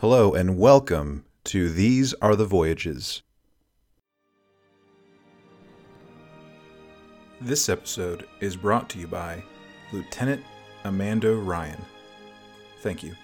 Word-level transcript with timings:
Hello 0.00 0.32
and 0.32 0.56
welcome 0.56 1.26
to 1.44 1.68
These 1.68 2.14
Are 2.22 2.34
the 2.34 2.46
Voyages. 2.46 3.20
This 7.38 7.68
episode 7.68 8.26
is 8.40 8.56
brought 8.56 8.88
to 8.88 8.98
you 8.98 9.06
by 9.06 9.44
Lieutenant 9.92 10.42
Amanda 10.84 11.36
Ryan. 11.36 11.84
Thank 12.80 13.02
you. 13.02 13.14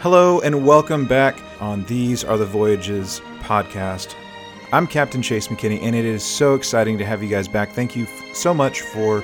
Hello 0.00 0.40
and 0.40 0.66
welcome 0.66 1.06
back 1.06 1.40
on 1.60 1.84
These 1.84 2.24
Are 2.24 2.36
the 2.36 2.46
Voyages 2.46 3.20
podcast. 3.42 4.16
I'm 4.72 4.86
Captain 4.86 5.20
Chase 5.20 5.48
McKinney, 5.48 5.82
and 5.82 5.94
it 5.94 6.06
is 6.06 6.24
so 6.24 6.54
exciting 6.54 6.96
to 6.96 7.04
have 7.04 7.22
you 7.22 7.28
guys 7.28 7.46
back. 7.46 7.72
Thank 7.72 7.94
you 7.94 8.04
f- 8.04 8.34
so 8.34 8.54
much 8.54 8.80
for 8.80 9.22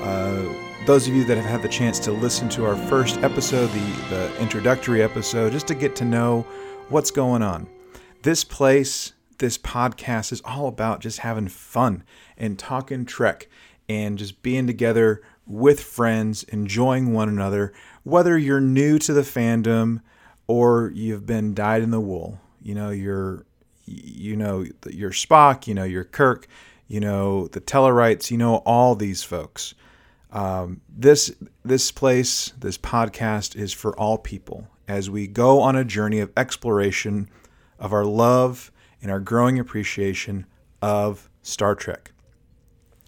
uh, 0.00 0.54
those 0.86 1.06
of 1.06 1.14
you 1.14 1.22
that 1.24 1.36
have 1.36 1.44
had 1.44 1.60
the 1.60 1.68
chance 1.68 1.98
to 1.98 2.12
listen 2.12 2.48
to 2.48 2.64
our 2.64 2.76
first 2.88 3.18
episode, 3.18 3.66
the, 3.72 4.04
the 4.08 4.40
introductory 4.40 5.02
episode, 5.02 5.52
just 5.52 5.66
to 5.66 5.74
get 5.74 5.96
to 5.96 6.06
know 6.06 6.46
what's 6.88 7.10
going 7.10 7.42
on. 7.42 7.68
This 8.22 8.42
place, 8.42 9.12
this 9.36 9.58
podcast 9.58 10.32
is 10.32 10.40
all 10.46 10.66
about 10.66 11.00
just 11.00 11.18
having 11.18 11.48
fun 11.48 12.02
and 12.38 12.58
talking 12.58 13.04
Trek 13.04 13.48
and 13.90 14.16
just 14.16 14.40
being 14.40 14.66
together 14.66 15.20
with 15.46 15.82
friends, 15.82 16.42
enjoying 16.44 17.12
one 17.12 17.28
another, 17.28 17.74
whether 18.04 18.38
you're 18.38 18.62
new 18.62 18.98
to 19.00 19.12
the 19.12 19.20
fandom 19.20 20.00
or 20.46 20.90
you've 20.94 21.26
been 21.26 21.52
dyed 21.52 21.82
in 21.82 21.90
the 21.90 22.00
wool. 22.00 22.40
You 22.62 22.74
know, 22.74 22.88
you're 22.88 23.44
you 23.86 24.36
know 24.36 24.66
you're 24.88 25.10
Spock, 25.10 25.66
you 25.66 25.74
know 25.74 25.84
you're 25.84 26.04
Kirk, 26.04 26.46
you 26.88 27.00
know 27.00 27.46
the 27.48 27.60
Tellarites, 27.60 28.30
you 28.30 28.38
know 28.38 28.56
all 28.56 28.94
these 28.94 29.22
folks. 29.22 29.74
Um, 30.32 30.80
this 30.88 31.32
this 31.64 31.90
place, 31.90 32.52
this 32.58 32.76
podcast 32.76 33.56
is 33.56 33.72
for 33.72 33.98
all 33.98 34.18
people 34.18 34.68
as 34.88 35.08
we 35.08 35.26
go 35.26 35.60
on 35.60 35.76
a 35.76 35.84
journey 35.84 36.20
of 36.20 36.32
exploration 36.36 37.28
of 37.78 37.92
our 37.92 38.04
love 38.04 38.70
and 39.02 39.10
our 39.10 39.20
growing 39.20 39.58
appreciation 39.58 40.46
of 40.82 41.30
Star 41.42 41.74
Trek. 41.74 42.12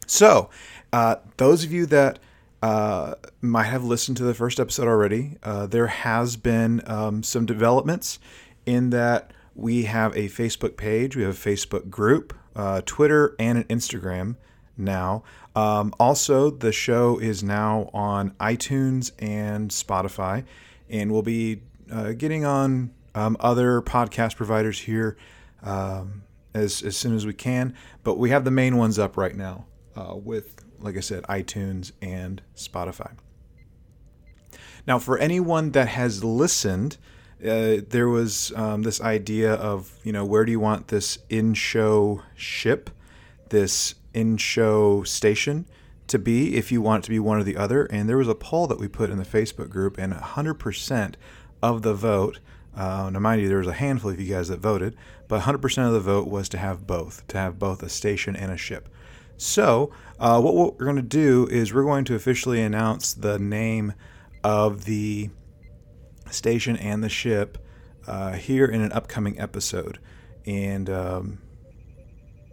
So, 0.06 0.48
uh, 0.92 1.16
those 1.36 1.64
of 1.64 1.72
you 1.72 1.86
that 1.86 2.18
uh, 2.62 3.14
might 3.40 3.64
have 3.64 3.84
listened 3.84 4.16
to 4.16 4.24
the 4.24 4.34
first 4.34 4.58
episode 4.58 4.88
already. 4.88 5.36
Uh, 5.42 5.66
there 5.66 5.86
has 5.86 6.36
been 6.36 6.82
um, 6.86 7.22
some 7.22 7.46
developments 7.46 8.18
in 8.66 8.90
that 8.90 9.32
we 9.58 9.84
have 9.84 10.16
a 10.16 10.28
Facebook 10.28 10.76
page, 10.76 11.16
we 11.16 11.24
have 11.24 11.34
a 11.34 11.48
Facebook 11.50 11.90
group, 11.90 12.32
uh, 12.54 12.80
Twitter, 12.86 13.34
and 13.38 13.58
an 13.58 13.64
Instagram 13.64 14.36
now. 14.76 15.24
Um, 15.56 15.92
also, 15.98 16.50
the 16.50 16.72
show 16.72 17.18
is 17.18 17.42
now 17.42 17.90
on 17.92 18.30
iTunes 18.40 19.10
and 19.18 19.70
Spotify, 19.70 20.44
and 20.88 21.10
we'll 21.10 21.22
be 21.22 21.62
uh, 21.90 22.12
getting 22.12 22.44
on 22.44 22.92
um, 23.14 23.36
other 23.40 23.82
podcast 23.82 24.36
providers 24.36 24.78
here 24.80 25.16
um, 25.62 26.22
as, 26.54 26.82
as 26.82 26.96
soon 26.96 27.16
as 27.16 27.26
we 27.26 27.34
can. 27.34 27.74
But 28.04 28.16
we 28.16 28.30
have 28.30 28.44
the 28.44 28.52
main 28.52 28.76
ones 28.76 28.98
up 28.98 29.16
right 29.16 29.34
now 29.34 29.66
uh, 29.96 30.14
with 30.14 30.54
like 30.80 30.96
I 30.96 31.00
said, 31.00 31.24
iTunes 31.24 31.92
and 32.00 32.42
Spotify. 32.56 33.12
Now, 34.86 34.98
for 34.98 35.18
anyone 35.18 35.72
that 35.72 35.88
has 35.88 36.24
listened, 36.24 36.96
uh, 37.44 37.82
there 37.88 38.08
was 38.08 38.52
um, 38.56 38.82
this 38.82 39.00
idea 39.00 39.54
of, 39.54 39.98
you 40.02 40.12
know, 40.12 40.24
where 40.24 40.44
do 40.44 40.50
you 40.50 40.60
want 40.60 40.88
this 40.88 41.18
in 41.28 41.54
show 41.54 42.22
ship, 42.34 42.90
this 43.50 43.94
in 44.12 44.36
show 44.36 45.04
station 45.04 45.66
to 46.08 46.18
be 46.18 46.56
if 46.56 46.72
you 46.72 46.80
want 46.82 47.04
it 47.04 47.06
to 47.06 47.10
be 47.10 47.18
one 47.18 47.38
or 47.38 47.44
the 47.44 47.56
other? 47.56 47.84
And 47.86 48.08
there 48.08 48.16
was 48.16 48.28
a 48.28 48.34
poll 48.34 48.66
that 48.66 48.80
we 48.80 48.88
put 48.88 49.10
in 49.10 49.18
the 49.18 49.24
Facebook 49.24 49.70
group, 49.70 49.98
and 49.98 50.12
100% 50.12 51.14
of 51.62 51.82
the 51.82 51.94
vote, 51.94 52.40
uh, 52.76 53.10
now 53.10 53.18
mind 53.18 53.40
you, 53.40 53.48
there 53.48 53.58
was 53.58 53.66
a 53.66 53.72
handful 53.72 54.10
of 54.10 54.20
you 54.20 54.34
guys 54.34 54.48
that 54.48 54.60
voted, 54.60 54.96
but 55.28 55.42
100% 55.42 55.86
of 55.86 55.92
the 55.92 56.00
vote 56.00 56.28
was 56.28 56.48
to 56.48 56.58
have 56.58 56.86
both, 56.86 57.26
to 57.28 57.38
have 57.38 57.58
both 57.58 57.82
a 57.82 57.88
station 57.88 58.34
and 58.34 58.50
a 58.50 58.56
ship. 58.56 58.88
So, 59.36 59.92
uh, 60.18 60.40
what 60.40 60.54
we're 60.54 60.84
going 60.84 60.96
to 60.96 61.02
do 61.02 61.46
is 61.48 61.72
we're 61.72 61.84
going 61.84 62.04
to 62.06 62.16
officially 62.16 62.60
announce 62.60 63.14
the 63.14 63.38
name 63.38 63.94
of 64.42 64.84
the 64.84 65.30
station 66.30 66.76
and 66.76 67.02
the 67.02 67.08
ship 67.08 67.58
uh, 68.06 68.32
here 68.32 68.66
in 68.66 68.80
an 68.80 68.92
upcoming 68.92 69.38
episode. 69.38 69.98
And 70.46 70.88
um, 70.88 71.38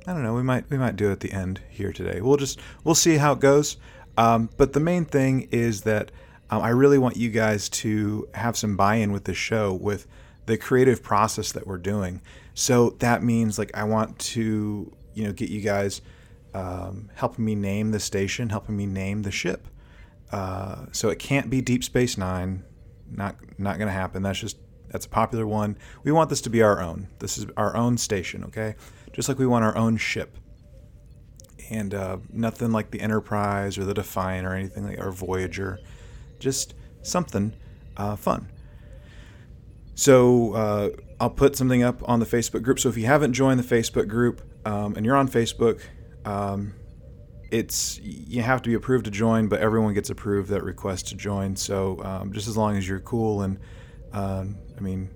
I 0.05 0.13
don't 0.13 0.23
know, 0.23 0.33
we 0.33 0.43
might 0.43 0.69
we 0.69 0.77
might 0.77 0.95
do 0.95 1.09
it 1.09 1.13
at 1.13 1.19
the 1.21 1.31
end 1.31 1.61
here 1.69 1.93
today. 1.93 2.21
We'll 2.21 2.37
just 2.37 2.59
we'll 2.83 2.95
see 2.95 3.17
how 3.17 3.33
it 3.33 3.39
goes. 3.39 3.77
Um, 4.17 4.49
but 4.57 4.73
the 4.73 4.79
main 4.79 5.05
thing 5.05 5.47
is 5.51 5.81
that 5.81 6.11
um, 6.49 6.61
I 6.61 6.69
really 6.69 6.97
want 6.97 7.17
you 7.17 7.29
guys 7.29 7.69
to 7.69 8.27
have 8.33 8.55
some 8.55 8.77
buy-in 8.77 9.11
with 9.11 9.25
the 9.25 9.33
show 9.33 9.73
with 9.73 10.07
the 10.45 10.57
creative 10.57 11.01
process 11.01 11.51
that 11.53 11.65
we're 11.65 11.77
doing. 11.77 12.21
So 12.53 12.91
that 12.99 13.23
means 13.23 13.57
like 13.57 13.71
I 13.73 13.83
want 13.83 14.19
to 14.19 14.91
you 15.13 15.23
know 15.23 15.31
get 15.31 15.49
you 15.49 15.61
guys 15.61 16.01
um, 16.53 17.09
helping 17.15 17.43
me 17.43 17.55
name 17.55 17.91
the 17.91 17.99
station, 17.99 18.49
helping 18.49 18.77
me 18.77 18.85
name 18.85 19.23
the 19.23 19.31
ship. 19.31 19.67
Uh, 20.31 20.85
so 20.91 21.09
it 21.09 21.19
can't 21.19 21.49
be 21.49 21.61
Deep 21.61 21.83
Space 21.83 22.17
Nine. 22.17 22.63
Not 23.09 23.35
not 23.57 23.77
going 23.77 23.87
to 23.87 23.93
happen. 23.93 24.23
That's 24.23 24.39
just 24.39 24.57
that's 24.89 25.05
a 25.05 25.09
popular 25.09 25.45
one. 25.45 25.77
We 26.03 26.11
want 26.11 26.29
this 26.29 26.41
to 26.41 26.49
be 26.49 26.61
our 26.61 26.81
own. 26.81 27.07
This 27.19 27.37
is 27.37 27.45
our 27.57 27.75
own 27.75 27.97
station, 27.97 28.43
okay? 28.45 28.75
Just 29.13 29.27
like 29.27 29.37
we 29.37 29.47
want 29.47 29.65
our 29.65 29.75
own 29.75 29.97
ship. 29.97 30.37
And 31.69 31.93
uh, 31.93 32.17
nothing 32.31 32.71
like 32.71 32.91
the 32.91 33.01
Enterprise 33.01 33.77
or 33.77 33.85
the 33.85 33.93
Defiant 33.93 34.45
or 34.45 34.53
anything 34.53 34.85
like 34.85 34.99
our 34.99 35.11
Voyager. 35.11 35.79
Just 36.39 36.75
something 37.01 37.53
uh, 37.97 38.15
fun. 38.15 38.49
So 39.95 40.53
uh, 40.53 40.89
I'll 41.19 41.29
put 41.29 41.55
something 41.55 41.81
up 41.81 42.07
on 42.07 42.19
the 42.19 42.25
Facebook 42.25 42.61
group. 42.61 42.79
So 42.79 42.89
if 42.89 42.97
you 42.97 43.05
haven't 43.05 43.33
joined 43.33 43.59
the 43.59 43.75
Facebook 43.75 44.07
group 44.07 44.41
um, 44.65 44.95
and 44.95 45.05
you're 45.05 45.15
on 45.15 45.27
Facebook, 45.27 45.81
um, 46.25 46.73
it's 47.51 47.99
you 48.01 48.41
have 48.41 48.61
to 48.63 48.69
be 48.69 48.75
approved 48.75 49.05
to 49.05 49.11
join, 49.11 49.47
but 49.47 49.61
everyone 49.61 49.93
gets 49.93 50.09
approved 50.09 50.49
that 50.49 50.63
request 50.63 51.07
to 51.09 51.15
join. 51.15 51.55
So 51.55 52.01
um, 52.03 52.33
just 52.33 52.47
as 52.47 52.57
long 52.57 52.77
as 52.77 52.87
you're 52.87 52.99
cool 52.99 53.41
and 53.41 53.59
um, 54.13 54.57
I 54.77 54.81
mean, 54.81 55.09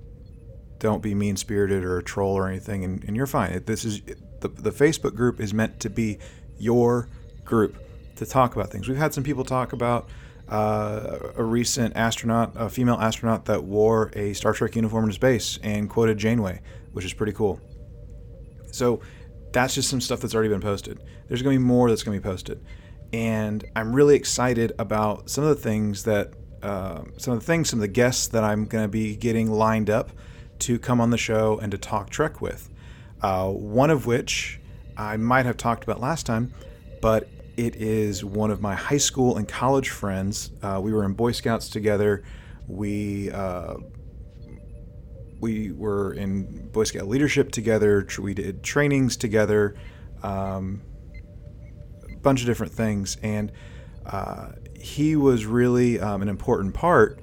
don't 0.79 1.01
be 1.01 1.15
mean 1.15 1.37
spirited 1.37 1.83
or 1.83 1.97
a 1.97 2.03
troll 2.03 2.35
or 2.35 2.47
anything, 2.47 2.83
and, 2.83 3.03
and 3.05 3.15
you're 3.15 3.27
fine. 3.27 3.63
This 3.65 3.85
is 3.85 4.01
the 4.41 4.49
the 4.49 4.71
Facebook 4.71 5.15
group 5.15 5.39
is 5.39 5.53
meant 5.53 5.79
to 5.81 5.89
be 5.89 6.19
your 6.57 7.09
group 7.45 7.77
to 8.15 8.25
talk 8.25 8.55
about 8.55 8.69
things. 8.69 8.87
We've 8.87 8.97
had 8.97 9.13
some 9.13 9.23
people 9.23 9.43
talk 9.43 9.73
about. 9.73 10.09
Uh, 10.47 11.31
a 11.35 11.43
recent 11.43 11.95
astronaut, 11.95 12.51
a 12.55 12.67
female 12.71 12.95
astronaut 12.95 13.45
that 13.45 13.63
wore 13.63 14.09
a 14.15 14.33
Star 14.33 14.51
Trek 14.51 14.75
uniform 14.75 15.05
in 15.05 15.11
space 15.11 15.59
and 15.61 15.87
quoted 15.87 16.17
Janeway, 16.17 16.59
which 16.91 17.05
is 17.05 17.13
pretty 17.13 17.33
cool. 17.33 17.61
So 18.71 18.99
that's 19.51 19.75
just 19.75 19.89
some 19.89 20.01
stuff 20.01 20.21
that's 20.21 20.33
already 20.35 20.49
been 20.49 20.61
posted. 20.61 20.99
There's 21.27 21.41
going 21.41 21.55
to 21.55 21.59
be 21.59 21.65
more 21.65 21.89
that's 21.89 22.03
going 22.03 22.17
to 22.17 22.21
be 22.21 22.29
posted. 22.29 22.63
And 23.11 23.65
I'm 23.75 23.93
really 23.93 24.15
excited 24.15 24.73
about 24.77 25.29
some 25.29 25.43
of 25.43 25.49
the 25.49 25.61
things 25.61 26.03
that, 26.03 26.33
uh, 26.61 27.03
some 27.17 27.33
of 27.33 27.39
the 27.39 27.45
things, 27.45 27.69
some 27.69 27.79
of 27.79 27.81
the 27.81 27.87
guests 27.87 28.27
that 28.27 28.43
I'm 28.43 28.65
going 28.65 28.83
to 28.83 28.89
be 28.89 29.15
getting 29.15 29.51
lined 29.51 29.89
up 29.89 30.11
to 30.59 30.77
come 30.77 31.01
on 31.01 31.09
the 31.09 31.17
show 31.17 31.57
and 31.59 31.71
to 31.71 31.77
talk 31.77 32.09
Trek 32.09 32.41
with. 32.41 32.69
Uh, 33.21 33.49
one 33.49 33.89
of 33.89 34.05
which 34.05 34.59
I 34.95 35.17
might 35.17 35.45
have 35.45 35.57
talked 35.57 35.83
about 35.83 35.99
last 35.99 36.25
time, 36.25 36.53
but 37.01 37.29
it 37.57 37.75
is 37.75 38.23
one 38.23 38.51
of 38.51 38.61
my 38.61 38.75
high 38.75 38.97
school 38.97 39.37
and 39.37 39.47
college 39.47 39.89
friends. 39.89 40.51
Uh, 40.61 40.79
we 40.81 40.93
were 40.93 41.03
in 41.03 41.13
Boy 41.13 41.31
Scouts 41.31 41.69
together. 41.69 42.23
We 42.67 43.31
uh, 43.31 43.75
we 45.39 45.71
were 45.71 46.13
in 46.13 46.69
Boy 46.69 46.83
Scout 46.83 47.07
leadership 47.07 47.51
together. 47.51 48.05
We 48.19 48.33
did 48.33 48.63
trainings 48.63 49.17
together, 49.17 49.75
um, 50.23 50.81
a 52.11 52.15
bunch 52.17 52.41
of 52.41 52.47
different 52.47 52.73
things, 52.73 53.17
and 53.21 53.51
uh, 54.05 54.49
he 54.79 55.15
was 55.15 55.45
really 55.45 55.99
um, 55.99 56.21
an 56.21 56.29
important 56.29 56.73
part 56.73 57.19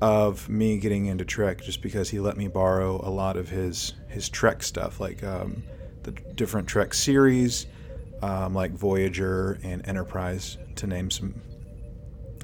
of 0.00 0.48
me 0.48 0.78
getting 0.78 1.06
into 1.06 1.24
Trek, 1.24 1.60
just 1.60 1.82
because 1.82 2.08
he 2.08 2.20
let 2.20 2.36
me 2.36 2.48
borrow 2.48 3.00
a 3.06 3.10
lot 3.10 3.36
of 3.36 3.48
his 3.48 3.94
his 4.08 4.28
Trek 4.28 4.62
stuff, 4.62 5.00
like 5.00 5.22
um, 5.22 5.62
the 6.02 6.12
different 6.12 6.66
Trek 6.66 6.94
series, 6.94 7.66
um, 8.22 8.54
like 8.54 8.72
Voyager 8.72 9.58
and 9.62 9.86
Enterprise, 9.86 10.56
to 10.76 10.86
name 10.86 11.10
some 11.10 11.34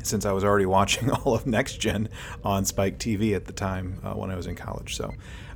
since 0.06 0.24
I 0.24 0.32
was 0.32 0.44
already 0.44 0.66
watching 0.66 1.10
all 1.24 1.34
of 1.34 1.46
Next 1.46 1.78
Gen 1.78 2.08
on 2.44 2.64
Spike 2.64 2.98
TV 2.98 3.34
at 3.34 3.44
the 3.44 3.52
time 3.52 4.00
uh, 4.04 4.14
when 4.14 4.30
I 4.30 4.36
was 4.36 4.46
in 4.46 4.54
college. 4.54 4.96
So, 4.96 5.12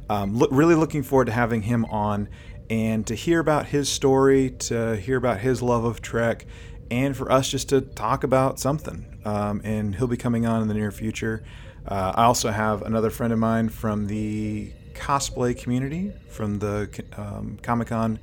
um, 0.08 0.38
lo- 0.38 0.48
really 0.50 0.74
looking 0.74 1.02
forward 1.02 1.26
to 1.26 1.32
having 1.32 1.62
him 1.62 1.84
on 1.86 2.28
and 2.68 3.06
to 3.08 3.14
hear 3.14 3.40
about 3.40 3.66
his 3.66 3.88
story, 3.88 4.50
to 4.50 4.96
hear 4.96 5.16
about 5.16 5.40
his 5.40 5.60
love 5.60 5.84
of 5.84 6.00
Trek, 6.00 6.46
and 6.90 7.16
for 7.16 7.30
us 7.30 7.48
just 7.48 7.68
to 7.70 7.80
talk 7.80 8.24
about 8.24 8.60
something. 8.60 9.06
Um, 9.24 9.60
and 9.64 9.94
he'll 9.94 10.06
be 10.06 10.16
coming 10.16 10.46
on 10.46 10.62
in 10.62 10.68
the 10.68 10.74
near 10.74 10.90
future. 10.90 11.42
Uh, 11.86 12.12
I 12.14 12.24
also 12.24 12.50
have 12.50 12.82
another 12.82 13.10
friend 13.10 13.32
of 13.32 13.38
mine 13.38 13.68
from 13.68 14.06
the 14.06 14.72
cosplay 14.94 15.56
community, 15.60 16.12
from 16.28 16.58
the 16.58 16.88
um, 17.16 17.58
Comic 17.62 17.88
Con 17.88 18.18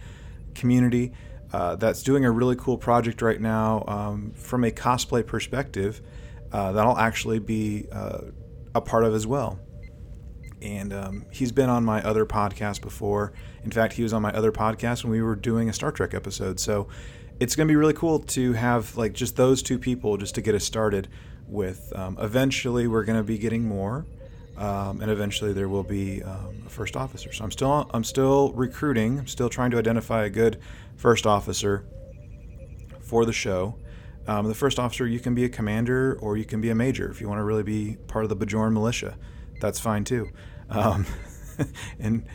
community, 0.55 1.11
uh, 1.53 1.75
that's 1.75 2.03
doing 2.03 2.25
a 2.25 2.31
really 2.31 2.55
cool 2.55 2.77
project 2.77 3.21
right 3.21 3.39
now 3.39 3.83
um, 3.87 4.31
from 4.35 4.63
a 4.63 4.71
cosplay 4.71 5.25
perspective 5.25 6.01
uh, 6.51 6.71
that 6.71 6.85
I'll 6.85 6.97
actually 6.97 7.39
be 7.39 7.87
uh, 7.91 8.19
a 8.75 8.81
part 8.81 9.03
of 9.03 9.13
as 9.13 9.27
well. 9.27 9.59
And 10.61 10.91
um, 10.93 11.25
he's 11.31 11.51
been 11.51 11.69
on 11.69 11.85
my 11.85 12.01
other 12.01 12.25
podcast 12.25 12.81
before. 12.81 13.33
In 13.63 13.71
fact, 13.71 13.93
he 13.93 14.03
was 14.03 14.13
on 14.13 14.21
my 14.21 14.31
other 14.31 14.51
podcast 14.51 15.03
when 15.03 15.11
we 15.11 15.21
were 15.21 15.35
doing 15.35 15.69
a 15.69 15.73
Star 15.73 15.91
Trek 15.91 16.13
episode. 16.13 16.59
So 16.59 16.87
it's 17.39 17.55
going 17.55 17.67
to 17.67 17.71
be 17.71 17.75
really 17.75 17.93
cool 17.93 18.19
to 18.19 18.53
have 18.53 18.97
like 18.97 19.13
just 19.13 19.35
those 19.35 19.61
two 19.61 19.77
people 19.77 20.17
just 20.17 20.35
to 20.35 20.41
get 20.41 20.55
us 20.55 20.63
started 20.63 21.09
with. 21.47 21.93
Um, 21.95 22.17
eventually, 22.19 22.87
we're 22.87 23.03
going 23.03 23.19
to 23.19 23.23
be 23.23 23.37
getting 23.37 23.63
more. 23.67 24.05
Um, 24.57 25.01
and 25.01 25.11
eventually 25.11 25.53
there 25.53 25.69
will 25.69 25.83
be 25.83 26.23
um, 26.23 26.63
a 26.65 26.69
first 26.69 26.95
officer. 26.95 27.31
So 27.31 27.43
I'm 27.43 27.51
still 27.51 27.89
I'm 27.93 28.03
still 28.03 28.51
recruiting. 28.53 29.19
I'm 29.19 29.27
still 29.27 29.49
trying 29.49 29.69
to 29.71 29.77
identify 29.77 30.25
a 30.25 30.29
good 30.29 30.59
first 30.95 31.27
officer 31.27 31.85
for 33.01 33.25
the 33.25 33.33
show. 33.33 33.77
Um, 34.27 34.47
the 34.47 34.55
first 34.55 34.77
officer, 34.77 35.07
you 35.07 35.19
can 35.19 35.33
be 35.35 35.45
a 35.45 35.49
commander 35.49 36.17
or 36.21 36.35
you 36.37 36.45
can 36.45 36.59
be 36.59 36.69
a 36.69 36.75
major 36.75 37.09
if 37.09 37.21
you 37.21 37.29
want 37.29 37.39
to 37.39 37.43
really 37.43 37.63
be 37.63 37.97
part 38.07 38.25
of 38.25 38.29
the 38.29 38.35
Bajoran 38.35 38.73
militia. 38.73 39.17
That's 39.61 39.79
fine 39.79 40.03
too. 40.03 40.29
Um, 40.69 41.05
and 41.99 42.25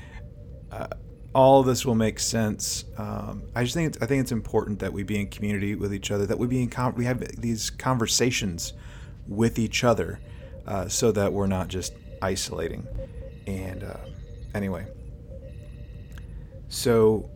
uh, 0.71 0.87
all 1.35 1.63
this 1.63 1.85
will 1.85 1.95
make 1.95 2.19
sense. 2.19 2.85
Um, 2.97 3.45
I 3.55 3.65
just 3.65 3.75
think 3.75 3.95
it's, 3.95 4.03
I 4.03 4.07
think 4.07 4.23
it's 4.23 4.33
important 4.33 4.79
that 4.81 4.93
we 4.93 5.03
be 5.03 5.21
in 5.21 5.29
community 5.29 5.75
with 5.75 5.95
each 5.95 6.11
other. 6.11 6.27
That 6.27 6.39
we 6.39 6.47
be 6.47 6.63
in 6.63 6.71
com- 6.71 6.95
we 6.95 7.05
have 7.05 7.21
these 7.41 7.71
conversations 7.71 8.73
with 9.27 9.59
each 9.59 9.85
other, 9.85 10.21
uh, 10.67 10.89
so 10.89 11.13
that 11.13 11.33
we're 11.33 11.47
not 11.47 11.69
just 11.69 11.95
isolating. 12.21 12.87
And 13.47 13.85
uh, 13.85 13.97
anyway, 14.55 14.87
so 16.69 17.31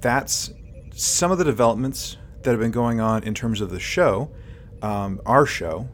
that's 0.00 0.52
some 0.94 1.30
of 1.30 1.38
the 1.38 1.44
developments 1.44 2.16
that 2.42 2.50
have 2.50 2.60
been 2.60 2.70
going 2.70 3.00
on 3.00 3.22
in 3.24 3.34
terms 3.34 3.60
of 3.60 3.70
the 3.70 3.80
show, 3.80 4.30
um, 4.82 5.20
our 5.26 5.46
show. 5.46 5.88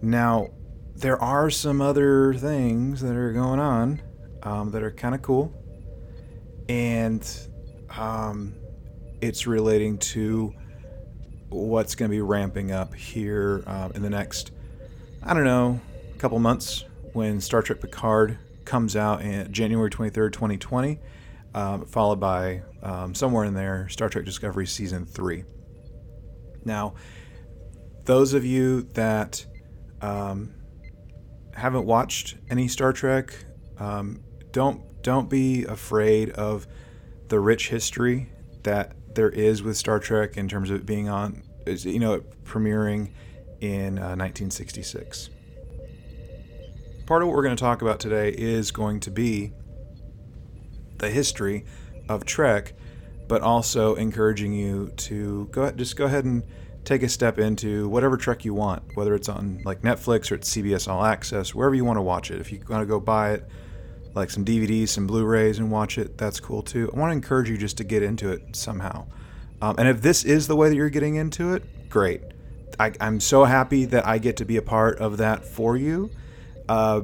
Now, 0.00 0.48
there 0.94 1.20
are 1.20 1.50
some 1.50 1.80
other 1.80 2.34
things 2.34 3.00
that 3.00 3.16
are 3.16 3.32
going 3.32 3.60
on 3.60 4.02
um, 4.42 4.70
that 4.72 4.82
are 4.82 4.90
kind 4.90 5.14
of 5.14 5.22
cool, 5.22 5.52
and 6.68 7.28
um, 7.90 8.54
it's 9.20 9.46
relating 9.46 9.98
to 9.98 10.52
what's 11.48 11.94
going 11.94 12.10
to 12.10 12.14
be 12.14 12.20
ramping 12.20 12.72
up 12.72 12.94
here 12.94 13.62
um, 13.66 13.92
in 13.94 14.02
the 14.02 14.10
next, 14.10 14.52
I 15.22 15.34
don't 15.34 15.44
know, 15.44 15.80
couple 16.22 16.38
months 16.38 16.84
when 17.14 17.40
Star 17.40 17.62
Trek 17.62 17.80
Picard 17.80 18.38
comes 18.64 18.94
out 18.94 19.22
in 19.22 19.52
January 19.52 19.90
23rd, 19.90 20.32
2020, 20.32 21.00
um, 21.52 21.84
followed 21.84 22.20
by 22.20 22.62
um, 22.80 23.12
somewhere 23.12 23.44
in 23.44 23.54
there 23.54 23.88
Star 23.88 24.08
Trek 24.08 24.24
Discovery 24.24 24.68
Season 24.68 25.04
3. 25.04 25.42
Now, 26.64 26.94
those 28.04 28.34
of 28.34 28.44
you 28.44 28.82
that 28.94 29.44
um, 30.00 30.54
haven't 31.54 31.86
watched 31.86 32.36
any 32.50 32.68
Star 32.68 32.92
Trek, 32.92 33.34
um, 33.78 34.22
don't 34.52 34.82
don't 35.02 35.28
be 35.28 35.64
afraid 35.64 36.30
of 36.30 36.66
the 37.28 37.40
rich 37.40 37.68
history 37.68 38.30
that 38.62 38.94
there 39.14 39.30
is 39.30 39.62
with 39.62 39.76
Star 39.76 39.98
Trek 39.98 40.36
in 40.36 40.48
terms 40.48 40.70
of 40.70 40.86
being 40.86 41.08
on, 41.08 41.42
you 41.66 41.98
know, 41.98 42.20
premiering 42.44 43.10
in 43.60 43.98
uh, 43.98 44.14
1966 44.14 45.30
part 47.06 47.22
of 47.22 47.28
what 47.28 47.36
we're 47.36 47.42
going 47.42 47.54
to 47.54 47.60
talk 47.60 47.82
about 47.82 48.00
today 48.00 48.30
is 48.30 48.70
going 48.70 49.00
to 49.00 49.10
be 49.10 49.52
the 50.98 51.10
history 51.10 51.64
of 52.08 52.24
Trek, 52.24 52.72
but 53.32 53.40
also 53.40 53.94
encouraging 53.94 54.52
you 54.52 54.92
to 54.98 55.48
go 55.52 55.70
just 55.70 55.96
go 55.96 56.04
ahead 56.04 56.26
and 56.26 56.42
take 56.84 57.02
a 57.02 57.08
step 57.08 57.38
into 57.38 57.88
whatever 57.88 58.18
Trek 58.18 58.44
you 58.44 58.52
want, 58.52 58.82
whether 58.94 59.14
it's 59.14 59.26
on 59.30 59.62
like 59.64 59.80
Netflix 59.80 60.30
or 60.30 60.34
it's 60.34 60.54
CBS 60.54 60.86
All 60.86 61.02
Access, 61.02 61.54
wherever 61.54 61.74
you 61.74 61.82
want 61.82 61.96
to 61.96 62.02
watch 62.02 62.30
it. 62.30 62.42
If 62.42 62.52
you 62.52 62.62
want 62.68 62.82
to 62.82 62.86
go 62.86 63.00
buy 63.00 63.32
it, 63.32 63.48
like 64.14 64.28
some 64.28 64.44
DVDs, 64.44 64.88
some 64.88 65.06
Blu-rays, 65.06 65.58
and 65.58 65.70
watch 65.70 65.96
it, 65.96 66.18
that's 66.18 66.40
cool 66.40 66.62
too. 66.62 66.90
I 66.94 66.98
want 66.98 67.10
to 67.10 67.14
encourage 67.14 67.48
you 67.48 67.56
just 67.56 67.78
to 67.78 67.84
get 67.84 68.02
into 68.02 68.30
it 68.30 68.54
somehow. 68.54 69.06
Um, 69.62 69.76
and 69.78 69.88
if 69.88 70.02
this 70.02 70.26
is 70.26 70.46
the 70.46 70.54
way 70.54 70.68
that 70.68 70.76
you're 70.76 70.90
getting 70.90 71.14
into 71.14 71.54
it, 71.54 71.88
great. 71.88 72.20
I, 72.78 72.92
I'm 73.00 73.18
so 73.18 73.44
happy 73.44 73.86
that 73.86 74.06
I 74.06 74.18
get 74.18 74.36
to 74.36 74.44
be 74.44 74.58
a 74.58 74.62
part 74.62 74.98
of 74.98 75.16
that 75.16 75.46
for 75.46 75.74
you. 75.74 76.10
Uh, 76.68 77.00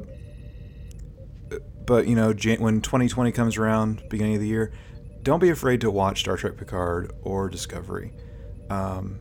but 1.86 2.06
you 2.06 2.14
know, 2.14 2.34
when 2.58 2.82
2020 2.82 3.32
comes 3.32 3.56
around, 3.56 4.02
beginning 4.10 4.34
of 4.34 4.42
the 4.42 4.48
year, 4.48 4.72
don't 5.22 5.40
be 5.40 5.50
afraid 5.50 5.80
to 5.82 5.90
watch 5.90 6.20
Star 6.20 6.36
Trek 6.36 6.56
Picard 6.56 7.12
or 7.22 7.48
Discovery. 7.48 8.12
Um, 8.70 9.20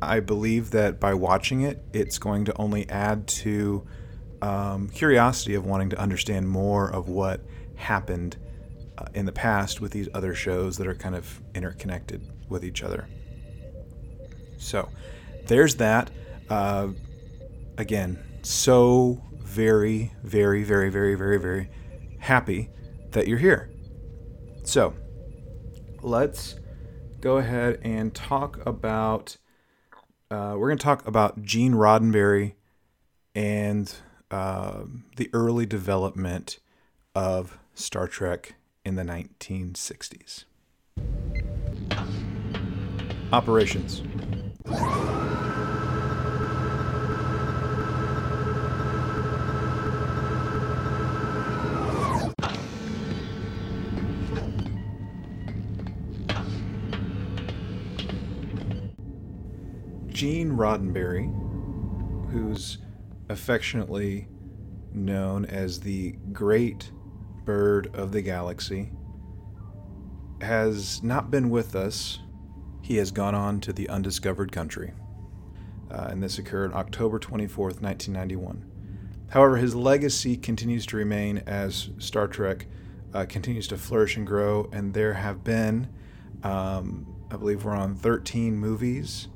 I 0.00 0.20
believe 0.20 0.70
that 0.72 0.98
by 0.98 1.14
watching 1.14 1.62
it, 1.62 1.84
it's 1.92 2.18
going 2.18 2.44
to 2.46 2.56
only 2.56 2.88
add 2.88 3.28
to 3.28 3.86
um, 4.40 4.88
curiosity 4.88 5.54
of 5.54 5.64
wanting 5.64 5.90
to 5.90 5.98
understand 5.98 6.48
more 6.48 6.90
of 6.90 7.08
what 7.08 7.40
happened 7.76 8.36
uh, 8.98 9.06
in 9.14 9.26
the 9.26 9.32
past 9.32 9.80
with 9.80 9.92
these 9.92 10.08
other 10.14 10.34
shows 10.34 10.76
that 10.78 10.86
are 10.86 10.94
kind 10.94 11.14
of 11.14 11.40
interconnected 11.54 12.22
with 12.48 12.64
each 12.64 12.82
other. 12.82 13.08
So, 14.58 14.88
there's 15.46 15.76
that. 15.76 16.10
Uh, 16.48 16.88
again, 17.78 18.18
so 18.42 19.22
very, 19.38 20.12
very, 20.22 20.62
very, 20.64 20.90
very, 20.90 21.14
very, 21.14 21.38
very 21.38 21.70
happy 22.18 22.70
that 23.10 23.28
you're 23.28 23.38
here. 23.38 23.71
So, 24.64 24.94
let's 26.02 26.56
go 27.20 27.38
ahead 27.38 27.80
and 27.82 28.14
talk 28.14 28.64
about. 28.66 29.36
Uh, 30.30 30.54
we're 30.56 30.68
going 30.68 30.78
to 30.78 30.84
talk 30.84 31.06
about 31.06 31.42
Gene 31.42 31.74
Roddenberry 31.74 32.54
and 33.34 33.94
uh, 34.30 34.84
the 35.16 35.28
early 35.32 35.66
development 35.66 36.58
of 37.14 37.58
Star 37.74 38.08
Trek 38.08 38.54
in 38.84 38.94
the 38.94 39.02
1960s. 39.02 40.44
Operations. 43.32 44.02
Gene 60.22 60.52
Roddenberry, 60.52 61.26
who's 62.30 62.78
affectionately 63.28 64.28
known 64.92 65.44
as 65.44 65.80
the 65.80 66.12
Great 66.32 66.92
Bird 67.44 67.92
of 67.92 68.12
the 68.12 68.22
Galaxy, 68.22 68.92
has 70.40 71.02
not 71.02 71.32
been 71.32 71.50
with 71.50 71.74
us. 71.74 72.20
He 72.82 72.98
has 72.98 73.10
gone 73.10 73.34
on 73.34 73.58
to 73.62 73.72
the 73.72 73.88
undiscovered 73.88 74.52
country. 74.52 74.92
Uh, 75.90 76.06
and 76.10 76.22
this 76.22 76.38
occurred 76.38 76.72
October 76.72 77.18
24th, 77.18 77.82
1991. 77.82 78.64
However, 79.30 79.56
his 79.56 79.74
legacy 79.74 80.36
continues 80.36 80.86
to 80.86 80.96
remain 80.96 81.42
as 81.48 81.90
Star 81.98 82.28
Trek 82.28 82.68
uh, 83.12 83.26
continues 83.28 83.66
to 83.66 83.76
flourish 83.76 84.16
and 84.16 84.24
grow, 84.24 84.70
and 84.72 84.94
there 84.94 85.14
have 85.14 85.42
been, 85.42 85.88
um, 86.44 87.12
I 87.28 87.36
believe, 87.36 87.64
we're 87.64 87.74
on 87.74 87.96
13 87.96 88.56
movies 88.56 89.26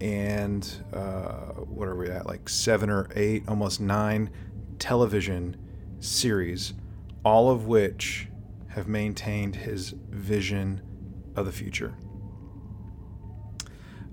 and 0.00 0.84
uh, 0.92 1.52
what 1.54 1.88
are 1.88 1.96
we 1.96 2.08
at? 2.08 2.26
Like 2.26 2.48
seven 2.48 2.90
or 2.90 3.08
eight, 3.14 3.44
almost 3.48 3.80
nine 3.80 4.30
television 4.78 5.56
series, 6.00 6.74
all 7.24 7.50
of 7.50 7.66
which 7.66 8.28
have 8.68 8.88
maintained 8.88 9.56
his 9.56 9.94
vision 10.10 10.82
of 11.34 11.46
the 11.46 11.52
future. 11.52 11.94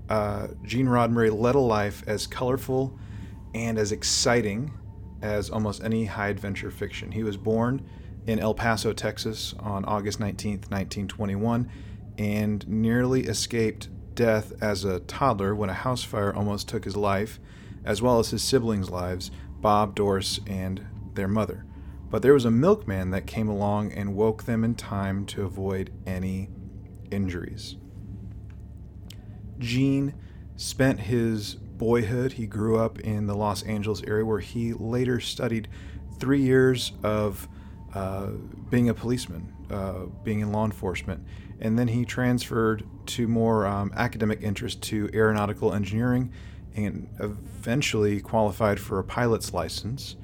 Uh, 0.09 0.47
Gene 0.63 0.87
Roddenberry 0.87 1.37
led 1.37 1.55
a 1.55 1.59
life 1.59 2.03
as 2.07 2.27
colorful 2.27 2.97
and 3.53 3.77
as 3.77 3.91
exciting 3.91 4.71
as 5.21 5.49
almost 5.49 5.83
any 5.83 6.05
high 6.05 6.27
adventure 6.27 6.71
fiction. 6.71 7.11
He 7.11 7.23
was 7.23 7.37
born 7.37 7.85
in 8.27 8.39
El 8.39 8.53
Paso, 8.53 8.93
Texas 8.93 9.53
on 9.59 9.85
August 9.85 10.19
19th, 10.19 10.69
1921, 10.69 11.69
and 12.17 12.67
nearly 12.67 13.21
escaped 13.23 13.89
death 14.15 14.53
as 14.61 14.85
a 14.85 14.99
toddler 15.01 15.55
when 15.55 15.69
a 15.69 15.73
house 15.73 16.03
fire 16.03 16.33
almost 16.33 16.67
took 16.67 16.85
his 16.85 16.95
life, 16.95 17.39
as 17.83 18.01
well 18.01 18.19
as 18.19 18.29
his 18.29 18.43
siblings' 18.43 18.89
lives, 18.89 19.31
Bob, 19.59 19.95
Doris, 19.95 20.39
and 20.47 20.85
their 21.13 21.27
mother. 21.27 21.65
But 22.09 22.21
there 22.21 22.33
was 22.33 22.45
a 22.45 22.51
milkman 22.51 23.11
that 23.11 23.25
came 23.25 23.47
along 23.47 23.91
and 23.93 24.15
woke 24.15 24.43
them 24.43 24.63
in 24.63 24.75
time 24.75 25.25
to 25.27 25.43
avoid 25.43 25.91
any 26.05 26.49
injuries. 27.09 27.75
Gene 29.57 30.13
spent 30.55 30.99
his 31.01 31.55
boyhood, 31.55 32.33
he 32.33 32.45
grew 32.45 32.77
up 32.77 32.99
in 32.99 33.25
the 33.25 33.35
Los 33.35 33.63
Angeles 33.63 34.03
area 34.05 34.25
where 34.25 34.39
he 34.39 34.73
later 34.73 35.19
studied 35.19 35.67
three 36.19 36.41
years 36.41 36.91
of 37.03 37.47
uh, 37.93 38.27
being 38.69 38.89
a 38.89 38.93
policeman, 38.93 39.51
uh, 39.71 40.05
being 40.23 40.41
in 40.41 40.51
law 40.51 40.65
enforcement 40.65 41.25
and 41.63 41.79
then 41.79 41.87
he 41.87 42.03
transferred 42.03 42.83
to 43.05 43.27
more 43.27 43.65
um, 43.65 43.91
academic 43.95 44.41
interest 44.43 44.81
to 44.83 45.09
aeronautical 45.13 45.73
engineering 45.73 46.31
and 46.75 47.07
eventually 47.19 48.19
qualified 48.19 48.79
for 48.79 48.99
a 48.99 49.03
pilot's 49.03 49.53
license. 49.53 50.17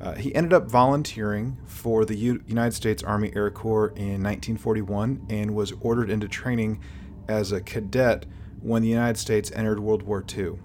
Uh, 0.00 0.14
he 0.14 0.34
ended 0.34 0.52
up 0.52 0.66
volunteering 0.66 1.58
for 1.66 2.06
the 2.06 2.16
U- 2.16 2.42
United 2.46 2.72
States 2.72 3.02
Army 3.02 3.30
Air 3.36 3.50
Corps 3.50 3.88
in 3.88 4.22
1941 4.22 5.26
and 5.28 5.54
was 5.54 5.72
ordered 5.80 6.08
into 6.08 6.26
training 6.26 6.80
as 7.28 7.52
a 7.52 7.60
cadet 7.60 8.24
when 8.62 8.80
the 8.80 8.88
United 8.88 9.18
States 9.18 9.52
entered 9.52 9.80
World 9.80 10.02
War 10.02 10.24
II. 10.36 10.58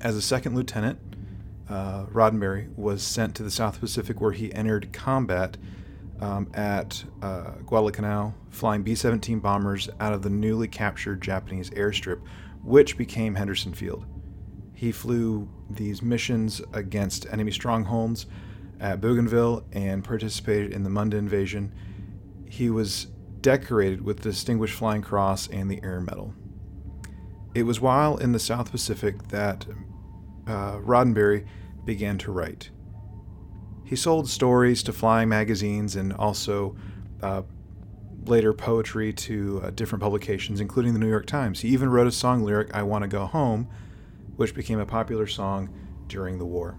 As 0.00 0.16
a 0.16 0.22
second 0.22 0.56
lieutenant, 0.56 0.98
uh, 1.68 2.06
Roddenberry 2.06 2.74
was 2.76 3.02
sent 3.02 3.36
to 3.36 3.44
the 3.44 3.50
South 3.50 3.78
Pacific 3.78 4.20
where 4.20 4.32
he 4.32 4.52
entered 4.52 4.92
combat 4.92 5.56
um, 6.20 6.50
at 6.54 7.04
uh, 7.22 7.50
Guadalcanal, 7.66 8.34
flying 8.50 8.82
B 8.82 8.94
17 8.94 9.40
bombers 9.40 9.88
out 10.00 10.12
of 10.12 10.22
the 10.22 10.30
newly 10.30 10.68
captured 10.68 11.20
Japanese 11.20 11.70
airstrip, 11.70 12.20
which 12.62 12.96
became 12.96 13.34
Henderson 13.34 13.72
Field. 13.74 14.04
He 14.74 14.92
flew 14.92 15.48
these 15.70 16.02
missions 16.02 16.60
against 16.72 17.26
enemy 17.32 17.52
strongholds 17.52 18.26
at 18.80 19.00
Bougainville 19.00 19.64
and 19.72 20.04
participated 20.04 20.72
in 20.72 20.82
the 20.82 20.90
Munda 20.90 21.16
invasion. 21.16 21.72
He 22.48 22.70
was 22.70 23.06
decorated 23.40 24.02
with 24.02 24.18
the 24.18 24.30
Distinguished 24.30 24.74
Flying 24.74 25.02
Cross 25.02 25.48
and 25.48 25.70
the 25.70 25.80
Air 25.82 26.00
Medal. 26.00 26.34
It 27.54 27.62
was 27.62 27.80
while 27.80 28.16
in 28.18 28.32
the 28.32 28.38
South 28.38 28.70
Pacific 28.70 29.28
that 29.28 29.66
uh, 30.46 30.78
Roddenberry 30.78 31.46
began 31.84 32.18
to 32.18 32.32
write. 32.32 32.70
He 33.86 33.94
sold 33.94 34.28
stories 34.28 34.82
to 34.82 34.92
flying 34.92 35.28
magazines 35.28 35.94
and 35.94 36.12
also 36.12 36.74
uh, 37.22 37.42
later 38.24 38.52
poetry 38.52 39.12
to 39.12 39.60
uh, 39.62 39.70
different 39.70 40.02
publications, 40.02 40.60
including 40.60 40.92
the 40.92 40.98
New 40.98 41.08
York 41.08 41.26
Times. 41.26 41.60
He 41.60 41.68
even 41.68 41.88
wrote 41.88 42.08
a 42.08 42.12
song 42.12 42.42
lyric, 42.42 42.74
I 42.74 42.82
Want 42.82 43.02
to 43.02 43.08
Go 43.08 43.26
Home, 43.26 43.68
which 44.34 44.56
became 44.56 44.80
a 44.80 44.86
popular 44.86 45.28
song 45.28 45.72
during 46.08 46.38
the 46.38 46.44
war. 46.44 46.76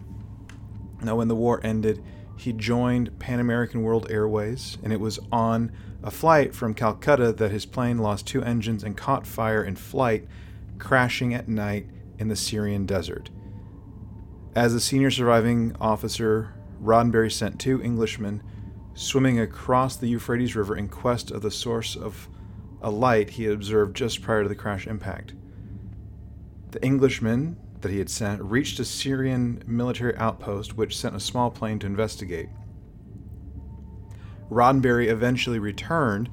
Now, 1.02 1.16
when 1.16 1.30
the 1.30 1.36
war 1.36 1.62
ended, 1.64 2.04
he 2.36 2.52
joined 2.52 3.18
Pan 3.20 3.40
American 3.40 3.84
World 3.84 4.08
Airways, 4.10 4.78
and 4.84 4.92
it 4.92 5.00
was 5.00 5.18
on 5.32 5.72
a 6.04 6.12
flight 6.12 6.54
from 6.54 6.74
Calcutta 6.74 7.32
that 7.32 7.52
his 7.52 7.66
plane 7.66 8.00
lost 8.00 8.28
two 8.28 8.44
engines 8.44 8.84
and 8.84 8.98
caught 8.98 9.26
fire 9.26 9.64
in 9.64 9.78
flight, 9.78 10.28
crashing 10.78 11.34
at 11.34 11.48
night 11.48 11.88
in 12.20 12.28
the 12.28 12.36
Syrian 12.36 12.86
desert. 12.86 13.30
As 14.56 14.74
a 14.74 14.82
senior 14.82 15.10
surviving 15.10 15.74
officer, 15.80 16.54
Roddenberry 16.82 17.32
sent 17.32 17.60
two 17.60 17.82
Englishmen 17.82 18.44
swimming 18.94 19.40
across 19.40 19.96
the 19.96 20.08
Euphrates 20.08 20.56
River 20.56 20.76
in 20.76 20.88
quest 20.88 21.32
of 21.32 21.42
the 21.42 21.52
source 21.52 21.96
of 21.96 22.30
a 22.82 22.90
light 22.90 23.32
he 23.32 23.44
had 23.44 23.54
observed 23.54 23.96
just 23.96 24.22
prior 24.22 24.44
to 24.44 24.50
the 24.50 24.56
crash 24.56 24.88
impact. 24.88 25.34
The 26.72 26.84
Englishmen 26.84 27.58
that 27.82 27.92
he 27.92 28.00
had 28.00 28.10
sent 28.10 28.42
reached 28.42 28.80
a 28.80 28.86
Syrian 28.86 29.64
military 29.66 30.16
outpost, 30.18 30.76
which 30.76 30.98
sent 30.98 31.16
a 31.16 31.20
small 31.20 31.52
plane 31.52 31.80
to 31.80 31.88
investigate. 31.88 32.50
Roddenberry 34.50 35.08
eventually 35.08 35.60
returned 35.60 36.30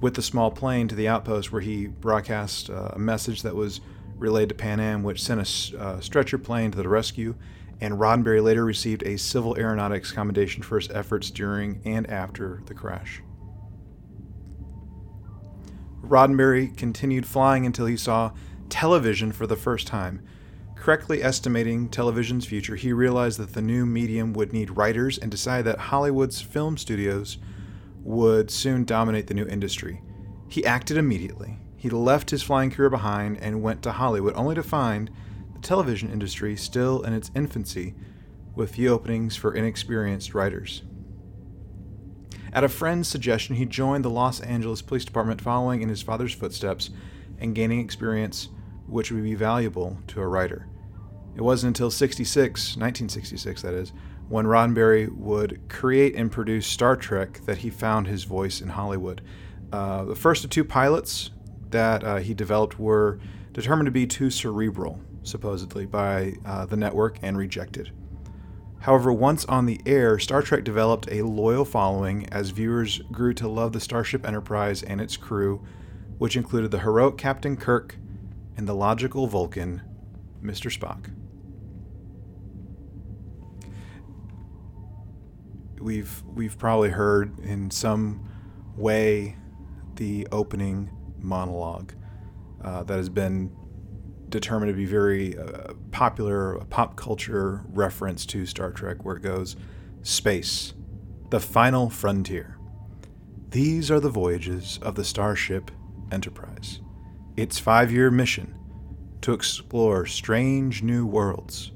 with 0.00 0.14
the 0.14 0.22
small 0.22 0.50
plane 0.50 0.88
to 0.88 0.94
the 0.94 1.08
outpost 1.08 1.52
where 1.52 1.60
he 1.60 1.86
broadcast 1.86 2.70
uh, 2.70 2.90
a 2.92 2.98
message 2.98 3.42
that 3.42 3.54
was 3.54 3.80
relayed 4.16 4.48
to 4.48 4.54
Pan 4.54 4.80
Am, 4.80 5.02
which 5.02 5.22
sent 5.22 5.40
a 5.40 5.78
uh, 5.78 6.00
stretcher 6.00 6.38
plane 6.38 6.70
to 6.70 6.78
the 6.78 6.88
rescue. 6.88 7.34
And 7.80 7.94
Roddenberry 7.94 8.42
later 8.42 8.64
received 8.64 9.02
a 9.04 9.16
Civil 9.18 9.56
Aeronautics 9.56 10.12
Commendation 10.12 10.62
for 10.62 10.78
his 10.78 10.90
efforts 10.90 11.30
during 11.30 11.80
and 11.84 12.08
after 12.10 12.62
the 12.66 12.74
crash. 12.74 13.22
Roddenberry 16.02 16.76
continued 16.76 17.26
flying 17.26 17.66
until 17.66 17.86
he 17.86 17.96
saw 17.96 18.32
television 18.68 19.30
for 19.32 19.46
the 19.46 19.56
first 19.56 19.86
time. 19.86 20.22
Correctly 20.74 21.22
estimating 21.22 21.88
television's 21.88 22.46
future, 22.46 22.76
he 22.76 22.92
realized 22.92 23.38
that 23.38 23.52
the 23.52 23.62
new 23.62 23.84
medium 23.84 24.32
would 24.32 24.52
need 24.52 24.76
writers 24.76 25.18
and 25.18 25.30
decided 25.30 25.66
that 25.66 25.78
Hollywood's 25.78 26.40
film 26.40 26.76
studios 26.76 27.38
would 28.02 28.50
soon 28.50 28.84
dominate 28.84 29.26
the 29.26 29.34
new 29.34 29.46
industry. 29.46 30.00
He 30.48 30.64
acted 30.64 30.96
immediately. 30.96 31.58
He 31.76 31.90
left 31.90 32.30
his 32.30 32.42
flying 32.42 32.70
career 32.70 32.90
behind 32.90 33.38
and 33.38 33.62
went 33.62 33.82
to 33.82 33.92
Hollywood, 33.92 34.34
only 34.34 34.54
to 34.54 34.62
find 34.62 35.10
the 35.60 35.66
television 35.66 36.10
industry 36.10 36.56
still 36.56 37.02
in 37.02 37.12
its 37.12 37.30
infancy, 37.34 37.94
with 38.54 38.74
few 38.74 38.88
openings 38.88 39.36
for 39.36 39.54
inexperienced 39.54 40.34
writers. 40.34 40.82
At 42.52 42.64
a 42.64 42.68
friend's 42.68 43.08
suggestion, 43.08 43.56
he 43.56 43.66
joined 43.66 44.04
the 44.04 44.10
Los 44.10 44.40
Angeles 44.40 44.82
Police 44.82 45.04
Department, 45.04 45.40
following 45.40 45.82
in 45.82 45.88
his 45.88 46.02
father's 46.02 46.34
footsteps 46.34 46.90
and 47.38 47.54
gaining 47.54 47.80
experience 47.80 48.48
which 48.86 49.12
would 49.12 49.22
be 49.22 49.34
valuable 49.34 49.98
to 50.08 50.20
a 50.20 50.26
writer. 50.26 50.66
It 51.36 51.42
wasn't 51.42 51.76
until 51.76 51.90
66, 51.90 52.76
1966 52.76 53.62
that 53.62 53.74
is, 53.74 53.92
when 54.28 54.46
Roddenberry 54.46 55.14
would 55.14 55.68
create 55.68 56.14
and 56.16 56.32
produce 56.32 56.66
Star 56.66 56.96
Trek 56.96 57.40
that 57.46 57.58
he 57.58 57.70
found 57.70 58.06
his 58.06 58.24
voice 58.24 58.60
in 58.60 58.68
Hollywood. 58.68 59.22
Uh, 59.72 60.04
the 60.04 60.16
first 60.16 60.44
of 60.44 60.50
two 60.50 60.64
pilots 60.64 61.30
that 61.70 62.02
uh, 62.02 62.16
he 62.16 62.34
developed 62.34 62.78
were 62.78 63.20
determined 63.52 63.86
to 63.86 63.92
be 63.92 64.06
too 64.06 64.30
cerebral, 64.30 65.00
supposedly, 65.28 65.86
by 65.86 66.34
uh, 66.44 66.66
the 66.66 66.76
network 66.76 67.18
and 67.22 67.36
rejected. 67.36 67.92
However, 68.80 69.12
once 69.12 69.44
on 69.46 69.66
the 69.66 69.80
air, 69.86 70.18
Star 70.18 70.40
Trek 70.42 70.64
developed 70.64 71.08
a 71.10 71.22
loyal 71.22 71.64
following 71.64 72.26
as 72.30 72.50
viewers 72.50 73.00
grew 73.10 73.34
to 73.34 73.48
love 73.48 73.72
the 73.72 73.80
Starship 73.80 74.26
Enterprise 74.26 74.82
and 74.82 75.00
its 75.00 75.16
crew, 75.16 75.64
which 76.18 76.36
included 76.36 76.70
the 76.70 76.80
heroic 76.80 77.18
Captain 77.18 77.56
Kirk 77.56 77.96
and 78.56 78.68
the 78.68 78.74
logical 78.74 79.26
Vulcan, 79.26 79.82
Mr. 80.42 80.72
Spock. 80.76 81.12
We've 85.80 86.22
we've 86.34 86.58
probably 86.58 86.90
heard 86.90 87.38
in 87.40 87.70
some 87.70 88.28
way 88.76 89.36
the 89.96 90.26
opening 90.32 90.90
monologue 91.18 91.94
uh, 92.62 92.82
that 92.84 92.96
has 92.96 93.08
been 93.08 93.52
determined 94.28 94.70
to 94.70 94.76
be 94.76 94.84
very 94.84 95.36
uh, 95.38 95.74
popular, 95.90 96.58
pop 96.70 96.96
culture 96.96 97.64
reference 97.68 98.26
to 98.26 98.46
Star 98.46 98.70
Trek, 98.70 99.04
where 99.04 99.16
it 99.16 99.22
goes, 99.22 99.56
Space, 100.02 100.74
the 101.30 101.40
final 101.40 101.90
frontier. 101.90 102.58
These 103.50 103.90
are 103.90 104.00
the 104.00 104.10
voyages 104.10 104.78
of 104.82 104.94
the 104.94 105.04
Starship 105.04 105.70
Enterprise. 106.12 106.80
Its 107.36 107.58
five 107.58 107.90
year 107.92 108.10
mission 108.10 108.54
to 109.20 109.32
explore 109.32 110.06
strange 110.06 110.82
new 110.82 111.06
worlds, 111.06 111.72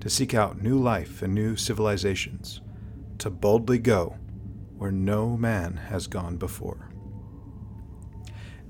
to 0.00 0.10
seek 0.10 0.34
out 0.34 0.62
new 0.62 0.78
life 0.78 1.22
and 1.22 1.34
new 1.34 1.56
civilizations, 1.56 2.60
to 3.18 3.30
boldly 3.30 3.78
go 3.78 4.16
where 4.76 4.90
no 4.90 5.36
man 5.36 5.76
has 5.76 6.06
gone 6.06 6.36
before. 6.36 6.89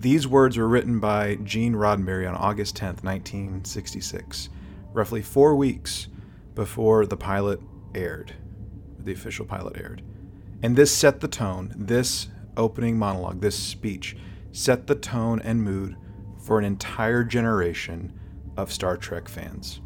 These 0.00 0.26
words 0.26 0.56
were 0.56 0.66
written 0.66 0.98
by 0.98 1.34
Gene 1.44 1.74
Roddenberry 1.74 2.26
on 2.26 2.34
August 2.34 2.74
10, 2.76 3.00
1966, 3.02 4.48
roughly 4.94 5.20
four 5.20 5.54
weeks 5.54 6.08
before 6.54 7.04
the 7.04 7.18
pilot 7.18 7.60
aired, 7.94 8.32
the 8.98 9.12
official 9.12 9.44
pilot 9.44 9.76
aired. 9.76 10.00
And 10.62 10.74
this 10.74 10.90
set 10.90 11.20
the 11.20 11.28
tone, 11.28 11.74
this 11.76 12.28
opening 12.56 12.98
monologue, 12.98 13.42
this 13.42 13.58
speech, 13.58 14.16
set 14.52 14.86
the 14.86 14.94
tone 14.94 15.38
and 15.40 15.62
mood 15.62 15.96
for 16.42 16.58
an 16.58 16.64
entire 16.64 17.22
generation 17.22 18.18
of 18.56 18.72
Star 18.72 18.96
Trek 18.96 19.28
fans. 19.28 19.82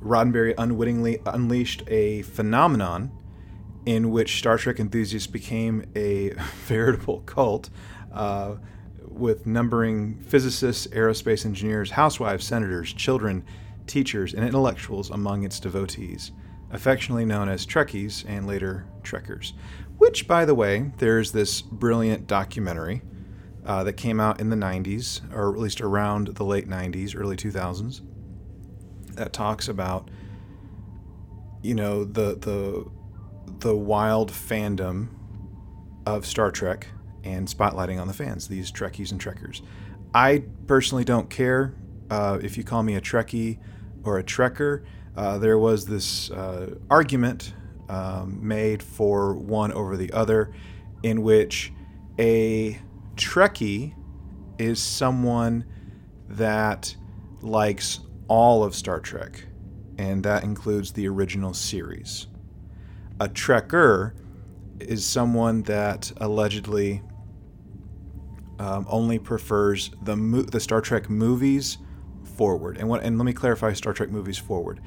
Roddenberry 0.00 0.54
unwittingly 0.56 1.18
unleashed 1.26 1.82
a 1.88 2.22
phenomenon 2.22 3.10
in 3.84 4.10
which 4.10 4.38
Star 4.38 4.58
Trek 4.58 4.78
enthusiasts 4.78 5.26
became 5.26 5.90
a 5.96 6.30
veritable 6.66 7.20
cult, 7.20 7.70
uh, 8.12 8.56
with 9.02 9.46
numbering 9.46 10.18
physicists, 10.20 10.86
aerospace 10.88 11.44
engineers, 11.44 11.90
housewives, 11.90 12.44
senators, 12.44 12.92
children, 12.92 13.44
teachers, 13.86 14.34
and 14.34 14.44
intellectuals 14.44 15.10
among 15.10 15.44
its 15.44 15.58
devotees, 15.58 16.30
affectionately 16.70 17.24
known 17.24 17.48
as 17.48 17.66
Trekkies 17.66 18.24
and 18.28 18.46
later 18.46 18.86
Trekkers. 19.02 19.54
Which, 19.96 20.28
by 20.28 20.44
the 20.44 20.54
way, 20.54 20.92
there's 20.98 21.32
this 21.32 21.60
brilliant 21.60 22.26
documentary 22.26 23.02
uh, 23.64 23.84
that 23.84 23.94
came 23.94 24.20
out 24.20 24.40
in 24.40 24.50
the 24.50 24.56
90s, 24.56 25.20
or 25.34 25.52
at 25.52 25.58
least 25.58 25.80
around 25.80 26.28
the 26.28 26.44
late 26.44 26.68
90s, 26.68 27.18
early 27.18 27.36
2000s, 27.36 28.02
that 29.14 29.32
talks 29.32 29.68
about, 29.68 30.10
you 31.62 31.74
know, 31.74 32.04
the 32.04 32.36
the 32.36 32.88
the 33.58 33.74
wild 33.74 34.30
fandom 34.30 35.08
of 36.06 36.24
Star 36.24 36.50
Trek 36.50 36.86
and 37.24 37.48
spotlighting 37.48 38.00
on 38.00 38.06
the 38.06 38.14
fans, 38.14 38.48
these 38.48 38.70
Trekkies 38.72 39.12
and 39.12 39.20
Trekkers. 39.20 39.62
I 40.14 40.44
personally 40.66 41.04
don't 41.04 41.28
care 41.28 41.74
uh, 42.10 42.38
if 42.42 42.56
you 42.56 42.64
call 42.64 42.82
me 42.82 42.94
a 42.94 43.00
Trekkie 43.00 43.58
or 44.04 44.18
a 44.18 44.24
Trekker. 44.24 44.84
Uh, 45.16 45.38
there 45.38 45.58
was 45.58 45.86
this 45.86 46.30
uh, 46.30 46.74
argument 46.90 47.52
um, 47.88 48.38
made 48.46 48.82
for 48.82 49.34
one 49.34 49.72
over 49.72 49.96
the 49.96 50.12
other, 50.12 50.52
in 51.02 51.22
which 51.22 51.72
A 52.18 52.78
Trekkie 53.16 53.94
is 54.58 54.80
someone 54.82 55.64
that 56.28 56.94
likes 57.40 58.00
all 58.28 58.62
of 58.62 58.74
Star 58.74 59.00
Trek, 59.00 59.44
and 59.96 60.22
that 60.24 60.44
includes 60.44 60.92
the 60.92 61.08
original 61.08 61.54
series. 61.54 62.26
A 63.20 63.28
Trekker 63.28 64.12
is 64.78 65.04
someone 65.04 65.62
that 65.62 66.12
allegedly 66.18 67.02
um, 68.58 68.86
only 68.88 69.18
prefers 69.18 69.90
the 70.02 70.16
mo- 70.16 70.42
the 70.42 70.60
Star 70.60 70.80
Trek 70.80 71.08
movies 71.08 71.78
forward. 72.36 72.76
And 72.76 72.88
what 72.88 73.02
and 73.02 73.18
let 73.18 73.24
me 73.24 73.32
clarify 73.32 73.72
Star 73.72 73.92
Trek 73.92 74.10
movies 74.10 74.38
forward. 74.38 74.80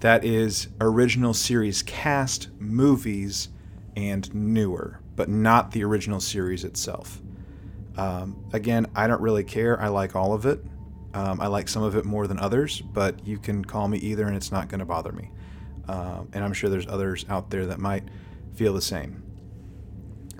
That 0.00 0.24
is 0.24 0.68
original 0.80 1.32
series 1.34 1.82
cast 1.82 2.48
movies 2.58 3.48
and 3.96 4.32
newer, 4.34 5.00
but 5.16 5.28
not 5.28 5.70
the 5.70 5.84
original 5.84 6.20
series 6.20 6.64
itself. 6.64 7.22
Um, 7.96 8.44
again, 8.52 8.86
I 8.94 9.06
don't 9.06 9.20
really 9.20 9.44
care. 9.44 9.80
I 9.80 9.88
like 9.88 10.16
all 10.16 10.32
of 10.32 10.46
it. 10.46 10.64
Um, 11.14 11.40
I 11.40 11.46
like 11.46 11.68
some 11.68 11.84
of 11.84 11.94
it 11.96 12.04
more 12.04 12.26
than 12.26 12.40
others, 12.40 12.80
but 12.80 13.24
you 13.24 13.38
can 13.38 13.64
call 13.64 13.86
me 13.86 13.98
either, 13.98 14.26
and 14.26 14.36
it's 14.36 14.50
not 14.50 14.68
going 14.68 14.80
to 14.80 14.84
bother 14.84 15.12
me. 15.12 15.30
Um, 15.86 16.28
and 16.32 16.42
I'm 16.42 16.52
sure 16.52 16.68
there's 16.68 16.88
others 16.88 17.24
out 17.28 17.50
there 17.50 17.66
that 17.66 17.78
might 17.78 18.02
feel 18.54 18.74
the 18.74 18.82
same. 18.82 19.22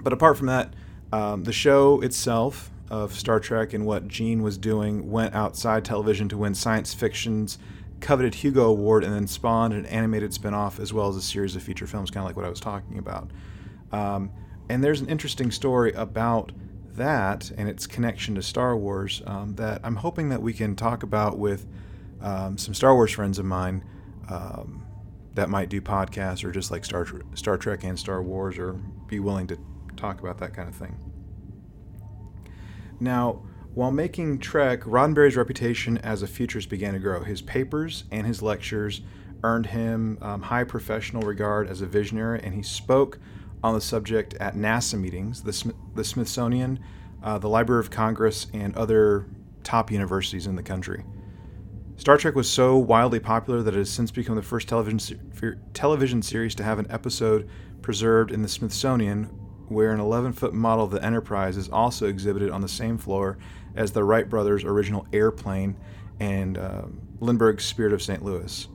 But 0.02 0.12
apart 0.12 0.36
from 0.36 0.48
that, 0.48 0.74
um, 1.12 1.44
the 1.44 1.52
show 1.52 2.00
itself 2.00 2.72
of 2.94 3.12
Star 3.12 3.40
Trek 3.40 3.72
and 3.72 3.84
what 3.84 4.06
Gene 4.06 4.42
was 4.42 4.56
doing 4.56 5.10
went 5.10 5.34
outside 5.34 5.84
television 5.84 6.28
to 6.28 6.36
win 6.36 6.54
science 6.54 6.94
fiction's 6.94 7.58
coveted 8.00 8.36
Hugo 8.36 8.66
Award 8.66 9.02
and 9.02 9.12
then 9.12 9.26
spawned 9.26 9.74
an 9.74 9.84
animated 9.86 10.30
spinoff 10.30 10.78
as 10.78 10.92
well 10.92 11.08
as 11.08 11.16
a 11.16 11.22
series 11.22 11.56
of 11.56 11.62
feature 11.62 11.88
films, 11.88 12.10
kind 12.10 12.22
of 12.22 12.28
like 12.28 12.36
what 12.36 12.44
I 12.44 12.48
was 12.48 12.60
talking 12.60 12.98
about. 12.98 13.32
Um, 13.90 14.30
and 14.68 14.84
there's 14.84 15.00
an 15.00 15.08
interesting 15.08 15.50
story 15.50 15.92
about 15.92 16.52
that 16.94 17.50
and 17.58 17.68
its 17.68 17.88
connection 17.88 18.36
to 18.36 18.42
Star 18.42 18.76
Wars 18.76 19.22
um, 19.26 19.56
that 19.56 19.80
I'm 19.82 19.96
hoping 19.96 20.28
that 20.28 20.40
we 20.40 20.52
can 20.52 20.76
talk 20.76 21.02
about 21.02 21.36
with 21.36 21.66
um, 22.20 22.56
some 22.56 22.74
Star 22.74 22.94
Wars 22.94 23.10
friends 23.10 23.40
of 23.40 23.44
mine 23.44 23.82
um, 24.28 24.86
that 25.34 25.50
might 25.50 25.68
do 25.68 25.80
podcasts 25.80 26.44
or 26.44 26.52
just 26.52 26.70
like 26.70 26.84
Star, 26.84 27.04
Star 27.34 27.58
Trek 27.58 27.82
and 27.82 27.98
Star 27.98 28.22
Wars 28.22 28.56
or 28.56 28.74
be 29.08 29.18
willing 29.18 29.48
to 29.48 29.58
talk 29.96 30.20
about 30.20 30.38
that 30.38 30.54
kind 30.54 30.68
of 30.68 30.76
thing. 30.76 30.96
Now, 33.00 33.42
while 33.74 33.90
making 33.90 34.38
Trek, 34.38 34.82
Roddenberry's 34.82 35.36
reputation 35.36 35.98
as 35.98 36.22
a 36.22 36.28
futurist 36.28 36.68
began 36.68 36.92
to 36.92 37.00
grow. 37.00 37.24
His 37.24 37.42
papers 37.42 38.04
and 38.12 38.26
his 38.26 38.40
lectures 38.40 39.00
earned 39.42 39.66
him 39.66 40.16
um, 40.22 40.42
high 40.42 40.64
professional 40.64 41.22
regard 41.22 41.68
as 41.68 41.80
a 41.80 41.86
visionary, 41.86 42.40
and 42.42 42.54
he 42.54 42.62
spoke 42.62 43.18
on 43.62 43.74
the 43.74 43.80
subject 43.80 44.34
at 44.34 44.54
NASA 44.54 44.98
meetings, 44.98 45.42
the, 45.42 45.74
the 45.94 46.04
Smithsonian, 46.04 46.78
uh, 47.22 47.38
the 47.38 47.48
Library 47.48 47.80
of 47.80 47.90
Congress, 47.90 48.46
and 48.52 48.76
other 48.76 49.26
top 49.64 49.90
universities 49.90 50.46
in 50.46 50.54
the 50.54 50.62
country. 50.62 51.04
Star 51.96 52.16
Trek 52.16 52.34
was 52.34 52.48
so 52.48 52.76
wildly 52.76 53.20
popular 53.20 53.62
that 53.62 53.74
it 53.74 53.78
has 53.78 53.90
since 53.90 54.10
become 54.10 54.36
the 54.36 54.42
first 54.42 54.68
television, 54.68 54.98
se- 54.98 55.18
television 55.72 56.22
series 56.22 56.54
to 56.56 56.62
have 56.62 56.78
an 56.78 56.86
episode 56.90 57.48
preserved 57.82 58.30
in 58.30 58.42
the 58.42 58.48
Smithsonian 58.48 59.30
where 59.68 59.92
an 59.92 60.00
11 60.00 60.32
foot 60.32 60.54
model 60.54 60.84
of 60.84 60.90
the 60.90 61.04
Enterprise 61.04 61.56
is 61.56 61.68
also 61.68 62.06
exhibited 62.06 62.50
on 62.50 62.60
the 62.60 62.68
same 62.68 62.98
floor 62.98 63.38
as 63.74 63.92
the 63.92 64.04
Wright 64.04 64.28
brothers' 64.28 64.64
original 64.64 65.06
airplane 65.12 65.76
and 66.20 66.58
uh, 66.58 66.82
Lindbergh's 67.20 67.64
Spirit 67.64 67.92
of 67.92 68.02
St. 68.02 68.24
Louis. 68.24 68.68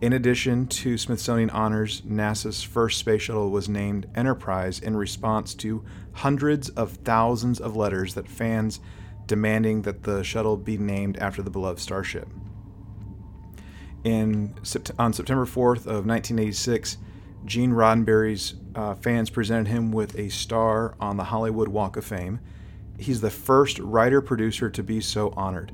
In 0.00 0.12
addition 0.12 0.68
to 0.68 0.96
Smithsonian 0.96 1.50
honors, 1.50 2.02
NASA's 2.02 2.62
first 2.62 2.98
space 2.98 3.22
shuttle 3.22 3.50
was 3.50 3.68
named 3.68 4.06
Enterprise 4.14 4.78
in 4.78 4.96
response 4.96 5.54
to 5.54 5.84
hundreds 6.12 6.68
of 6.70 6.92
thousands 6.98 7.58
of 7.58 7.74
letters 7.74 8.14
that 8.14 8.28
fans 8.28 8.78
demanding 9.26 9.82
that 9.82 10.04
the 10.04 10.22
shuttle 10.22 10.56
be 10.56 10.78
named 10.78 11.16
after 11.18 11.42
the 11.42 11.50
beloved 11.50 11.80
starship. 11.80 12.28
In, 14.04 14.54
on 14.98 15.12
September 15.12 15.44
4th 15.44 15.86
of 15.86 16.06
1986, 16.06 16.98
Gene 17.44 17.72
Roddenberry's 17.72 18.54
uh, 18.74 18.94
fans 18.94 19.30
presented 19.30 19.68
him 19.68 19.90
with 19.90 20.18
a 20.18 20.28
star 20.28 20.94
on 21.00 21.16
the 21.16 21.24
Hollywood 21.24 21.68
Walk 21.68 21.96
of 21.96 22.04
Fame. 22.04 22.40
He's 22.98 23.20
the 23.20 23.30
first 23.30 23.78
writer 23.78 24.20
producer 24.20 24.68
to 24.70 24.82
be 24.82 25.00
so 25.00 25.30
honored. 25.36 25.72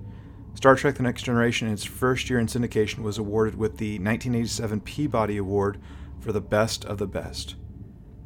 Star 0.55 0.77
Trek 0.77 0.95
The 0.95 1.03
Next 1.03 1.23
Generation, 1.23 1.67
in 1.67 1.75
its 1.75 1.85
first 1.85 2.31
year 2.31 2.39
in 2.39 2.47
syndication, 2.47 2.99
was 2.99 3.19
awarded 3.19 3.57
with 3.57 3.79
the 3.79 3.95
1987 3.95 4.81
Peabody 4.81 5.37
Award 5.37 5.81
for 6.21 6.33
the 6.33 6.41
Best 6.41 6.85
of 6.85 6.99
the 6.99 7.07
Best. 7.07 7.57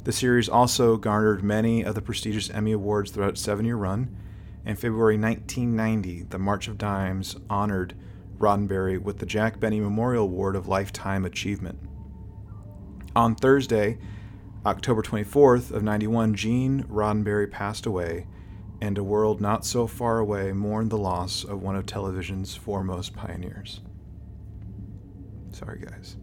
The 0.03 0.11
series 0.11 0.47
also 0.47 0.95
garnered 0.95 1.43
many 1.43 1.83
of 1.83 1.95
the 1.95 2.01
prestigious 2.01 2.49
Emmy 2.49 2.71
Awards 2.71 3.11
throughout 3.11 3.31
its 3.31 3.41
seven 3.41 3.65
year 3.65 3.75
run. 3.75 4.15
In 4.65 4.75
February 4.75 5.17
1990, 5.17 6.23
the 6.29 6.39
March 6.39 6.67
of 6.67 6.77
Dimes 6.77 7.35
honored 7.49 7.95
Roddenberry 8.37 9.01
with 9.01 9.17
the 9.17 9.25
Jack 9.25 9.59
Benny 9.59 9.79
Memorial 9.79 10.23
Award 10.25 10.55
of 10.55 10.67
Lifetime 10.67 11.25
Achievement. 11.25 11.88
On 13.19 13.35
Thursday, 13.35 13.97
October 14.65 15.01
24th 15.01 15.71
of 15.71 15.83
91, 15.83 16.35
Gene 16.35 16.83
Roddenberry 16.83 17.51
passed 17.51 17.85
away, 17.85 18.27
and 18.79 18.97
a 18.97 19.03
world 19.03 19.41
not 19.41 19.65
so 19.65 19.87
far 19.87 20.19
away 20.19 20.53
mourned 20.53 20.89
the 20.89 20.97
loss 20.97 21.43
of 21.43 21.61
one 21.61 21.75
of 21.75 21.85
television's 21.85 22.55
foremost 22.55 23.13
pioneers. 23.13 23.81
Sorry, 25.51 25.81
guys. 25.81 26.15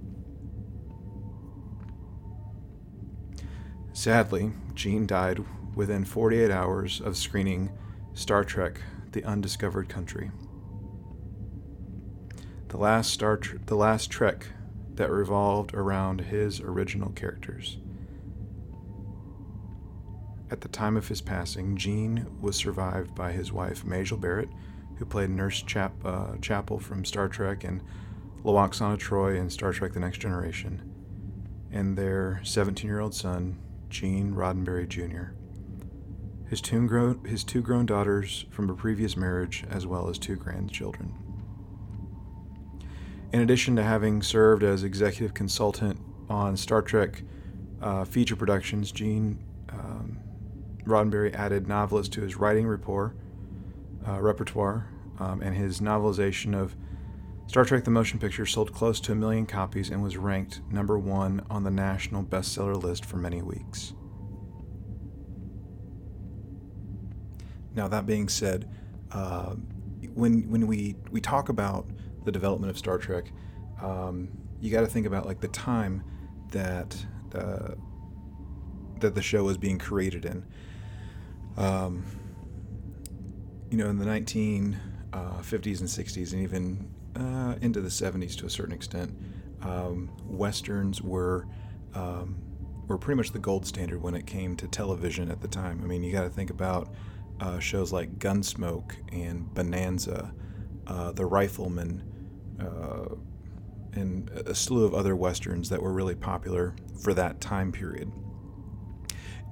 Sadly, 3.93 4.53
Gene 4.73 5.07
died 5.07 5.45
within 5.75 6.03
48 6.03 6.51
hours 6.51 7.03
of 7.03 7.19
screening 7.19 7.73
Star 8.15 8.43
Trek 8.43 8.81
The 9.13 9.23
Undiscovered 9.23 9.91
Country. 9.91 10.31
The 12.69 12.79
last 12.79 13.13
Star 13.13 13.37
Tr- 13.37 13.59
the 13.67 13.77
last 13.77 14.11
Trek 14.11 14.47
that 14.97 15.11
revolved 15.11 15.75
around 15.75 16.21
his 16.21 16.61
original 16.61 17.11
characters. 17.11 17.79
At 20.51 20.61
the 20.61 20.69
time 20.69 20.97
of 20.97 21.09
his 21.09 21.21
passing, 21.21 21.77
Gene 21.77 22.27
was 22.41 22.57
survived 22.57 23.15
by 23.15 23.33
his 23.33 23.53
wife, 23.53 23.85
Majel 23.85 24.17
Barrett, 24.17 24.49
who 24.97 25.05
played 25.05 25.31
Nurse 25.31 25.63
Chap- 25.63 26.05
uh, 26.05 26.37
Chapel 26.41 26.79
from 26.79 27.05
Star 27.05 27.29
Trek 27.29 27.65
and 27.65 27.83
Lwaxana 28.45 28.97
Troi 28.97 29.37
in 29.37 29.51
Star 29.51 29.73
Trek 29.73 29.93
The 29.93 30.01
Next 30.01 30.19
Generation, 30.19 30.83
and 31.73 31.99
their 31.99 32.41
17 32.45 32.87
year 32.87 33.01
old 33.01 33.15
son, 33.15 33.59
Gene 33.91 34.35
Roddenberry 34.35 34.89
Jr. 34.89 35.35
His 36.49 36.61
two, 36.61 36.87
grown, 36.87 37.25
his 37.25 37.43
two 37.43 37.61
grown 37.61 37.87
daughters 37.87 38.47
from 38.51 38.71
a 38.71 38.75
previous 38.75 39.17
marriage, 39.17 39.65
as 39.69 39.85
well 39.85 40.09
as 40.09 40.17
two 40.17 40.37
grandchildren. 40.37 41.26
In 43.33 43.41
addition 43.41 43.77
to 43.77 43.83
having 43.83 44.23
served 44.23 44.63
as 44.63 44.85
executive 44.85 45.35
consultant 45.35 46.01
on 46.29 46.57
Star 46.57 46.81
Trek 46.81 47.23
uh, 47.83 48.05
feature 48.05 48.37
productions, 48.37 48.93
Gene 48.93 49.39
um, 49.69 50.19
Roddenberry 50.85 51.35
added 51.35 51.67
novelists 51.67 52.15
to 52.15 52.23
his 52.23 52.37
writing 52.37 52.67
rapport, 52.67 53.15
uh, 54.07 54.21
repertoire, 54.21 54.89
um, 55.19 55.43
and 55.43 55.55
his 55.57 55.81
novelization 55.81 56.55
of 56.55 56.77
Star 57.47 57.65
Trek 57.65 57.85
the 57.85 57.91
Motion 57.91 58.19
Picture 58.19 58.47
sold 58.47 58.73
close 58.73 59.01
to 59.01 59.13
a 59.13 59.15
million 59.15 59.47
copies 59.47 59.91
and 59.91 60.03
was 60.03 60.17
ranked 60.17 60.61
number 60.71 60.99
one 60.99 61.45
on 61.51 61.65
the 61.65 61.71
national 61.71 62.23
bestseller 62.23 62.81
list 62.81 63.05
for 63.05 63.17
many 63.17 63.43
weeks. 63.43 63.93
Now, 67.75 67.87
that 67.89 68.07
being 68.07 68.29
said, 68.29 68.69
uh, 69.13 69.55
when 70.15 70.51
when 70.51 70.67
we 70.67 70.97
we 71.11 71.21
talk 71.21 71.49
about 71.49 71.87
the 72.27 72.33
development 72.33 72.71
of 72.71 72.77
Star 72.77 72.99
Trek, 72.99 73.33
um, 73.81 74.29
you 74.61 74.71
got 74.71 74.81
to 74.83 74.87
think 74.87 75.07
about 75.07 75.25
like 75.25 75.41
the 75.41 75.49
time 75.49 76.05
that 76.51 76.95
uh, 77.35 77.75
that 79.01 79.15
the 79.15 79.23
show 79.23 79.45
was 79.45 79.57
being 79.57 79.79
created 79.79 80.27
in. 80.27 80.45
Um, 81.57 82.05
you 83.71 83.79
know, 83.79 83.89
in 83.89 83.99
the 83.99 84.05
1950s 84.05 84.75
uh, 85.15 85.39
and 85.39 85.89
60s, 85.89 86.33
and 86.33 86.43
even 86.43 86.91
uh, 87.17 87.57
into 87.61 87.81
the 87.81 87.89
70s 87.89 88.37
to 88.37 88.47
a 88.47 88.51
certain 88.51 88.75
extent, 88.75 89.17
um, 89.63 90.11
westerns 90.27 91.03
were 91.03 91.47
um, 91.95 92.43
were 92.87 92.99
pretty 92.99 93.17
much 93.17 93.33
the 93.33 93.39
gold 93.39 93.67
standard 93.67 94.03
when 94.03 94.15
it 94.15 94.27
came 94.27 94.57
to 94.57 94.69
television 94.69 95.31
at 95.31 95.41
the 95.41 95.49
time. 95.49 95.81
I 95.83 95.87
mean, 95.87 96.03
you 96.03 96.13
got 96.13 96.23
to 96.23 96.31
think 96.31 96.51
about 96.51 96.95
uh, 97.41 97.59
shows 97.59 97.93
like 97.93 98.19
Gunsmoke 98.19 98.93
and 99.13 99.53
Bonanza, 99.55 100.33
uh, 100.87 101.13
The 101.13 101.25
Rifleman, 101.25 102.03
uh, 102.61 103.15
and 103.93 104.31
a 104.31 104.55
slew 104.55 104.85
of 104.85 104.95
other 104.95 105.17
westerns 105.17 105.69
that 105.71 105.83
were 105.83 105.93
really 105.93 106.15
popular 106.15 106.75
for 107.03 107.15
that 107.15 107.41
time 107.41 107.73
period. 107.73 108.11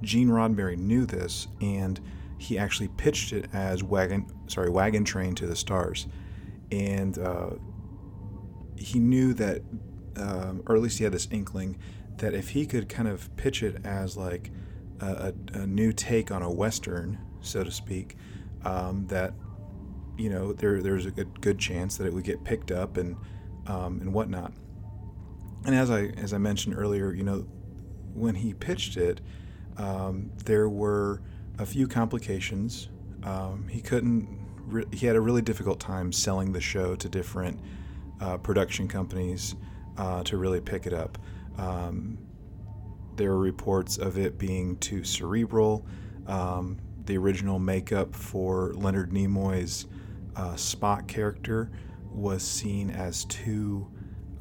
Gene 0.01 0.29
Roddenberry 0.29 0.77
knew 0.77 1.05
this, 1.05 1.47
and 1.61 1.99
he 2.37 2.57
actually 2.57 2.89
pitched 2.89 3.33
it 3.33 3.47
as 3.53 3.83
wagon, 3.83 4.27
sorry, 4.47 4.69
wagon 4.69 5.03
train 5.03 5.35
to 5.35 5.47
the 5.47 5.55
stars, 5.55 6.07
and 6.71 7.17
uh, 7.17 7.51
he 8.75 8.99
knew 8.99 9.33
that, 9.33 9.61
um, 10.17 10.61
or 10.67 10.75
at 10.75 10.81
least 10.81 10.97
he 10.97 11.03
had 11.03 11.13
this 11.13 11.27
inkling 11.31 11.77
that 12.17 12.33
if 12.33 12.49
he 12.49 12.65
could 12.65 12.87
kind 12.87 13.07
of 13.07 13.35
pitch 13.35 13.63
it 13.63 13.85
as 13.85 14.15
like 14.15 14.51
a, 15.01 15.33
a, 15.53 15.59
a 15.59 15.67
new 15.67 15.91
take 15.91 16.31
on 16.31 16.41
a 16.41 16.51
western, 16.51 17.17
so 17.41 17.63
to 17.63 17.71
speak, 17.71 18.15
um, 18.63 19.05
that 19.07 19.33
you 20.17 20.29
know 20.29 20.53
there 20.53 20.81
there's 20.81 21.05
a 21.05 21.11
good 21.11 21.41
good 21.41 21.59
chance 21.59 21.97
that 21.97 22.05
it 22.05 22.13
would 22.13 22.23
get 22.23 22.43
picked 22.43 22.71
up 22.71 22.97
and 22.97 23.15
um, 23.67 23.99
and 24.01 24.13
whatnot. 24.13 24.53
And 25.65 25.75
as 25.75 25.89
I 25.89 26.05
as 26.17 26.33
I 26.33 26.37
mentioned 26.37 26.77
earlier, 26.77 27.13
you 27.13 27.23
know, 27.23 27.45
when 28.13 28.35
he 28.35 28.53
pitched 28.53 28.97
it, 28.97 29.21
um, 29.77 30.31
there 30.45 30.69
were 30.69 31.21
a 31.59 31.65
few 31.65 31.87
complications. 31.87 32.89
Um, 33.23 33.67
he 33.67 33.81
couldn't. 33.81 34.27
Re- 34.65 34.85
he 34.91 35.05
had 35.05 35.15
a 35.15 35.21
really 35.21 35.41
difficult 35.41 35.79
time 35.79 36.11
selling 36.11 36.51
the 36.51 36.61
show 36.61 36.95
to 36.95 37.09
different 37.09 37.59
uh, 38.19 38.37
production 38.37 38.87
companies 38.87 39.55
uh, 39.97 40.23
to 40.23 40.37
really 40.37 40.61
pick 40.61 40.85
it 40.85 40.93
up. 40.93 41.17
Um, 41.57 42.17
there 43.15 43.31
were 43.31 43.39
reports 43.39 43.97
of 43.97 44.17
it 44.17 44.37
being 44.37 44.77
too 44.77 45.03
cerebral. 45.03 45.85
Um, 46.27 46.77
the 47.05 47.17
original 47.17 47.59
makeup 47.59 48.15
for 48.15 48.73
Leonard 48.73 49.11
Nimoy's 49.11 49.85
uh, 50.35 50.53
Spock 50.53 51.07
character 51.07 51.71
was 52.11 52.43
seen 52.43 52.89
as 52.89 53.25
too 53.25 53.87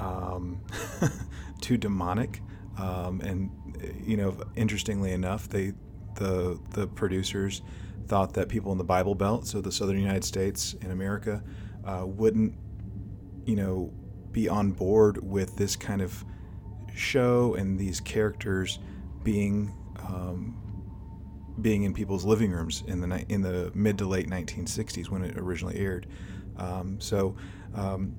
um, 0.01 0.61
too 1.61 1.77
demonic, 1.77 2.41
um, 2.79 3.21
and 3.21 3.51
you 4.05 4.17
know, 4.17 4.37
interestingly 4.57 5.13
enough, 5.13 5.49
they 5.49 5.73
the 6.17 6.59
the 6.71 6.87
producers 6.87 7.63
thought 8.07 8.35
that 8.35 8.49
people 8.49 8.73
in 8.73 8.79
the 8.79 8.85
Bible 8.85 9.15
Belt, 9.15 9.47
so 9.47 9.61
the 9.61 9.73
southern 9.73 9.99
United 9.99 10.25
States 10.25 10.75
in 10.81 10.91
America, 10.91 11.43
uh, 11.85 12.05
wouldn't 12.07 12.55
you 13.47 13.57
know 13.57 13.93
be 14.33 14.49
on 14.49 14.73
board 14.73 15.23
with 15.23 15.57
this 15.57 15.77
kind 15.77 16.03
of 16.03 16.25
show 16.95 17.55
and 17.55 17.79
these 17.79 18.01
characters 18.01 18.79
being 19.23 19.73
um, 19.99 20.57
being 21.61 21.85
in 21.85 21.95
people's 21.95 22.25
living 22.25 22.51
rooms 22.51 22.83
in 22.87 23.01
the 23.01 23.25
in 23.29 23.43
the 23.43 23.71
mid 23.75 23.99
to 23.99 24.07
late 24.07 24.29
1960s 24.29 25.09
when 25.09 25.23
it 25.23 25.37
originally 25.39 25.79
aired. 25.79 26.07
Um, 26.57 27.01
so 27.01 27.37
um, 27.75 28.17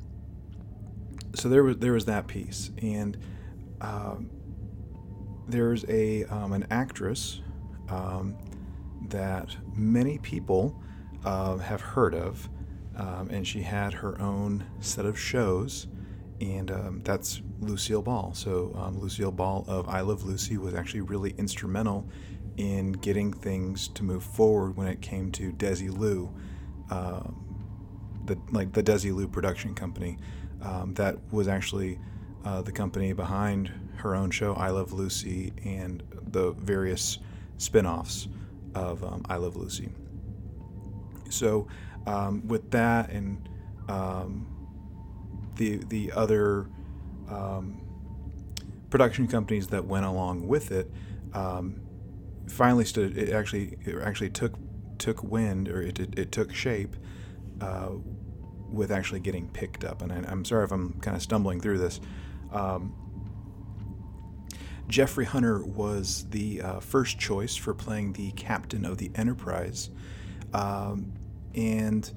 so 1.34 1.50
there 1.50 1.64
was 1.64 1.78
there 1.78 1.94
was 1.94 2.06
that 2.06 2.28
piece, 2.28 2.72
and 2.82 3.18
um, 3.82 4.30
there's 5.48 5.86
a 5.90 6.24
um, 6.26 6.54
an 6.54 6.66
actress 6.72 7.42
um, 7.90 8.36
that 9.10 9.56
many 9.76 10.18
people 10.20 10.82
uh, 11.24 11.58
have 11.58 11.82
heard 11.82 12.16
of, 12.16 12.50
and 12.96 13.46
she 13.46 13.62
had 13.62 13.94
her 13.94 14.20
own 14.22 14.66
set 14.80 15.06
of 15.06 15.20
shows, 15.20 15.88
and 16.42 16.72
um, 16.72 17.02
that's 17.04 17.42
Lucille 17.60 18.02
Ball. 18.02 18.34
So 18.34 18.74
um, 18.76 19.00
Lucille 19.00 19.32
Ball 19.32 19.66
of 19.68 19.88
I 19.88 20.02
Love 20.02 20.24
Lucy 20.24 20.58
was 20.58 20.74
actually 20.74 21.02
really 21.02 21.34
instrumental 21.38 22.08
in 22.58 22.94
getting 22.94 23.34
things 23.34 23.88
to 23.90 24.04
move 24.04 24.24
forward 24.24 24.78
when 24.78 24.88
it 24.88 25.02
came 25.02 25.32
to 25.34 25.52
Desilu, 25.52 26.32
um, 26.90 27.36
the 28.26 28.38
like 28.52 28.74
the 28.74 28.84
Desilu 28.84 29.32
production 29.32 29.76
company 29.76 30.18
um, 30.62 30.94
that 30.96 31.18
was 31.32 31.48
actually 31.48 32.00
uh, 32.46 32.62
the 32.62 32.72
company 32.72 33.14
behind 33.14 33.72
her 33.98 34.16
own 34.16 34.32
show, 34.32 34.54
I 34.54 34.70
Love 34.70 34.94
Lucy, 34.94 35.54
and 35.64 36.04
the 36.32 36.52
various 36.52 37.20
spin 37.58 37.86
offs 37.86 38.28
of 38.74 39.04
um, 39.04 39.24
I 39.30 39.38
Love 39.38 39.56
Lucy. 39.56 39.90
So, 41.30 41.68
um, 42.06 42.48
with 42.48 42.72
that 42.72 43.10
and 43.10 43.50
um, 43.90 44.48
the, 45.56 45.78
the 45.78 46.12
other 46.12 46.68
production 48.90 49.28
companies 49.28 49.68
that 49.68 49.86
went 49.86 50.06
along 50.06 50.48
with 50.48 50.72
it, 50.72 50.90
um, 51.34 51.82
finally 52.48 52.86
stood. 52.86 53.18
It 53.18 53.34
actually 53.34 53.78
it 53.86 53.96
actually 54.02 54.30
took 54.30 54.54
took 54.98 55.24
wind, 55.24 55.68
or 55.70 55.82
it, 55.82 56.00
it, 56.00 56.18
it 56.18 56.32
took 56.32 56.54
shape 56.54 56.96
uh, 57.62 57.90
with 58.70 58.92
actually 58.92 59.20
getting 59.20 59.48
picked 59.50 59.84
up. 59.84 60.02
And 60.02 60.12
I, 60.12 60.32
am 60.32 60.46
sorry 60.46 60.64
if 60.64 60.72
I'm 60.72 60.94
kind 61.02 61.16
of 61.16 61.24
stumbling 61.24 61.62
through 61.62 61.80
this. 61.80 62.00
Um, 62.52 62.96
Jeffrey 64.88 65.26
Hunter 65.26 65.64
was 65.64 66.26
the 66.30 66.62
uh, 66.62 66.80
first 66.80 67.18
choice 67.18 67.56
for 67.56 67.74
playing 67.74 68.14
the 68.14 68.32
captain 68.32 68.86
of 68.86 68.98
the 68.98 69.12
Enterprise, 69.16 69.90
um, 70.54 71.12
and 71.56 72.12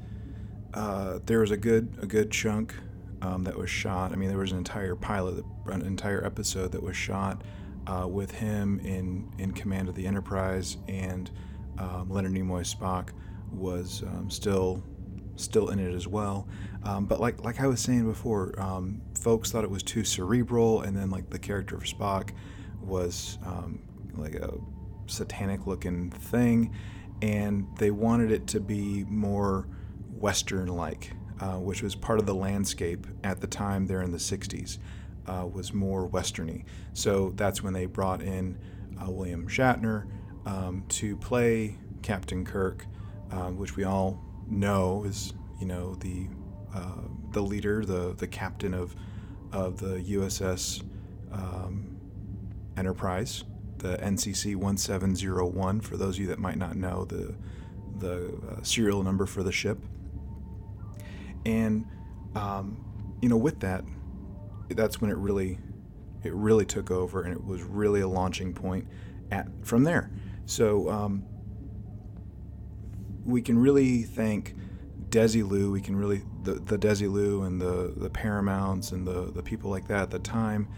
uh, 0.74 1.18
there 1.24 1.40
was 1.40 1.50
a 1.50 1.56
good 1.56 1.96
a 2.02 2.06
good 2.06 2.30
chunk 2.30 2.74
um, 3.22 3.44
that 3.44 3.56
was 3.56 3.70
shot. 3.70 4.12
I 4.12 4.16
mean, 4.16 4.28
there 4.28 4.38
was 4.38 4.52
an 4.52 4.58
entire 4.58 4.94
pilot, 4.94 5.44
an 5.66 5.80
entire 5.82 6.24
episode 6.24 6.72
that 6.72 6.82
was 6.82 6.94
shot 6.94 7.42
uh, 7.88 8.06
with 8.06 8.30
him 8.30 8.80
in 8.80 9.30
in 9.38 9.52
command 9.52 9.88
of 9.88 9.94
the 9.94 10.06
Enterprise, 10.06 10.76
and 10.88 11.30
um, 11.78 12.10
Leonard 12.10 12.32
Nimoy 12.32 12.62
Spock 12.62 13.10
was 13.50 14.02
um, 14.02 14.30
still 14.30 14.82
still 15.36 15.70
in 15.70 15.78
it 15.78 15.94
as 15.94 16.06
well. 16.06 16.46
Um, 16.84 17.06
but 17.06 17.20
like 17.20 17.42
like 17.44 17.60
I 17.60 17.66
was 17.66 17.80
saying 17.80 18.06
before, 18.06 18.58
um, 18.60 19.00
folks 19.18 19.50
thought 19.50 19.64
it 19.64 19.70
was 19.70 19.82
too 19.82 20.04
cerebral, 20.04 20.82
and 20.82 20.96
then 20.96 21.10
like 21.10 21.30
the 21.30 21.38
character 21.38 21.76
of 21.76 21.84
Spock 21.84 22.30
was 22.82 23.38
um, 23.44 23.80
like 24.16 24.34
a 24.34 24.52
satanic 25.06 25.66
looking 25.66 26.10
thing, 26.10 26.74
and 27.22 27.66
they 27.78 27.90
wanted 27.90 28.30
it 28.30 28.46
to 28.48 28.60
be 28.60 29.04
more 29.08 29.66
Western 30.18 30.68
like, 30.68 31.12
uh, 31.40 31.56
which 31.56 31.82
was 31.82 31.94
part 31.94 32.18
of 32.18 32.26
the 32.26 32.34
landscape 32.34 33.06
at 33.24 33.40
the 33.40 33.46
time 33.46 33.86
there 33.86 34.02
in 34.02 34.10
the 34.10 34.18
60s. 34.18 34.78
Uh, 35.28 35.46
was 35.46 35.74
more 35.74 36.08
westerny, 36.08 36.64
so 36.94 37.32
that's 37.36 37.62
when 37.62 37.74
they 37.74 37.84
brought 37.84 38.22
in 38.22 38.58
uh, 39.00 39.10
William 39.10 39.46
Shatner 39.46 40.06
um, 40.46 40.84
to 40.88 41.16
play 41.16 41.76
Captain 42.02 42.44
Kirk, 42.44 42.86
um, 43.30 43.58
which 43.58 43.76
we 43.76 43.84
all 43.84 44.18
know 44.48 45.04
is 45.04 45.34
you 45.60 45.66
know 45.66 45.94
the 45.96 46.28
uh, 46.74 47.02
the 47.32 47.42
leader, 47.42 47.84
the 47.84 48.14
the 48.16 48.26
captain 48.26 48.74
of 48.74 48.94
of 49.52 49.78
the 49.78 49.96
USS 50.14 50.82
um, 51.32 51.98
Enterprise, 52.76 53.44
the 53.78 53.96
NCC 53.98 54.56
1701. 54.56 55.80
For 55.80 55.96
those 55.96 56.16
of 56.16 56.20
you 56.20 56.26
that 56.28 56.38
might 56.38 56.58
not 56.58 56.76
know 56.76 57.04
the 57.04 57.34
the 57.98 58.32
uh, 58.50 58.62
serial 58.62 59.02
number 59.02 59.26
for 59.26 59.42
the 59.42 59.52
ship, 59.52 59.78
and 61.44 61.86
um, 62.34 62.84
you 63.20 63.28
know 63.28 63.36
with 63.36 63.60
that, 63.60 63.84
that's 64.70 65.00
when 65.00 65.10
it 65.10 65.16
really 65.16 65.58
it 66.24 66.32
really 66.34 66.66
took 66.66 66.90
over, 66.90 67.22
and 67.22 67.32
it 67.32 67.44
was 67.44 67.62
really 67.62 68.00
a 68.00 68.08
launching 68.08 68.52
point 68.52 68.86
at 69.30 69.48
from 69.62 69.84
there. 69.84 70.10
So 70.46 70.88
um, 70.88 71.24
we 73.24 73.42
can 73.42 73.58
really 73.58 74.02
thank 74.02 74.54
Desi 75.10 75.42
Desilu, 75.42 75.72
we 75.72 75.80
can 75.80 75.96
really 75.96 76.22
the 76.42 76.54
the 76.54 76.78
Desilu 76.78 77.46
and 77.46 77.60
the 77.60 77.94
the 77.96 78.10
Paramounts 78.10 78.92
and 78.92 79.06
the 79.06 79.32
the 79.32 79.42
people 79.42 79.70
like 79.70 79.88
that 79.88 80.02
at 80.02 80.10
the 80.10 80.18
time 80.18 80.68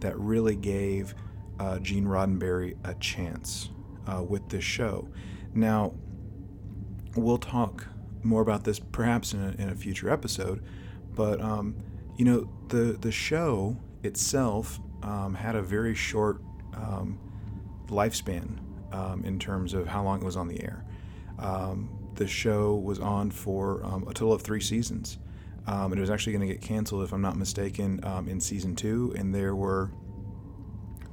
that 0.00 0.18
really 0.18 0.56
gave 0.56 1.14
uh, 1.58 1.78
Gene 1.78 2.06
Roddenberry 2.06 2.76
a 2.84 2.94
chance 2.94 3.70
uh, 4.06 4.22
with 4.22 4.48
this 4.48 4.64
show. 4.64 5.08
Now, 5.54 5.92
we'll 7.16 7.38
talk 7.38 7.86
more 8.22 8.42
about 8.42 8.64
this 8.64 8.78
perhaps 8.78 9.34
in 9.34 9.42
a, 9.42 9.62
in 9.62 9.68
a 9.68 9.74
future 9.74 10.08
episode, 10.10 10.62
but 11.14 11.40
um, 11.40 11.76
you 12.16 12.24
know 12.24 12.48
the 12.68 12.96
the 13.00 13.12
show 13.12 13.76
itself 14.02 14.80
um, 15.02 15.34
had 15.34 15.54
a 15.54 15.62
very 15.62 15.94
short 15.94 16.40
um, 16.74 17.18
lifespan 17.88 18.58
um, 18.92 19.24
in 19.24 19.38
terms 19.38 19.74
of 19.74 19.86
how 19.86 20.02
long 20.02 20.20
it 20.20 20.24
was 20.24 20.36
on 20.36 20.48
the 20.48 20.62
air. 20.62 20.84
Um, 21.38 21.90
the 22.14 22.26
show 22.26 22.74
was 22.74 22.98
on 22.98 23.30
for 23.30 23.84
um, 23.84 24.02
a 24.02 24.12
total 24.12 24.32
of 24.32 24.42
three 24.42 24.60
seasons. 24.60 25.18
Um, 25.66 25.92
it 25.92 25.98
was 25.98 26.10
actually 26.10 26.32
going 26.32 26.46
to 26.46 26.52
get 26.52 26.62
canceled, 26.62 27.04
if 27.04 27.12
I'm 27.12 27.22
not 27.22 27.36
mistaken, 27.36 28.00
um, 28.04 28.28
in 28.28 28.40
season 28.40 28.74
two, 28.74 29.12
and 29.16 29.34
there 29.34 29.54
were 29.54 29.90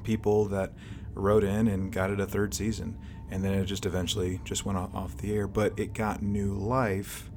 people 0.03 0.45
that 0.45 0.73
wrote 1.13 1.43
in 1.43 1.67
and 1.67 1.91
got 1.91 2.09
it 2.11 2.19
a 2.19 2.25
third 2.25 2.53
season, 2.53 2.97
and 3.29 3.43
then 3.43 3.53
it 3.53 3.65
just 3.65 3.85
eventually 3.85 4.39
just 4.43 4.65
went 4.65 4.77
off 4.77 5.17
the 5.17 5.33
air. 5.33 5.47
But 5.47 5.77
it 5.77 5.93
got 5.93 6.21
new 6.21 6.53
life 6.53 7.29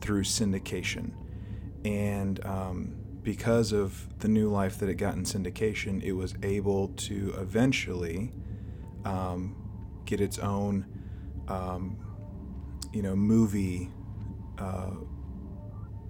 through 0.00 0.24
syndication, 0.24 1.12
and 1.84 2.44
um, 2.44 2.97
because 3.28 3.72
of 3.72 4.18
the 4.20 4.26
new 4.26 4.48
life 4.48 4.78
that 4.78 4.88
it 4.88 4.94
got 4.94 5.12
in 5.12 5.22
syndication, 5.22 6.02
it 6.02 6.14
was 6.14 6.34
able 6.42 6.88
to 6.96 7.34
eventually 7.36 8.32
um, 9.04 9.54
get 10.06 10.18
its 10.18 10.38
own 10.38 10.86
um, 11.46 11.98
you 12.90 13.02
know 13.02 13.14
movie 13.14 13.90
uh, 14.56 14.92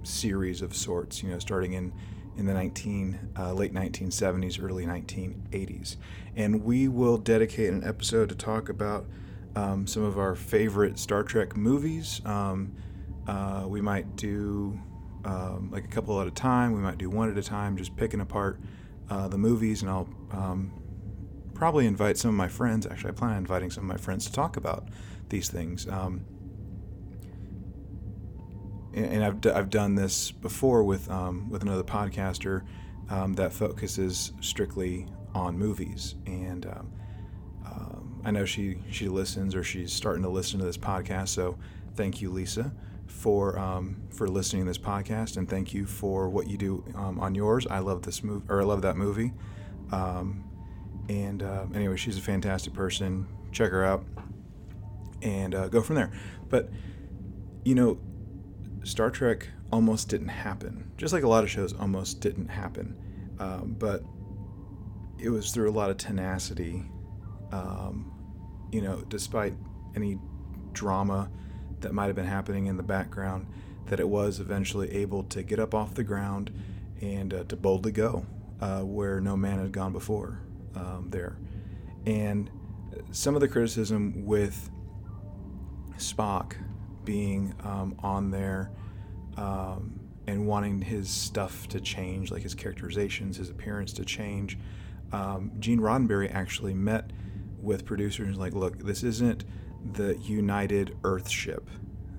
series 0.05 0.63
of 0.63 0.77
sorts. 0.77 1.21
You 1.21 1.31
know, 1.31 1.41
starting 1.41 1.73
in 1.73 1.93
in 2.37 2.47
the 2.47 2.55
19 2.55 3.31
uh, 3.37 3.53
late 3.53 3.75
1970s, 3.75 4.63
early 4.63 4.87
1980s, 4.87 5.97
and 6.37 6.63
we 6.63 6.87
will 6.87 7.19
dedicate 7.19 7.73
an 7.73 7.83
episode 7.83 8.29
to 8.29 8.37
talk 8.37 8.69
about 8.69 9.07
um, 9.57 9.89
some 9.89 10.05
of 10.05 10.21
our 10.21 10.37
favorite 10.37 11.01
Star 11.01 11.25
Trek 11.25 11.57
movies. 11.57 12.21
Um, 12.25 12.77
uh, 13.27 13.65
we 13.67 13.81
might 13.81 14.15
do 14.15 14.81
um, 15.29 15.71
like 15.71 15.85
a 15.85 15.89
couple 15.89 16.21
at 16.21 16.27
a 16.27 16.31
time. 16.31 16.73
We 16.73 16.81
might 16.81 16.99
do 16.99 17.11
one 17.11 17.31
at 17.31 17.37
a 17.37 17.43
time, 17.43 17.77
just 17.77 17.97
picking 17.97 18.21
apart 18.21 18.61
uh, 19.11 19.29
the 19.29 19.39
movies, 19.39 19.83
and 19.83 19.91
I'll 19.91 20.09
um, 20.33 20.73
probably 21.55 21.87
invite 21.87 22.17
some 22.17 22.31
of 22.31 22.35
my 22.35 22.49
friends. 22.49 22.87
Actually, 22.87 23.11
I 23.11 23.15
plan 23.15 23.31
on 23.33 23.37
inviting 23.39 23.71
some 23.71 23.85
of 23.85 23.89
my 23.89 23.97
friends 23.97 24.27
to 24.27 24.33
talk 24.33 24.57
about 24.57 24.89
these 25.29 25.49
things. 25.49 25.87
Um, 25.89 26.25
and 28.95 29.23
I've, 29.23 29.41
d- 29.41 29.51
I've 29.51 29.71
done 29.71 29.95
this 29.95 30.31
before 30.33 30.83
with 30.83 31.11
um, 31.11 31.51
with 31.51 31.63
another 31.63 31.85
podcaster 31.85 32.65
um, 33.11 33.35
that 33.35 33.53
focuses 33.53 34.33
strictly 34.41 35.07
on 35.35 35.57
movies, 35.59 36.15
and 36.27 36.67
um, 36.67 36.91
I 38.25 38.31
know 38.31 38.45
she 38.45 38.79
she 38.91 39.09
listens 39.09 39.55
or 39.55 39.63
she's 39.63 39.93
starting 39.93 40.23
to 40.23 40.29
listen 40.29 40.59
to 40.59 40.67
this 40.67 40.77
podcast. 40.77 41.29
So 41.29 41.57
thank 41.95 42.21
you, 42.21 42.31
Lisa, 42.31 42.73
for 43.09 43.59
um, 43.59 44.03
for 44.11 44.29
listening 44.29 44.63
to 44.63 44.69
this 44.69 44.79
podcast, 44.79 45.37
and 45.37 45.49
thank 45.49 45.75
you 45.75 45.87
for 45.87 46.29
what 46.29 46.47
you 46.47 46.57
do 46.57 46.85
um, 46.95 47.19
on 47.19 47.35
yours. 47.35 47.67
I 47.67 47.81
love 47.81 48.03
this 48.03 48.23
movie, 48.23 48.47
or 48.49 48.61
I 48.61 48.65
love 48.65 48.83
that 48.83 48.97
movie. 48.97 49.33
Um, 49.91 50.45
and 51.09 51.43
uh, 51.43 51.67
anyway, 51.75 51.97
she's 51.97 52.19
a 52.19 52.21
fantastic 52.21 52.75
person. 52.75 53.27
Check 53.51 53.71
her 53.71 53.85
out, 53.85 54.05
and 55.23 55.55
uh, 55.55 55.69
go 55.69 55.83
from 55.83 55.97
there. 55.97 56.13
But 56.49 56.71
you 57.65 57.75
know, 57.75 57.99
Star 58.85 59.11
Trek 59.11 59.49
almost 59.73 60.09
didn't 60.09 60.29
happen, 60.29 60.91
just 60.97 61.13
like 61.13 61.23
a 61.23 61.29
lot 61.29 61.43
of 61.43 61.51
shows 61.51 61.73
almost 61.73 62.21
didn't 62.21 62.49
happen. 62.49 62.97
Um, 63.39 63.75
but 63.79 64.03
it 65.19 65.31
was 65.31 65.51
through 65.51 65.71
a 65.71 65.73
lot 65.73 65.91
of 65.91 65.97
tenacity. 65.97 66.85
Um, 67.53 68.13
you 68.71 68.83
know, 68.83 69.03
despite 69.09 69.55
any 69.97 70.19
drama 70.73 71.31
that 71.81 71.93
might 71.93 72.07
have 72.07 72.17
been 72.17 72.27
happening 72.27 72.67
in 72.67 72.77
the 72.77 72.83
background, 72.83 73.47
that 73.87 74.01
it 74.01 74.09
was 74.09 74.41
eventually 74.41 74.91
able 74.93 75.25
to 75.25 75.43
get 75.43 75.59
up 75.59 75.75
off 75.75 75.95
the 75.95 76.05
ground 76.05 76.53
and 77.01 77.33
uh, 77.33 77.45
to 77.45 77.57
boldly 77.57 77.93
go 77.93 78.27
uh, 78.61 78.81
where 78.81 79.21
no 79.21 79.37
man 79.37 79.59
had 79.59 79.73
gone 79.73 79.93
before 79.93 80.41
um, 80.75 81.07
there. 81.11 81.39
And 82.07 82.51
some 83.11 83.35
of 83.35 83.41
the 83.41 83.49
criticism 83.49 84.25
with 84.25 84.71
Spock 85.97 86.55
being 87.05 87.55
um, 87.65 87.95
on 88.01 88.31
there 88.31 88.71
um, 89.37 90.01
and 90.27 90.47
wanting 90.47 90.81
his 90.81 91.09
stuff 91.09 91.69
to 91.69 91.81
change, 91.81 92.31
like 92.31 92.43
his 92.43 92.55
characterizations, 92.55 93.37
his 93.37 93.51
appearance 93.51 93.93
to 93.95 94.05
change, 94.05 94.59
um, 95.13 95.53
Gene 95.59 95.81
Roddenberry 95.81 96.33
actually 96.33 96.75
met 96.75 97.11
with 97.61 97.85
producers 97.85 98.37
like, 98.37 98.53
look, 98.53 98.79
this 98.79 99.03
isn't 99.03 99.45
the 99.93 100.17
United 100.19 100.97
Earth 101.05 101.29
ship. 101.29 101.69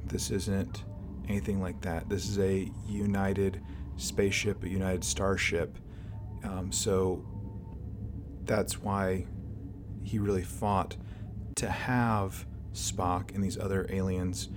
This 0.06 0.32
isn't 0.32 0.84
anything 1.28 1.62
like 1.62 1.82
that. 1.82 2.10
This 2.10 2.28
is 2.28 2.40
a 2.40 2.72
United 2.88 3.62
spaceship, 3.98 4.64
a 4.64 4.70
United 4.70 5.04
starship. 5.04 5.78
Um, 6.44 6.72
so 6.72 7.24
that's 8.46 8.82
why 8.82 9.26
he 10.04 10.20
really 10.20 10.44
fought 10.44 10.96
to 11.56 11.70
have 11.70 12.46
Spock 12.74 13.36
and 13.36 13.44
these 13.44 13.58
other 13.58 13.86
aliens 13.90 14.50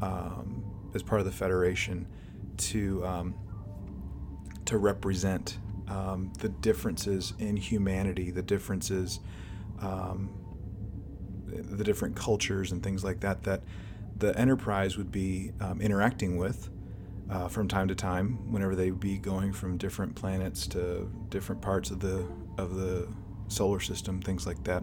um, 0.00 0.64
as 0.94 1.02
part 1.02 1.20
of 1.20 1.24
the 1.24 1.32
Federation 1.32 2.06
to 2.58 3.04
um, 3.06 3.34
to 4.66 4.78
represent 4.78 5.58
um, 5.88 6.32
the 6.38 6.48
differences 6.48 7.34
in 7.38 7.56
humanity, 7.56 8.30
the 8.30 8.42
differences, 8.42 9.20
um, 9.80 10.30
the 11.54 11.84
different 11.84 12.16
cultures 12.16 12.72
and 12.72 12.82
things 12.82 13.04
like 13.04 13.20
that 13.20 13.42
that 13.44 13.62
the 14.16 14.36
Enterprise 14.38 14.96
would 14.96 15.10
be 15.10 15.52
um, 15.60 15.80
interacting 15.80 16.36
with 16.36 16.70
uh, 17.30 17.48
from 17.48 17.66
time 17.66 17.88
to 17.88 17.94
time, 17.94 18.52
whenever 18.52 18.76
they 18.76 18.90
would 18.90 19.00
be 19.00 19.18
going 19.18 19.52
from 19.52 19.76
different 19.78 20.14
planets 20.14 20.66
to 20.68 21.10
different 21.30 21.62
parts 21.62 21.90
of 21.90 22.00
the 22.00 22.26
of 22.58 22.74
the 22.74 23.08
solar 23.48 23.80
system, 23.80 24.20
things 24.20 24.46
like 24.46 24.62
that. 24.64 24.82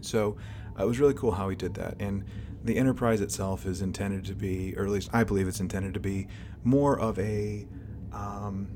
So 0.00 0.36
uh, 0.78 0.84
it 0.84 0.86
was 0.86 0.98
really 0.98 1.14
cool 1.14 1.32
how 1.32 1.48
he 1.48 1.56
did 1.56 1.74
that, 1.74 1.96
and 2.00 2.24
the 2.64 2.76
Enterprise 2.76 3.20
itself 3.20 3.66
is 3.66 3.82
intended 3.82 4.24
to 4.24 4.34
be, 4.34 4.74
or 4.76 4.84
at 4.84 4.90
least 4.90 5.10
I 5.12 5.24
believe 5.24 5.46
it's 5.46 5.60
intended 5.60 5.94
to 5.94 6.00
be, 6.00 6.28
more 6.62 6.98
of 6.98 7.18
a 7.18 7.66
um, 8.12 8.68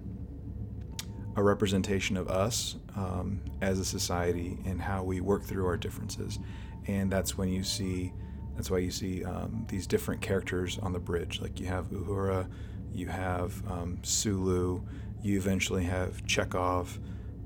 a 1.39 1.43
representation 1.43 2.17
of 2.17 2.29
us 2.29 2.75
um, 2.97 3.41
as 3.61 3.79
a 3.79 3.85
society 3.85 4.59
and 4.65 4.81
how 4.81 5.05
we 5.05 5.21
work 5.21 5.45
through 5.45 5.65
our 5.67 5.77
differences. 5.77 6.41
And 6.89 7.13
that's 7.13 7.39
when 7.39 7.49
you 7.49 7.63
see, 7.63 8.13
that's 8.57 8.73
why 8.73 8.79
you 8.79 8.91
see 8.91 9.25
um, 9.25 9.65
these 9.69 9.87
different 9.87 10.21
characters 10.21 10.81
on 10.83 10.93
the 10.93 10.99
bridge. 10.99 11.41
Like 11.41 11.61
you 11.61 11.67
have 11.67 11.91
Uhura, 11.91 12.49
you 12.93 13.07
have 13.07 13.63
um, 13.71 14.01
Sulu, 14.03 14.83
you 15.23 15.39
eventually 15.39 15.85
have 15.85 16.25
Chekov, 16.27 16.99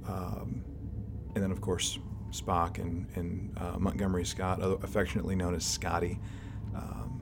um, 0.09 0.65
and 1.35 1.45
then 1.45 1.51
of 1.51 1.61
course 1.61 1.99
Spock 2.31 2.79
and, 2.79 3.07
and 3.15 3.55
uh, 3.59 3.79
Montgomery 3.79 4.25
Scott, 4.25 4.61
affectionately 4.83 5.35
known 5.35 5.55
as 5.55 5.67
Scotty. 5.67 6.19
Um, 6.75 7.21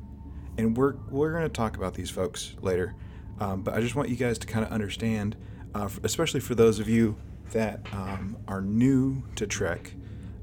and 0.57 0.77
we're 0.77 0.95
we're 1.09 1.33
going 1.33 1.43
to 1.43 1.49
talk 1.49 1.77
about 1.77 1.95
these 1.95 2.11
folks 2.11 2.55
later, 2.61 2.95
um, 3.41 3.63
but 3.63 3.75
I 3.75 3.81
just 3.81 3.97
want 3.97 4.09
you 4.09 4.15
guys 4.15 4.39
to 4.39 4.47
kind 4.47 4.65
of 4.65 4.71
understand 4.71 5.35
uh, 5.75 5.89
especially 6.03 6.41
for 6.41 6.55
those 6.55 6.79
of 6.79 6.89
you 6.89 7.17
that 7.53 7.81
um, 7.93 8.37
are 8.49 8.61
new 8.61 9.23
to 9.37 9.47
Trek, 9.47 9.93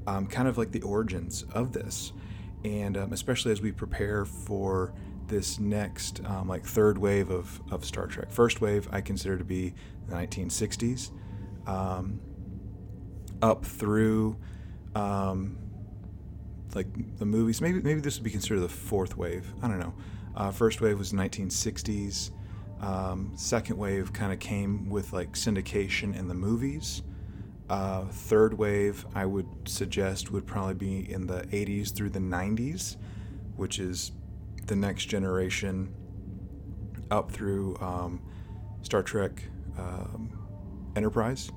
um, 0.06 0.26
kind 0.26 0.48
of 0.48 0.58
like 0.58 0.72
the 0.72 0.82
origins 0.82 1.44
of 1.52 1.72
this, 1.72 2.12
and 2.64 2.96
um, 2.96 3.12
especially 3.12 3.52
as 3.52 3.60
we 3.60 3.72
prepare 3.72 4.24
for 4.24 4.94
this 5.26 5.58
next 5.58 6.24
um, 6.24 6.48
like 6.48 6.64
third 6.64 6.98
wave 6.98 7.30
of, 7.30 7.60
of 7.70 7.84
Star 7.84 8.06
Trek. 8.06 8.30
First 8.30 8.60
wave 8.60 8.88
I 8.90 9.00
consider 9.00 9.36
to 9.38 9.44
be 9.44 9.74
the 10.08 10.14
1960s, 10.14 11.10
um, 11.66 12.20
up 13.42 13.64
through 13.64 14.36
um, 14.94 15.58
like 16.74 16.86
the 17.18 17.26
movies. 17.26 17.60
Maybe 17.60 17.80
maybe 17.80 18.00
this 18.00 18.16
would 18.16 18.24
be 18.24 18.30
considered 18.30 18.60
the 18.60 18.68
fourth 18.68 19.16
wave. 19.16 19.52
I 19.62 19.68
don't 19.68 19.78
know. 19.78 19.94
Uh, 20.36 20.50
first 20.50 20.80
wave 20.80 20.98
was 20.98 21.12
1960s. 21.12 22.30
Um, 22.80 23.32
second 23.34 23.76
wave 23.76 24.12
kind 24.12 24.32
of 24.32 24.38
came 24.38 24.88
with 24.88 25.12
like 25.12 25.32
syndication 25.32 26.16
in 26.16 26.28
the 26.28 26.34
movies. 26.34 27.02
Uh, 27.68 28.04
third 28.06 28.54
wave, 28.54 29.04
I 29.14 29.26
would 29.26 29.46
suggest, 29.66 30.30
would 30.30 30.46
probably 30.46 30.74
be 30.74 31.12
in 31.12 31.26
the 31.26 31.42
80s 31.42 31.94
through 31.94 32.10
the 32.10 32.20
90s, 32.20 32.96
which 33.56 33.78
is 33.78 34.12
the 34.66 34.76
next 34.76 35.06
generation 35.06 35.94
up 37.10 37.30
through 37.30 37.76
um, 37.80 38.22
Star 38.82 39.02
Trek 39.02 39.44
um, 39.76 40.30
Enterprise, 40.96 41.50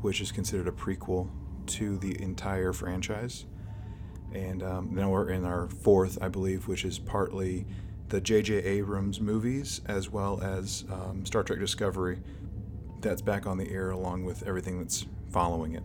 which 0.00 0.20
is 0.20 0.32
considered 0.32 0.68
a 0.68 0.72
prequel 0.72 1.28
to 1.66 1.98
the 1.98 2.20
entire 2.22 2.72
franchise. 2.72 3.46
And 4.32 4.62
um, 4.62 4.94
then 4.94 5.10
we're 5.10 5.30
in 5.30 5.44
our 5.44 5.68
fourth, 5.68 6.18
I 6.22 6.28
believe, 6.28 6.68
which 6.68 6.84
is 6.84 6.98
partly 6.98 7.66
the 8.10 8.20
J.J. 8.20 8.56
Abrams 8.56 9.20
movies 9.20 9.80
as 9.86 10.10
well 10.10 10.40
as 10.42 10.84
um, 10.92 11.24
Star 11.24 11.42
Trek 11.42 11.60
Discovery 11.60 12.18
that's 13.00 13.22
back 13.22 13.46
on 13.46 13.56
the 13.56 13.70
air 13.70 13.90
along 13.90 14.24
with 14.24 14.42
everything 14.42 14.78
that's 14.78 15.06
following 15.30 15.74
it. 15.74 15.84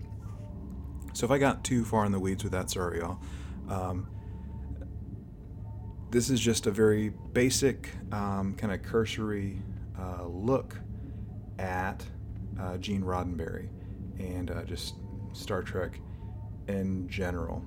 So 1.13 1.25
if 1.25 1.31
I 1.31 1.37
got 1.37 1.63
too 1.63 1.85
far 1.85 2.05
in 2.05 2.11
the 2.11 2.19
weeds 2.19 2.43
with 2.43 2.51
that, 2.51 2.69
sorry, 2.69 2.99
y'all. 2.99 3.19
Um, 3.69 4.07
this 6.09 6.29
is 6.29 6.39
just 6.39 6.67
a 6.67 6.71
very 6.71 7.09
basic, 7.33 7.89
um, 8.11 8.55
kind 8.57 8.73
of 8.73 8.81
cursory 8.81 9.61
uh, 9.97 10.25
look 10.25 10.75
at 11.59 12.03
uh, 12.59 12.77
Gene 12.77 13.01
Roddenberry 13.01 13.69
and 14.19 14.51
uh, 14.51 14.63
just 14.63 14.95
Star 15.33 15.61
Trek 15.61 15.99
in 16.67 17.07
general. 17.07 17.63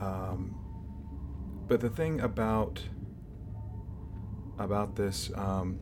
Um, 0.00 0.61
but 1.66 1.80
the 1.80 1.90
thing 1.90 2.20
about 2.20 2.82
about 4.58 4.94
this 4.94 5.30
um, 5.34 5.78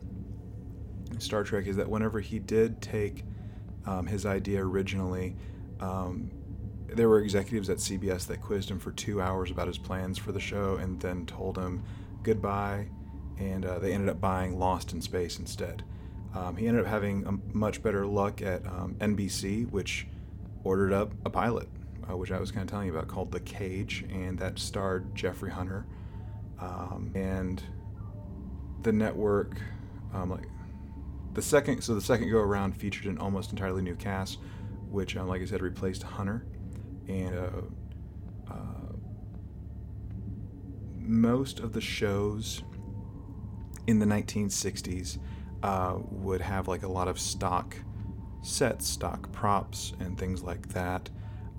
Star 1.19 1.43
Trek 1.43 1.67
is 1.67 1.75
that 1.75 1.89
whenever 1.89 2.19
he 2.19 2.39
did 2.39 2.81
take 2.81 3.25
um, 3.85 4.07
his 4.07 4.25
idea 4.25 4.63
originally, 4.63 5.35
um, 5.79 6.31
there 6.87 7.09
were 7.09 7.19
executives 7.19 7.69
at 7.69 7.77
CBS 7.77 8.27
that 8.27 8.41
quizzed 8.41 8.69
him 8.69 8.79
for 8.79 8.91
two 8.91 9.21
hours 9.21 9.51
about 9.51 9.67
his 9.67 9.77
plans 9.77 10.17
for 10.17 10.31
the 10.31 10.39
show 10.39 10.75
and 10.75 10.99
then 10.99 11.25
told 11.25 11.57
him 11.57 11.83
goodbye, 12.23 12.87
and 13.37 13.65
uh, 13.65 13.79
they 13.79 13.93
ended 13.93 14.09
up 14.09 14.19
buying 14.19 14.57
Lost 14.57 14.93
in 14.93 15.01
Space 15.01 15.39
instead. 15.39 15.83
Um, 16.33 16.55
he 16.55 16.67
ended 16.67 16.85
up 16.85 16.89
having 16.89 17.25
a 17.25 17.55
much 17.55 17.83
better 17.83 18.05
luck 18.05 18.41
at 18.41 18.65
um, 18.65 18.95
NBC, 18.99 19.69
which 19.69 20.07
ordered 20.63 20.93
up 20.93 21.13
a 21.25 21.29
pilot 21.29 21.67
uh, 22.09 22.17
which 22.17 22.31
I 22.31 22.39
was 22.39 22.51
kind 22.51 22.63
of 22.63 22.69
telling 22.69 22.87
you 22.87 22.93
about, 22.93 23.07
called 23.07 23.31
The 23.31 23.39
Cage, 23.39 24.05
and 24.11 24.37
that 24.39 24.59
starred 24.59 25.13
Jeffrey 25.15 25.51
Hunter. 25.51 25.85
Um, 26.59 27.11
and 27.15 27.61
the 28.83 28.91
network, 28.91 29.57
um, 30.13 30.29
like 30.29 30.47
the 31.33 31.41
second, 31.41 31.81
so 31.81 31.95
the 31.95 32.01
second 32.01 32.29
go 32.29 32.39
around 32.39 32.75
featured 32.75 33.05
an 33.05 33.17
almost 33.17 33.51
entirely 33.51 33.81
new 33.81 33.95
cast, 33.95 34.39
which, 34.89 35.15
um, 35.15 35.27
like 35.27 35.41
I 35.41 35.45
said, 35.45 35.61
replaced 35.61 36.03
Hunter, 36.03 36.45
and 37.07 37.35
uh, 37.35 38.51
uh, 38.51 38.95
most 40.97 41.59
of 41.59 41.73
the 41.73 41.81
shows 41.81 42.63
in 43.87 43.99
the 43.99 44.05
1960s 44.05 45.17
uh, 45.63 45.97
would 46.09 46.41
have 46.41 46.67
like 46.67 46.83
a 46.83 46.87
lot 46.87 47.07
of 47.07 47.19
stock 47.19 47.75
sets, 48.41 48.87
stock 48.87 49.31
props, 49.31 49.93
and 49.99 50.17
things 50.17 50.43
like 50.43 50.67
that. 50.69 51.09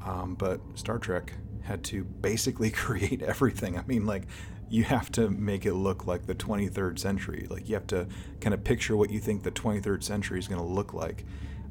Um, 0.05 0.35
but 0.35 0.61
Star 0.75 0.99
Trek 0.99 1.33
had 1.63 1.85
to 1.85 2.05
basically 2.05 2.71
create 2.73 3.23
everything. 3.23 3.79
I 3.79 3.83
mean, 3.87 4.07
like, 4.07 4.25
you 4.73 4.85
have 4.85 5.13
to 5.13 5.29
make 5.29 5.67
it 5.67 5.75
look 5.75 6.07
like 6.07 6.25
the 6.25 6.35
23rd 6.35 6.99
century. 6.99 7.47
Like 7.51 7.69
you 7.69 7.75
have 7.75 7.87
to 7.89 8.07
kind 8.41 8.55
of 8.55 8.65
picture 8.65 8.97
what 8.97 9.11
you 9.11 9.21
think 9.21 9.43
the 9.43 9.51
23rd 9.51 10.03
century 10.03 10.39
is 10.39 10.49
going 10.49 10.63
to 10.63 10.67
look 10.67 10.95
like. 10.95 11.27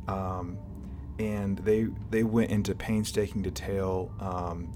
Um, 0.07 0.59
and 1.17 1.57
they 1.59 1.87
they 2.11 2.23
went 2.23 2.51
into 2.51 2.75
painstaking 2.75 3.41
detail 3.41 4.13
um, 4.19 4.75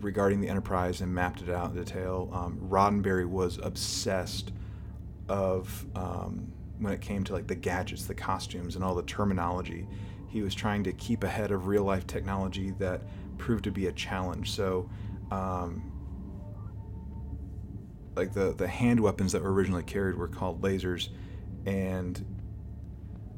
regarding 0.00 0.40
the 0.40 0.48
Enterprise 0.48 1.00
and 1.00 1.12
mapped 1.12 1.42
it 1.42 1.50
out 1.50 1.70
in 1.70 1.76
detail. 1.76 2.30
Um, 2.32 2.56
Roddenberry 2.70 3.26
was 3.26 3.58
obsessed 3.60 4.52
of 5.28 5.86
um, 5.96 6.52
when 6.78 6.92
it 6.92 7.00
came 7.00 7.24
to 7.24 7.32
like 7.32 7.48
the 7.48 7.56
gadgets, 7.56 8.06
the 8.06 8.14
costumes, 8.14 8.76
and 8.76 8.84
all 8.84 8.94
the 8.94 9.02
terminology. 9.02 9.88
He 10.28 10.42
was 10.42 10.54
trying 10.54 10.84
to 10.84 10.92
keep 10.92 11.24
ahead 11.24 11.50
of 11.50 11.66
real 11.66 11.84
life 11.84 12.06
technology 12.06 12.72
that 12.78 13.02
proved 13.38 13.64
to 13.64 13.70
be 13.70 13.86
a 13.86 13.92
challenge. 13.92 14.52
So, 14.52 14.88
um, 15.30 15.92
like 18.14 18.32
the 18.32 18.54
the 18.54 18.68
hand 18.68 19.00
weapons 19.00 19.32
that 19.32 19.42
were 19.42 19.52
originally 19.52 19.82
carried 19.82 20.16
were 20.16 20.28
called 20.28 20.62
lasers, 20.62 21.10
and 21.66 22.24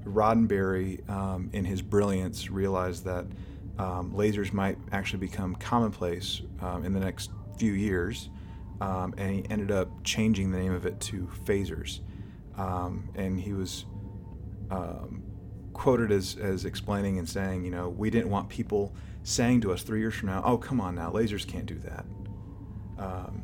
Roddenberry, 0.04 1.08
um, 1.10 1.50
in 1.52 1.64
his 1.64 1.82
brilliance, 1.82 2.50
realized 2.50 3.04
that 3.04 3.26
um, 3.78 4.12
lasers 4.12 4.52
might 4.52 4.78
actually 4.92 5.20
become 5.20 5.54
commonplace 5.54 6.42
um, 6.60 6.84
in 6.84 6.92
the 6.92 7.00
next 7.00 7.30
few 7.56 7.72
years, 7.72 8.30
um, 8.80 9.14
and 9.16 9.30
he 9.30 9.50
ended 9.50 9.70
up 9.70 9.88
changing 10.04 10.50
the 10.50 10.58
name 10.58 10.72
of 10.72 10.86
it 10.86 10.98
to 11.00 11.28
phasers. 11.44 12.00
Um, 12.56 13.08
and 13.14 13.40
he 13.40 13.52
was 13.52 13.84
um, 14.70 15.22
quoted 15.78 16.10
as, 16.10 16.36
as 16.36 16.64
explaining 16.64 17.18
and 17.18 17.28
saying, 17.28 17.64
you 17.64 17.70
know, 17.70 17.88
we 17.88 18.10
didn't 18.10 18.28
want 18.28 18.48
people 18.48 18.92
saying 19.22 19.60
to 19.60 19.72
us 19.72 19.82
three 19.82 20.00
years 20.00 20.14
from 20.14 20.28
now, 20.28 20.42
oh, 20.44 20.58
come 20.58 20.80
on 20.80 20.96
now, 20.96 21.10
lasers 21.10 21.46
can't 21.46 21.66
do 21.66 21.78
that. 21.78 22.04
Um, 22.98 23.42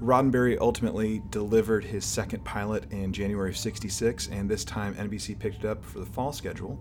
Roddenberry 0.00 0.58
ultimately 0.58 1.22
delivered 1.30 1.84
his 1.84 2.04
second 2.04 2.44
pilot 2.44 2.90
in 2.90 3.12
January 3.12 3.50
of 3.50 3.56
66, 3.56 4.28
and 4.28 4.48
this 4.48 4.64
time 4.64 4.94
NBC 4.94 5.38
picked 5.38 5.64
it 5.64 5.66
up 5.66 5.84
for 5.84 6.00
the 6.00 6.06
fall 6.06 6.32
schedule. 6.32 6.78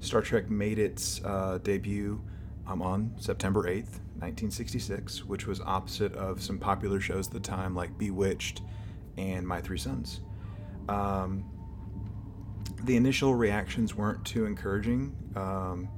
Star 0.00 0.20
Trek 0.20 0.50
made 0.50 0.78
its 0.78 1.22
uh, 1.24 1.58
debut 1.62 2.22
um, 2.66 2.82
on 2.82 3.14
September 3.18 3.62
8th, 3.64 4.00
1966, 4.20 5.24
which 5.24 5.46
was 5.46 5.60
opposite 5.62 6.14
of 6.14 6.42
some 6.42 6.58
popular 6.58 7.00
shows 7.00 7.26
at 7.26 7.32
the 7.32 7.40
time 7.40 7.74
like 7.74 7.96
Bewitched 7.96 8.60
and 9.16 9.46
My 9.46 9.60
Three 9.62 9.78
Sons. 9.78 10.20
Um, 10.88 11.44
the 12.84 12.96
initial 12.96 13.34
reactions 13.34 13.94
weren't 13.94 14.24
too 14.24 14.46
encouraging. 14.46 15.16
Um, 15.36 15.88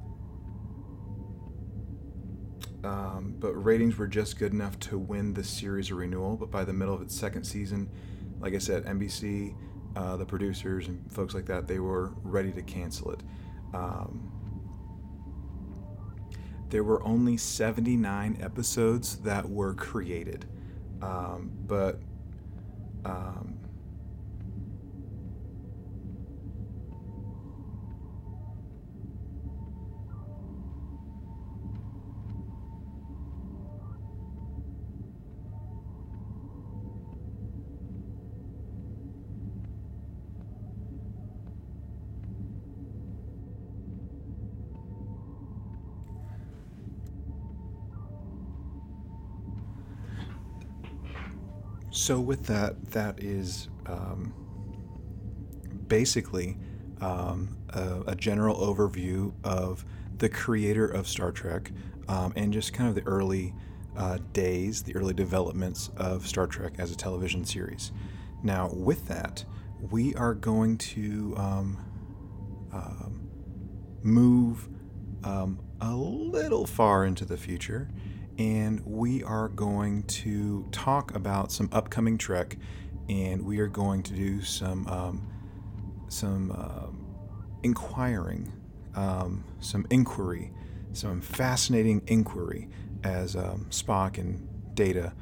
um, 2.83 3.35
but 3.39 3.53
ratings 3.53 3.97
were 3.97 4.07
just 4.07 4.39
good 4.39 4.53
enough 4.53 4.79
to 4.79 4.97
win 4.97 5.33
the 5.33 5.43
series 5.43 5.91
a 5.91 5.95
renewal. 5.95 6.37
But 6.37 6.51
by 6.51 6.63
the 6.63 6.73
middle 6.73 6.93
of 6.93 7.01
its 7.01 7.15
second 7.15 7.43
season, 7.43 7.89
like 8.39 8.53
I 8.53 8.59
said, 8.59 8.85
NBC, 8.85 9.55
uh, 9.95 10.15
the 10.17 10.25
producers, 10.25 10.87
and 10.87 11.11
folks 11.11 11.33
like 11.33 11.45
that, 11.47 11.67
they 11.67 11.79
were 11.79 12.13
ready 12.23 12.51
to 12.51 12.61
cancel 12.61 13.11
it. 13.11 13.21
Um, 13.73 14.31
there 16.69 16.83
were 16.83 17.03
only 17.03 17.37
79 17.37 18.37
episodes 18.41 19.17
that 19.17 19.49
were 19.49 19.73
created, 19.73 20.45
um, 21.01 21.51
but 21.65 22.01
So 51.97 52.19
with 52.19 52.45
that, 52.45 52.91
that 52.91 53.23
is 53.23 53.69
um, 53.87 54.31
basically 55.87 56.55
um, 57.01 57.57
a, 57.69 58.01
a, 58.11 58.15
general 58.15 58.55
overview 58.55 59.33
of 59.43 59.83
the 60.19 60.29
creator 60.29 60.85
of 60.85 61.07
Star 61.07 61.31
Trek 61.31 61.71
um, 62.07 62.33
and 62.35 62.53
just 62.53 62.71
kind 62.71 62.87
of 62.87 62.93
the 62.93 63.01
early 63.09 63.51
uh, 63.97 64.19
days, 64.31 64.83
the 64.83 64.95
early 64.95 65.15
developments 65.15 65.89
of 65.97 66.27
Star 66.27 66.45
Trek 66.45 66.73
as 66.77 66.91
a 66.91 66.95
television 66.95 67.43
series. 67.43 67.91
Now, 68.43 68.69
with 68.71 69.07
that, 69.07 69.43
we 69.89 70.13
are 70.13 70.35
going 70.35 70.77
to 70.77 71.33
um, 71.35 71.77
um, 72.71 73.27
move 74.03 74.69
um, 75.23 75.59
a 75.81 75.95
little 75.95 76.67
far 76.67 77.05
into 77.05 77.25
the 77.25 77.37
future 77.37 77.89
and 78.37 78.81
we 78.85 79.23
are 79.23 79.49
going 79.49 80.03
to 80.03 80.67
talk 80.71 81.15
about 81.15 81.51
some 81.51 81.69
upcoming 81.71 82.17
Trek, 82.17 82.57
and 83.09 83.43
we 83.45 83.59
are 83.59 83.67
going 83.67 84.03
to 84.03 84.13
do 84.13 84.41
some 84.41 84.87
um, 84.87 85.27
some 86.07 86.51
uh, 86.51 86.87
inquiring, 87.63 88.51
um, 88.95 89.43
some 89.59 89.85
inquiry, 89.89 90.51
some 90.93 91.21
fascinating 91.21 92.01
inquiry, 92.07 92.69
as 93.03 93.35
um, 93.35 93.65
Spock 93.69 94.17
and 94.17 94.47
Data 94.75 95.13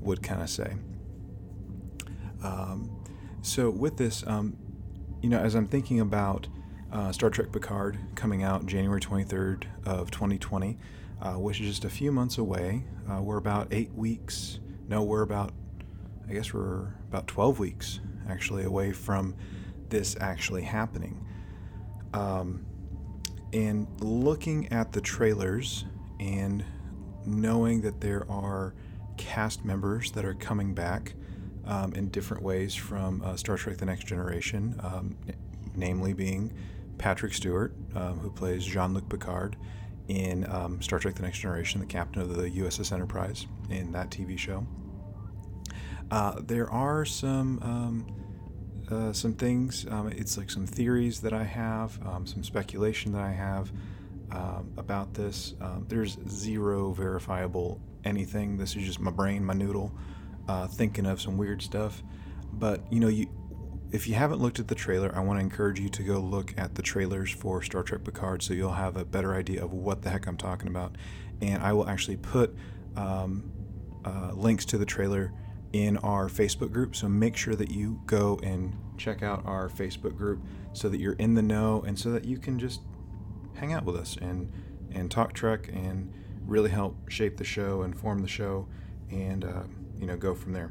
would 0.00 0.22
kind 0.22 0.42
of 0.42 0.48
say. 0.48 0.74
Um, 2.42 2.90
so 3.42 3.68
with 3.70 3.96
this, 3.96 4.24
um, 4.26 4.56
you 5.20 5.28
know, 5.28 5.38
as 5.38 5.54
I'm 5.54 5.66
thinking 5.66 6.00
about 6.00 6.46
uh, 6.92 7.12
Star 7.12 7.30
Trek 7.30 7.52
Picard 7.52 7.98
coming 8.14 8.42
out 8.42 8.66
January 8.66 9.00
23rd 9.00 9.64
of 9.84 10.10
2020 10.10 10.78
uh, 11.20 11.34
which 11.34 11.60
is 11.60 11.68
just 11.68 11.84
a 11.84 11.90
few 11.90 12.12
months 12.12 12.38
away. 12.38 12.84
Uh, 13.10 13.20
we're 13.22 13.36
about 13.36 13.68
eight 13.70 13.92
weeks. 13.94 14.60
No, 14.88 15.02
we're 15.02 15.22
about, 15.22 15.52
I 16.28 16.32
guess 16.32 16.52
we're 16.52 16.94
about 17.08 17.26
12 17.26 17.58
weeks 17.58 18.00
actually 18.28 18.64
away 18.64 18.92
from 18.92 19.34
this 19.88 20.16
actually 20.20 20.62
happening. 20.62 21.26
Um, 22.14 22.64
and 23.52 23.86
looking 24.00 24.72
at 24.72 24.92
the 24.92 25.00
trailers 25.00 25.84
and 26.18 26.64
knowing 27.26 27.80
that 27.82 28.00
there 28.00 28.30
are 28.30 28.74
cast 29.16 29.64
members 29.64 30.12
that 30.12 30.24
are 30.24 30.34
coming 30.34 30.74
back 30.74 31.14
um, 31.66 31.92
in 31.94 32.08
different 32.08 32.42
ways 32.42 32.74
from 32.74 33.22
uh, 33.22 33.36
Star 33.36 33.56
Trek 33.56 33.76
The 33.76 33.84
Next 33.84 34.06
Generation, 34.06 34.78
um, 34.82 35.16
namely 35.74 36.12
being 36.12 36.52
Patrick 36.98 37.34
Stewart, 37.34 37.74
um, 37.94 38.18
who 38.18 38.30
plays 38.30 38.64
Jean 38.64 38.94
Luc 38.94 39.08
Picard, 39.08 39.56
in 40.10 40.44
um, 40.50 40.82
Star 40.82 40.98
Trek 40.98 41.14
The 41.14 41.22
Next 41.22 41.38
Generation, 41.38 41.80
the 41.80 41.86
captain 41.86 42.20
of 42.20 42.34
the 42.34 42.50
USS 42.50 42.92
Enterprise 42.92 43.46
in 43.70 43.92
that 43.92 44.10
TV 44.10 44.36
show. 44.36 44.66
Uh, 46.10 46.40
there 46.40 46.68
are 46.68 47.04
some 47.04 47.60
um, 47.62 48.06
uh, 48.90 49.12
some 49.12 49.34
things. 49.34 49.86
Um, 49.88 50.08
it's 50.08 50.36
like 50.36 50.50
some 50.50 50.66
theories 50.66 51.20
that 51.20 51.32
I 51.32 51.44
have, 51.44 52.04
um, 52.04 52.26
some 52.26 52.42
speculation 52.42 53.12
that 53.12 53.22
I 53.22 53.30
have 53.30 53.70
um, 54.32 54.72
about 54.76 55.14
this. 55.14 55.54
Um, 55.60 55.86
there's 55.88 56.18
zero 56.28 56.92
verifiable 56.92 57.80
anything. 58.04 58.56
This 58.56 58.74
is 58.74 58.84
just 58.84 58.98
my 58.98 59.12
brain, 59.12 59.44
my 59.44 59.54
noodle, 59.54 59.92
uh, 60.48 60.66
thinking 60.66 61.06
of 61.06 61.20
some 61.20 61.36
weird 61.36 61.62
stuff. 61.62 62.02
But 62.52 62.82
you 62.92 62.98
know, 62.98 63.06
you 63.06 63.28
if 63.92 64.06
you 64.06 64.14
haven't 64.14 64.40
looked 64.40 64.60
at 64.60 64.68
the 64.68 64.74
trailer, 64.74 65.12
I 65.14 65.20
want 65.20 65.38
to 65.38 65.44
encourage 65.44 65.80
you 65.80 65.88
to 65.88 66.02
go 66.02 66.18
look 66.20 66.54
at 66.56 66.74
the 66.74 66.82
trailers 66.82 67.30
for 67.30 67.60
Star 67.62 67.82
Trek 67.82 68.04
Picard 68.04 68.42
so 68.42 68.54
you'll 68.54 68.72
have 68.72 68.96
a 68.96 69.04
better 69.04 69.34
idea 69.34 69.64
of 69.64 69.72
what 69.72 70.02
the 70.02 70.10
heck 70.10 70.26
I'm 70.26 70.36
talking 70.36 70.68
about. 70.68 70.96
And 71.42 71.62
I 71.62 71.72
will 71.72 71.88
actually 71.88 72.16
put 72.16 72.54
um, 72.96 73.50
uh, 74.04 74.32
links 74.34 74.64
to 74.66 74.78
the 74.78 74.84
trailer 74.84 75.32
in 75.72 75.96
our 75.98 76.28
Facebook 76.28 76.72
group. 76.72 76.94
So 76.94 77.08
make 77.08 77.36
sure 77.36 77.56
that 77.56 77.70
you 77.70 78.00
go 78.06 78.38
and 78.42 78.76
check 78.96 79.22
out 79.22 79.44
our 79.44 79.68
Facebook 79.68 80.16
group 80.16 80.42
so 80.72 80.88
that 80.88 81.00
you're 81.00 81.14
in 81.14 81.34
the 81.34 81.42
know 81.42 81.82
and 81.82 81.98
so 81.98 82.12
that 82.12 82.24
you 82.24 82.38
can 82.38 82.58
just 82.58 82.80
hang 83.54 83.72
out 83.72 83.84
with 83.84 83.96
us 83.96 84.16
and, 84.20 84.52
and 84.92 85.10
talk 85.10 85.32
Trek 85.32 85.68
and 85.72 86.12
really 86.46 86.70
help 86.70 87.08
shape 87.08 87.36
the 87.38 87.44
show 87.44 87.82
and 87.82 87.98
form 87.98 88.20
the 88.20 88.28
show 88.28 88.68
and, 89.10 89.44
uh, 89.44 89.62
you 89.98 90.06
know, 90.06 90.16
go 90.16 90.34
from 90.34 90.52
there. 90.52 90.70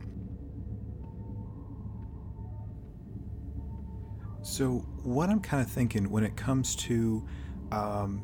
So, 4.42 4.86
what 5.04 5.30
I'm 5.30 5.42
kind 5.42 5.62
of 5.62 5.70
thinking 5.70 6.10
when 6.10 6.24
it 6.24 6.36
comes 6.36 6.76
to 6.78 7.26
um, 7.72 8.24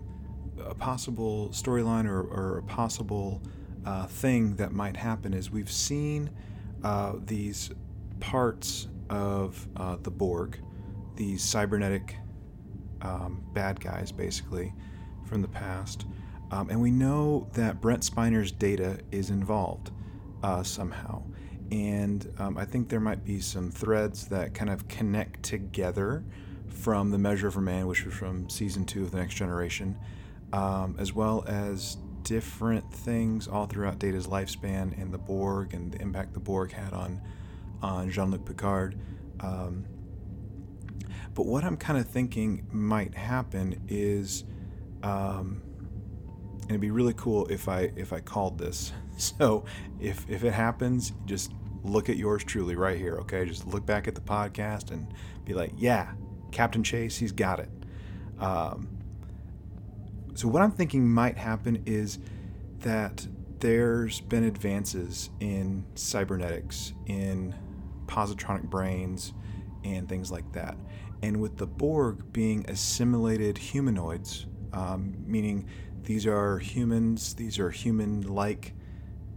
a 0.63 0.73
possible 0.73 1.49
storyline 1.49 2.05
or, 2.05 2.21
or, 2.21 2.57
a 2.59 2.63
possible 2.63 3.41
uh, 3.85 4.07
thing 4.07 4.55
that 4.55 4.71
might 4.71 4.95
happen 4.97 5.33
is 5.33 5.51
we've 5.51 5.71
seen 5.71 6.29
uh, 6.83 7.13
these 7.25 7.71
parts 8.19 8.87
of 9.09 9.67
uh, 9.75 9.97
the 10.01 10.09
Borg, 10.09 10.57
these 11.15 11.43
cybernetic 11.43 12.15
um, 13.01 13.45
bad 13.53 13.79
guys, 13.79 14.11
basically, 14.11 14.73
from 15.25 15.41
the 15.41 15.47
past. 15.47 16.05
Um, 16.51 16.69
and 16.69 16.81
we 16.81 16.91
know 16.91 17.47
that 17.53 17.81
Brent 17.81 18.03
Spiner's 18.03 18.51
data 18.51 18.99
is 19.11 19.29
involved. 19.29 19.91
uh, 20.45 20.63
somehow. 20.63 21.23
And 21.71 22.31
um, 22.37 22.57
I 22.57 22.65
think 22.65 22.89
there 22.89 22.99
might 22.99 23.23
be 23.25 23.39
some 23.39 23.71
threads 23.71 24.27
that 24.27 24.53
kind 24.53 24.69
of 24.69 24.87
connect 24.87 25.43
together 25.43 26.23
from 26.67 27.11
the 27.11 27.17
Measure 27.17 27.47
of 27.47 27.57
a 27.57 27.61
Man, 27.61 27.87
which 27.87 28.05
was 28.05 28.13
from 28.13 28.49
season 28.49 28.85
two 28.85 29.03
of 29.03 29.11
The 29.11 29.17
Next 29.17 29.35
Generation, 29.35 29.97
um, 30.53 30.95
as 30.99 31.13
well 31.13 31.43
as 31.47 31.97
different 32.21 32.91
things 32.91 33.47
all 33.47 33.65
throughout 33.65 33.99
Data's 33.99 34.27
lifespan 34.27 34.99
and 34.99 35.13
the 35.13 35.17
Borg 35.17 35.73
and 35.73 35.91
the 35.91 36.01
impact 36.01 36.33
the 36.33 36.39
Borg 36.39 36.71
had 36.71 36.93
on 36.93 37.21
on 37.81 38.09
Jean-Luc 38.09 38.45
Picard. 38.45 38.99
Um, 39.39 39.85
but 41.33 41.45
what 41.45 41.63
I'm 41.63 41.77
kind 41.77 41.99
of 41.99 42.07
thinking 42.07 42.65
might 42.71 43.13
happen 43.13 43.81
is, 43.87 44.43
um, 45.03 45.61
and 46.65 46.71
it'd 46.71 46.81
be 46.81 46.91
really 46.91 47.13
cool 47.13 47.45
if 47.47 47.69
I 47.69 47.91
if 47.95 48.11
I 48.13 48.19
called 48.19 48.57
this. 48.57 48.91
So 49.17 49.63
if 49.97 50.29
if 50.29 50.43
it 50.43 50.51
happens, 50.51 51.13
just 51.25 51.53
look 51.83 52.09
at 52.09 52.17
yours 52.17 52.43
truly 52.43 52.75
right 52.75 52.97
here. 52.97 53.15
Okay, 53.19 53.45
just 53.45 53.65
look 53.65 53.85
back 53.85 54.09
at 54.09 54.15
the 54.15 54.19
podcast 54.19 54.91
and 54.91 55.07
be 55.45 55.53
like, 55.53 55.71
yeah, 55.77 56.11
Captain 56.51 56.83
Chase, 56.83 57.15
he's 57.15 57.31
got 57.31 57.61
it. 57.61 57.69
Um, 58.39 58.89
so 60.33 60.49
what 60.49 60.61
I'm 60.61 60.71
thinking 60.71 61.07
might 61.07 61.37
happen 61.37 61.81
is 61.85 62.19
that 62.79 63.25
there's 63.59 64.19
been 64.19 64.43
advances 64.43 65.29
in 65.39 65.85
cybernetics, 65.95 66.91
in 67.05 67.55
positronic 68.05 68.63
brains, 68.63 69.33
and 69.85 70.09
things 70.09 70.31
like 70.31 70.51
that. 70.51 70.75
And 71.23 71.39
with 71.39 71.57
the 71.57 71.67
Borg 71.67 72.33
being 72.33 72.65
assimilated 72.69 73.57
humanoids, 73.57 74.45
um, 74.73 75.15
meaning 75.25 75.67
these 76.05 76.25
are 76.25 76.59
humans, 76.59 77.33
these 77.33 77.59
are 77.59 77.69
human 77.69 78.21
like 78.21 78.73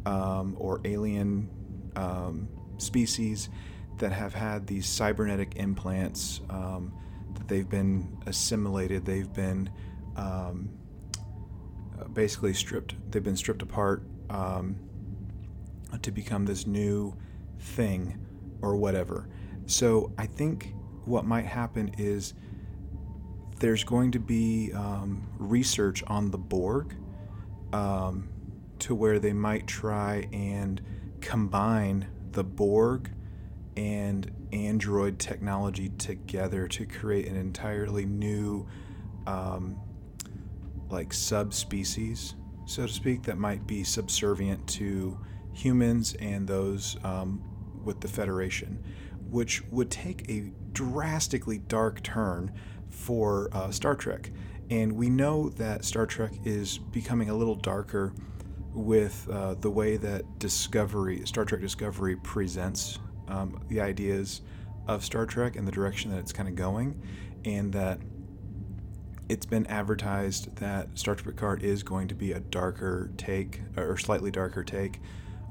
um, 0.07 0.57
or 0.59 0.81
alien 0.85 1.49
um, 1.97 2.49
species 2.79 3.49
that 3.99 4.12
have 4.12 4.35
had 4.35 4.66
these 4.66 4.87
cybernetic 4.87 5.57
implants 5.57 6.41
um, 6.51 6.93
that 7.35 7.49
they've 7.49 7.69
been 7.69 8.16
assimilated, 8.27 9.05
they've 9.05 9.33
been 9.33 9.69
um, 10.16 10.71
basically 12.12 12.55
stripped, 12.55 12.95
they've 13.11 13.25
been 13.25 13.37
stripped 13.37 13.62
apart 13.62 14.03
um, 14.31 14.77
to 16.03 16.11
become 16.11 16.45
this 16.45 16.66
new 16.66 17.14
thing 17.59 18.19
or 18.62 18.77
whatever. 18.77 19.29
So 19.66 20.12
I 20.16 20.27
think 20.27 20.75
what 21.05 21.25
might 21.25 21.47
happen 21.47 21.95
is 21.99 22.35
there's 23.59 23.85
going 23.85 24.13
to 24.13 24.19
be 24.19 24.73
um, 24.73 25.27
research 25.39 26.03
on 26.07 26.31
the 26.31 26.39
Borg 26.39 26.95
um, 27.73 28.29
to 28.81 28.95
where 28.95 29.19
they 29.19 29.33
might 29.33 29.67
try 29.67 30.29
and 30.33 30.81
combine 31.21 32.07
the 32.33 32.45
Borg 32.45 33.11
and 33.77 34.31
Android 34.53 35.19
technology 35.19 35.91
together 35.99 36.67
to 36.69 36.87
create 36.87 37.27
an 37.27 37.37
entirely 37.37 38.07
new, 38.07 38.67
um, 39.27 39.79
like, 40.89 41.13
subspecies, 41.13 42.35
so 42.67 42.87
to 42.87 42.93
speak, 42.93 43.23
that 43.23 43.39
might 43.39 43.67
be 43.67 43.83
subservient 43.83 44.67
to 44.69 45.19
humans 45.53 46.15
and 46.21 46.47
those 46.47 46.97
um, 47.03 47.43
with 47.85 48.01
the 48.01 48.09
Federation, 48.09 48.83
which 49.31 49.63
would 49.71 49.91
take 49.91 50.29
a 50.31 50.53
drastically 50.73 51.59
dark 51.59 52.03
turn 52.03 52.53
for 52.99 53.49
uh, 53.53 53.70
Star 53.70 53.94
Trek. 53.94 54.30
And 54.70 54.92
we 54.92 55.09
know 55.09 55.49
that 55.51 55.84
Star 55.84 56.05
Trek 56.05 56.32
is 56.44 56.78
becoming 56.78 57.30
a 57.30 57.34
little 57.34 57.55
darker 57.55 58.12
with 58.74 59.26
uh, 59.30 59.55
the 59.55 59.70
way 59.70 59.96
that 59.96 60.38
Discovery, 60.38 61.24
Star 61.24 61.44
Trek 61.44 61.61
Discovery, 61.61 62.16
presents 62.16 62.99
um, 63.28 63.62
the 63.68 63.80
ideas 63.80 64.42
of 64.86 65.05
Star 65.05 65.26
Trek 65.26 65.57
and 65.57 65.66
the 65.66 65.72
direction 65.72 66.11
that 66.11 66.18
it's 66.18 66.32
kind 66.32 66.49
of 66.49 66.55
going, 66.55 67.01
and 67.44 67.72
that 67.72 67.99
it's 69.28 69.46
been 69.46 69.66
advertised 69.66 70.55
that 70.57 70.88
Star 70.99 71.14
Trek 71.14 71.34
Picard 71.34 71.62
is 71.62 71.82
going 71.82 72.09
to 72.09 72.14
be 72.14 72.32
a 72.32 72.40
darker 72.40 73.11
take, 73.16 73.62
or 73.76 73.96
slightly 73.96 74.30
darker 74.30 74.64
take 74.64 75.01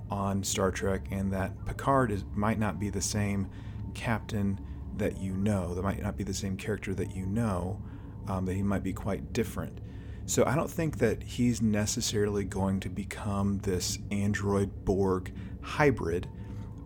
on 0.09 0.43
Star 0.43 0.71
Trek, 0.71 1.07
and 1.11 1.31
that 1.33 1.53
Picard 1.65 2.11
is 2.11 2.23
might 2.35 2.59
not 2.59 2.79
be 2.79 2.89
the 2.89 3.01
same 3.01 3.49
captain 3.93 4.59
that 4.97 5.21
you 5.21 5.33
know. 5.33 5.73
That 5.73 5.83
might 5.83 6.01
not 6.01 6.17
be 6.17 6.23
the 6.23 6.33
same 6.33 6.57
character 6.57 6.93
that 6.95 7.15
you 7.15 7.25
know. 7.25 7.81
Um, 8.27 8.45
that 8.45 8.55
he 8.55 8.63
might 8.63 8.83
be 8.83 8.91
quite 8.91 9.31
different. 9.31 9.79
So 10.25 10.43
I 10.45 10.55
don't 10.55 10.69
think 10.69 10.97
that 10.97 11.23
he's 11.23 11.61
necessarily 11.61 12.43
going 12.43 12.81
to 12.81 12.89
become 12.89 13.59
this 13.59 13.97
android 14.11 14.83
Borg 14.83 15.33
hybrid, 15.61 16.27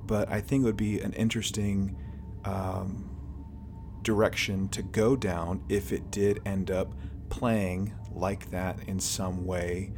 but 0.05 0.29
I 0.29 0.41
think 0.41 0.61
it 0.61 0.65
would 0.65 0.77
be 0.77 0.99
an 0.99 1.13
interesting 1.13 1.97
um, 2.45 3.09
direction 4.03 4.69
to 4.69 4.83
go 4.83 5.15
down 5.15 5.63
if 5.69 5.91
it 5.91 6.11
did 6.11 6.39
end 6.45 6.69
up 6.69 6.93
playing 7.29 7.93
like 8.11 8.51
that 8.51 8.77
in 8.87 8.99
some 8.99 9.45
way 9.47 9.91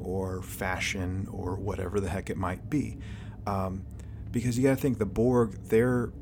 or 0.00 0.42
fashion 0.42 1.28
or 1.30 1.54
whatever 1.54 2.00
the 2.00 2.08
heck 2.08 2.30
it 2.30 2.36
might 2.36 2.68
be. 2.68 2.98
Um, 3.46 3.84
because 4.32 4.58
you 4.58 4.64
got 4.64 4.76
to 4.76 4.80
think 4.80 4.98
the 4.98 5.06
Borg, 5.06 5.52
they're 5.64 6.12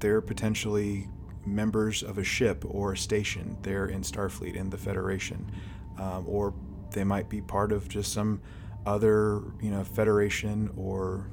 they're 0.00 0.20
potentially 0.20 1.08
members 1.46 2.02
of 2.02 2.18
a 2.18 2.24
ship 2.24 2.64
or 2.66 2.92
a 2.92 2.96
station. 2.96 3.56
They're 3.62 3.86
in 3.86 4.02
Starfleet 4.02 4.54
in 4.54 4.70
the 4.70 4.78
Federation, 4.78 5.50
um, 5.98 6.24
or 6.26 6.54
they 6.90 7.04
might 7.04 7.28
be 7.28 7.40
part 7.40 7.72
of 7.72 7.88
just 7.88 8.12
some 8.12 8.40
other 8.86 9.42
you 9.60 9.70
know 9.70 9.84
Federation 9.84 10.70
or 10.76 11.30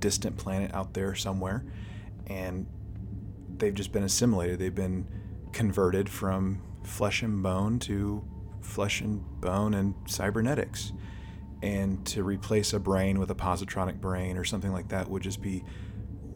distant 0.00 0.36
planet 0.36 0.72
out 0.74 0.94
there 0.94 1.14
somewhere, 1.14 1.64
and 2.26 2.66
they've 3.56 3.74
just 3.74 3.92
been 3.92 4.04
assimilated. 4.04 4.58
They've 4.58 4.74
been 4.74 5.06
converted 5.52 6.08
from 6.08 6.62
flesh 6.82 7.22
and 7.22 7.42
bone 7.42 7.78
to 7.80 8.24
flesh 8.60 9.00
and 9.00 9.22
bone 9.40 9.74
and 9.74 9.94
cybernetics. 10.06 10.92
And 11.62 12.04
to 12.08 12.22
replace 12.22 12.74
a 12.74 12.78
brain 12.78 13.18
with 13.18 13.30
a 13.30 13.34
positronic 13.34 13.98
brain 13.98 14.36
or 14.36 14.44
something 14.44 14.70
like 14.70 14.88
that 14.88 15.08
would 15.08 15.22
just 15.22 15.40
be 15.40 15.64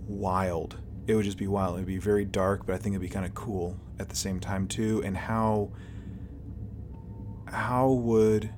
wild. 0.06 0.78
It 1.08 1.14
would 1.14 1.24
just 1.24 1.38
be 1.38 1.46
wild. 1.46 1.76
It 1.76 1.78
would 1.78 1.86
be 1.86 1.96
very 1.96 2.26
dark, 2.26 2.66
but 2.66 2.74
I 2.74 2.78
think 2.78 2.92
it'd 2.92 3.00
be 3.00 3.08
kind 3.08 3.24
of 3.24 3.34
cool 3.34 3.80
at 3.98 4.10
the 4.10 4.14
same 4.14 4.38
time 4.38 4.68
too. 4.68 5.02
And 5.04 5.16
how 5.16 5.72
how 7.46 7.92
would 7.92 8.50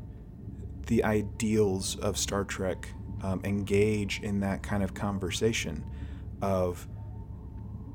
the 0.89 1.05
ideals 1.05 1.95
of 2.01 2.19
Star 2.19 2.43
Trek 2.43 2.89
um, 3.23 3.41
engage 3.45 4.19
in 4.21 4.41
that 4.41 4.65
kind 4.65 4.83
of 4.83 4.95
conversation 4.95 5.85
of 6.43 6.89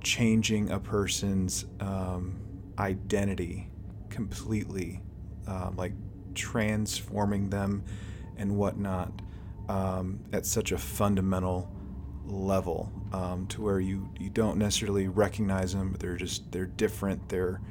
changing 0.02 0.70
a 0.70 0.80
person's 0.80 1.66
um, 1.82 2.40
identity 2.80 3.70
completely 4.10 5.02
um, 5.48 5.76
like 5.76 5.92
transforming 6.34 7.50
them 7.50 7.84
and 8.38 8.56
whatnot 8.56 9.12
um, 9.68 10.24
at 10.32 10.46
such 10.46 10.72
a 10.72 10.78
fundamental 10.78 11.70
level 12.26 12.90
um, 13.16 13.48
to 13.48 13.62
where 13.62 13.80
you 13.80 14.10
you 14.20 14.30
don't 14.30 14.58
necessarily 14.58 15.08
recognize 15.08 15.74
them 15.74 15.92
but 15.92 16.02
they're 16.02 16.18
just 16.18 16.52
they're 16.52 16.66
different. 16.66 17.30
They're 17.30 17.62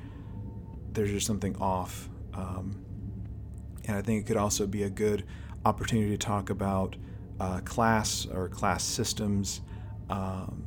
there's 0.93 1.11
just 1.11 1.27
something 1.27 1.55
off. 1.57 2.09
Um, 2.33 2.83
and 3.87 3.97
I 3.97 4.03
think 4.03 4.23
it 4.23 4.27
could 4.27 4.39
also 4.39 4.67
be 4.67 4.85
a 4.85 4.91
good 4.91 5.25
opportunity 5.67 6.11
to 6.11 6.17
talk 6.17 6.49
about 6.49 6.97
uh, 7.39 7.61
class 7.61 8.27
or 8.27 8.49
class 8.49 8.83
systems. 8.83 9.61
Um, 10.09 10.65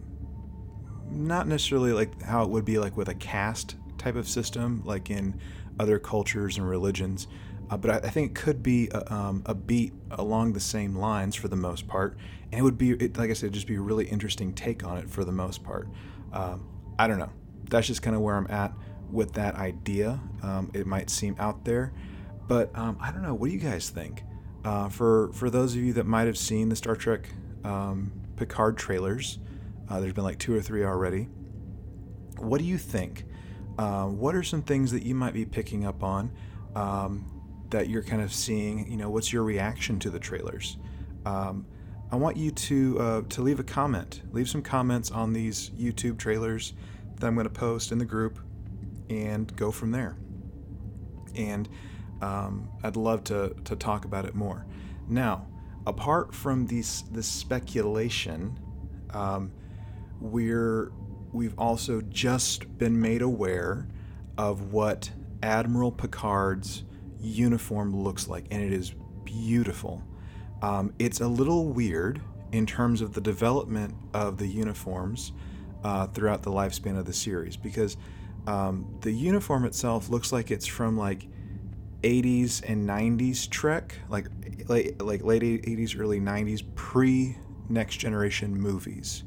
not 1.09 1.47
necessarily 1.47 1.93
like 1.93 2.21
how 2.21 2.43
it 2.43 2.49
would 2.49 2.65
be 2.65 2.77
like 2.77 2.97
with 2.97 3.09
a 3.09 3.15
caste 3.15 3.75
type 3.97 4.15
of 4.15 4.27
system 4.27 4.83
like 4.85 5.09
in 5.09 5.39
other 5.79 5.97
cultures 5.97 6.57
and 6.57 6.69
religions. 6.69 7.27
Uh, 7.69 7.77
but 7.77 7.91
I, 7.91 8.07
I, 8.07 8.09
think 8.09 8.31
it 8.31 8.35
could 8.35 8.61
be 8.61 8.89
a, 8.89 9.13
um, 9.13 9.43
a, 9.45 9.55
beat 9.55 9.93
along 10.11 10.53
the 10.53 10.59
same 10.59 10.95
lines 10.95 11.35
for 11.35 11.47
the 11.47 11.55
most 11.55 11.87
part, 11.87 12.17
and 12.51 12.59
it 12.59 12.63
would 12.63 12.77
be, 12.77 12.91
it, 12.91 13.17
like 13.17 13.29
I 13.29 13.33
said, 13.33 13.51
just 13.53 13.67
be 13.67 13.75
a 13.75 13.81
really 13.81 14.05
interesting 14.05 14.53
take 14.53 14.85
on 14.85 14.97
it 14.97 15.09
for 15.09 15.23
the 15.23 15.31
most 15.31 15.63
part. 15.63 15.87
Um, 16.31 16.67
I 16.97 17.07
don't 17.07 17.19
know. 17.19 17.31
That's 17.69 17.87
just 17.87 18.01
kind 18.01 18.15
of 18.15 18.21
where 18.21 18.35
I'm 18.35 18.47
at 18.49 18.73
with 19.11 19.33
that 19.33 19.55
idea. 19.55 20.19
Um, 20.43 20.71
it 20.73 20.87
might 20.87 21.09
seem 21.09 21.35
out 21.39 21.65
there, 21.65 21.93
but 22.47 22.75
um, 22.77 22.97
I 23.01 23.11
don't 23.11 23.21
know. 23.21 23.33
What 23.33 23.47
do 23.47 23.53
you 23.53 23.59
guys 23.59 23.89
think? 23.89 24.23
Uh, 24.63 24.89
for 24.89 25.31
for 25.33 25.49
those 25.49 25.75
of 25.75 25.81
you 25.81 25.93
that 25.93 26.05
might 26.05 26.27
have 26.27 26.37
seen 26.37 26.69
the 26.69 26.75
Star 26.75 26.95
Trek 26.95 27.29
um, 27.63 28.11
Picard 28.35 28.77
trailers, 28.77 29.39
uh, 29.89 29.99
there's 29.99 30.13
been 30.13 30.23
like 30.23 30.39
two 30.39 30.55
or 30.55 30.61
three 30.61 30.83
already. 30.83 31.29
What 32.37 32.59
do 32.59 32.65
you 32.65 32.77
think? 32.77 33.25
Um, 33.77 34.17
what 34.17 34.35
are 34.35 34.43
some 34.43 34.63
things 34.63 34.91
that 34.91 35.03
you 35.03 35.15
might 35.15 35.33
be 35.33 35.45
picking 35.45 35.85
up 35.85 36.03
on 36.03 36.31
um, 36.75 37.25
that 37.69 37.89
you're 37.89 38.03
kind 38.03 38.21
of 38.21 38.33
seeing? 38.33 38.89
You 38.89 38.97
know, 38.97 39.09
what's 39.09 39.31
your 39.31 39.43
reaction 39.43 39.99
to 39.99 40.09
the 40.09 40.19
trailers? 40.19 40.77
Um, 41.25 41.65
I 42.09 42.15
want 42.15 42.37
you 42.37 42.51
to 42.51 42.99
uh, 42.99 43.21
to 43.29 43.41
leave 43.41 43.59
a 43.59 43.63
comment. 43.63 44.21
Leave 44.31 44.47
some 44.49 44.61
comments 44.61 45.11
on 45.11 45.33
these 45.33 45.71
YouTube 45.71 46.17
trailers 46.17 46.73
that 47.19 47.27
I'm 47.27 47.35
going 47.35 47.47
to 47.47 47.53
post 47.53 47.91
in 47.91 47.97
the 47.97 48.05
group, 48.05 48.39
and 49.09 49.53
go 49.55 49.71
from 49.71 49.91
there. 49.91 50.15
And 51.35 51.67
um, 52.21 52.69
I'd 52.83 52.95
love 52.95 53.23
to 53.25 53.53
to 53.65 53.75
talk 53.75 54.05
about 54.05 54.25
it 54.25 54.35
more. 54.35 54.65
Now, 55.09 55.47
apart 55.85 56.33
from 56.33 56.65
these 56.67 57.03
this 57.11 57.27
speculation, 57.27 58.57
um, 59.09 59.51
we're 60.21 60.91
we've 61.33 61.57
also 61.57 62.01
just 62.01 62.77
been 62.77 62.99
made 62.99 63.21
aware 63.21 63.87
of 64.37 64.71
what 64.71 65.11
Admiral 65.43 65.91
Picard's 65.91 66.83
uniform 67.19 67.93
looks 67.93 68.29
like, 68.29 68.45
and 68.49 68.61
it 68.61 68.71
is 68.71 68.93
beautiful. 69.25 70.03
Um, 70.61 70.93
it's 70.99 71.21
a 71.21 71.27
little 71.27 71.65
weird 71.67 72.21
in 72.51 72.65
terms 72.65 73.01
of 73.01 73.13
the 73.13 73.21
development 73.21 73.93
of 74.13 74.37
the 74.37 74.47
uniforms 74.47 75.33
uh, 75.83 76.07
throughout 76.07 76.43
the 76.43 76.51
lifespan 76.51 76.97
of 76.97 77.05
the 77.05 77.13
series 77.13 77.57
because 77.57 77.97
um, 78.47 78.97
the 79.01 79.11
uniform 79.11 79.65
itself 79.65 80.09
looks 80.09 80.31
like 80.31 80.51
it's 80.51 80.65
from 80.65 80.97
like 80.97 81.27
80s 82.03 82.63
and 82.67 82.87
90s 82.87 83.49
Trek, 83.49 83.95
like 84.09 84.27
late, 84.67 85.01
like 85.01 85.23
late 85.23 85.41
80s, 85.41 85.99
early 85.99 86.19
90s, 86.19 86.63
pre 86.75 87.35
Next 87.69 87.97
Generation 87.97 88.57
movies. 88.57 89.23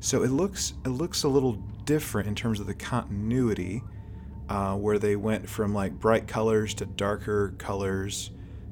So 0.00 0.22
it 0.22 0.30
looks 0.30 0.74
it 0.84 0.88
looks 0.88 1.22
a 1.22 1.28
little 1.28 1.52
different 1.84 2.26
in 2.26 2.34
terms 2.34 2.58
of 2.58 2.66
the 2.66 2.74
continuity, 2.74 3.82
uh, 4.48 4.74
where 4.76 4.98
they 4.98 5.14
went 5.14 5.48
from 5.48 5.74
like 5.74 5.92
bright 5.92 6.26
colors 6.26 6.74
to 6.74 6.86
darker 6.86 7.54
colors, 7.58 8.30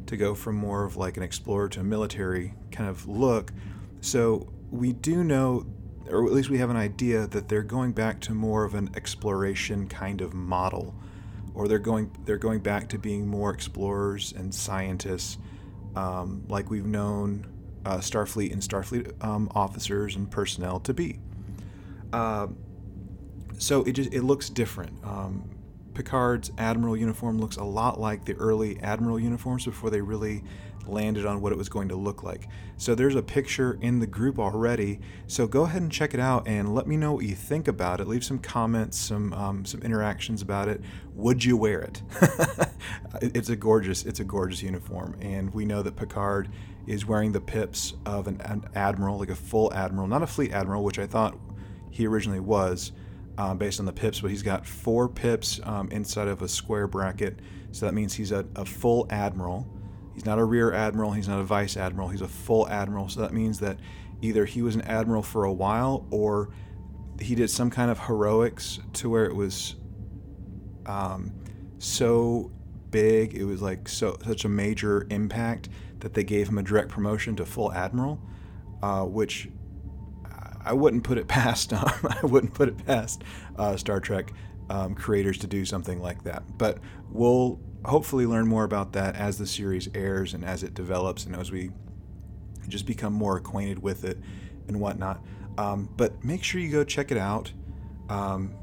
to 0.09 0.17
go 0.17 0.35
from 0.35 0.57
more 0.57 0.85
of 0.85 0.97
like 0.97 1.17
an 1.17 1.23
explorer 1.23 1.69
to 1.71 1.81
a 1.81 1.85
military 1.85 2.55
kind 2.71 2.89
of 2.89 3.09
look. 3.09 3.53
So 4.01 4.53
we 4.71 4.93
do 4.93 5.25
know, 5.25 5.67
or 6.11 6.27
at 6.27 6.33
least 6.33 6.51
we 6.51 6.59
have 6.59 6.71
an 6.71 6.77
idea 6.77 7.27
that 7.29 7.49
they're 7.49 7.63
going 7.63 7.93
back 7.93 8.21
to 8.23 8.33
more 8.33 8.65
of 8.65 8.75
an 8.75 8.91
exploration 8.97 9.89
kind 9.89 10.21
of 10.21 10.35
model, 10.35 10.95
or 11.55 11.69
they're 11.69 11.79
going 11.79 12.11
they're 12.25 12.39
going 12.39 12.61
back 12.61 12.89
to 12.91 12.99
being 12.99 13.27
more 13.27 13.51
explorers 13.51 14.33
and 14.33 14.55
scientists, 14.55 15.39
um, 15.97 16.45
like 16.49 16.71
we've 16.71 16.87
known 16.87 17.47
uh, 17.85 17.99
Starfleet 17.99 18.53
and 18.53 18.63
Starfleet 18.63 19.25
um, 19.25 19.51
officers 19.55 20.17
and 20.17 20.31
personnel 20.31 20.81
to 20.81 20.95
be. 20.95 21.21
Uh, 22.13 22.49
so 23.59 23.83
it 23.85 23.93
just 23.93 24.13
it 24.13 24.23
looks 24.23 24.49
different. 24.49 24.93
Um, 25.05 25.51
Picard's 25.99 26.53
admiral 26.59 26.97
uniform 26.97 27.41
looks 27.41 27.57
a 27.57 27.65
lot 27.65 27.99
like 27.99 28.25
the 28.25 28.35
early 28.35 28.79
admiral 28.83 29.19
uniforms 29.19 29.65
before 29.65 29.91
they 29.91 30.01
really 30.01 30.45
landed 30.87 31.27
on 31.27 31.41
what 31.41 31.51
it 31.51 31.59
was 31.59 31.69
going 31.69 31.89
to 31.89 31.97
look 31.97 32.23
like. 32.23 32.47
So 32.77 32.95
there's 32.95 33.17
a 33.17 33.23
picture 33.23 33.77
in 33.81 33.99
the 33.99 34.07
group 34.07 34.39
already. 34.39 35.01
So 35.27 35.49
go 35.49 35.65
ahead 35.65 35.83
and 35.83 35.91
check 35.91 36.15
it 36.15 36.21
out 36.21 36.47
and 36.47 36.73
let 36.73 36.87
me 36.87 36.97
know 36.97 37.15
what 37.15 37.25
you 37.25 37.35
think 37.35 37.67
about 37.67 38.01
it. 38.01 38.07
Leave 38.07 38.23
some 38.23 38.39
comments, 38.39 38.97
some 38.97 39.33
um, 39.33 39.65
some 39.65 39.83
interactions 39.83 40.41
about 40.41 40.69
it. 40.69 40.83
Would 41.17 41.45
you 41.45 41.57
wear 41.57 41.81
it? 41.81 42.01
it's 43.21 43.49
a 43.49 43.57
gorgeous 43.57 44.05
it's 44.05 44.21
a 44.21 44.25
gorgeous 44.25 44.63
uniform, 44.63 45.17
and 45.21 45.53
we 45.53 45.65
know 45.65 45.83
that 45.83 45.97
Picard 45.97 46.49
is 46.87 47.07
wearing 47.07 47.33
the 47.33 47.41
pips 47.41 47.95
of 48.07 48.29
an, 48.29 48.41
an 48.43 48.69
admiral, 48.77 49.19
like 49.19 49.31
a 49.31 49.35
full 49.35 49.75
admiral, 49.75 50.07
not 50.07 50.23
a 50.23 50.29
fleet 50.29 50.53
admiral, 50.53 50.85
which 50.85 51.01
I 51.01 51.09
thought 51.09 51.37
he 51.91 52.07
originally 52.07 52.39
was. 52.39 52.93
Uh, 53.39 53.55
based 53.55 53.79
on 53.79 53.87
the 53.87 53.93
pips, 53.93 54.21
but 54.21 54.33
he's 54.33 54.43
got 54.43 54.67
four 54.67 55.09
pips 55.09 55.61
um, 55.63 55.89
inside 55.93 56.27
of 56.27 56.43
a 56.43 56.49
square 56.49 56.89
bracket. 56.89 57.39
So 57.71 57.87
that 57.87 57.95
means 57.95 58.13
he's 58.13 58.33
a, 58.33 58.45
a, 58.57 58.65
full 58.65 59.07
admiral. 59.11 59.65
He's 60.13 60.27
not 60.27 60.41
a 60.41 60.45
rear 60.45 60.73
admiral, 60.73 61.13
he's 61.13 61.29
not 61.29 61.39
a 61.39 61.45
vice 61.45 61.77
admiral, 61.77 62.09
he's 62.09 62.21
a 62.21 62.27
full 62.27 62.69
admiral. 62.69 63.09
So 63.09 63.21
that 63.21 63.33
means 63.33 63.61
that 63.61 63.79
either 64.23 64.45
he 64.45 64.61
was 64.61 64.75
an 64.75 64.81
admiral 64.81 65.23
for 65.23 65.45
a 65.45 65.53
while 65.53 66.05
or 66.11 66.51
he 67.21 67.37
did 67.37 67.49
some 67.49 67.71
kind 67.71 67.93
of 67.93 68.01
heroics 68.01 68.81
to 68.95 69.09
where 69.09 69.27
it 69.27 69.37
was 69.37 69.77
um, 70.87 71.33
so 71.79 72.51
big, 72.91 73.35
it 73.35 73.45
was 73.45 73.63
like 73.63 73.89
so 73.89 74.17
such 74.25 74.45
a 74.45 74.49
major 74.49 75.07
impact 75.11 75.69
that 76.01 76.15
they 76.15 76.25
gave 76.25 76.49
him 76.49 76.59
a 76.59 76.63
direct 76.65 76.89
promotion 76.89 77.37
to 77.37 77.47
full 77.47 77.73
admiral, 77.73 78.21
uh, 78.83 79.05
which 79.05 79.49
I 80.69 80.75
wouldn't 80.75 81.05
put 81.05 81.19
it 81.19 81.29
past 81.29 81.73
um, 81.73 81.91
I 82.23 82.25
wouldn't 82.25 82.55
put 82.55 82.69
it 82.69 82.87
past 82.87 83.23
uh, 83.57 83.77
Star 83.77 84.01
Trek 84.01 84.33
um, 84.71 84.95
creators 84.95 85.39
to 85.39 85.47
do 85.47 85.65
something 85.65 86.01
like 86.01 86.25
that. 86.25 86.43
But 86.59 86.79
we'll 87.11 87.59
hopefully 87.85 88.27
learn 88.27 88.47
more 88.47 88.65
about 88.65 88.93
that 88.93 89.17
as 89.17 89.39
the 89.39 89.47
series 89.47 89.89
airs 89.95 90.35
and 90.35 90.45
as 90.45 90.63
it 90.63 90.75
develops 90.75 91.25
and 91.25 91.35
as 91.35 91.51
we 91.51 91.71
just 92.69 92.87
become 92.87 93.13
more 93.13 93.37
acquainted 93.37 93.81
with 93.83 94.05
it 94.05 94.19
and 94.67 94.79
whatnot. 94.81 95.25
Um, 95.57 95.89
but 95.97 96.23
make 96.25 96.45
sure 96.45 96.61
you 96.61 96.71
go 96.71 96.85
check 96.85 97.11
it 97.11 97.19
out 97.19 97.51
um, 98.09 98.55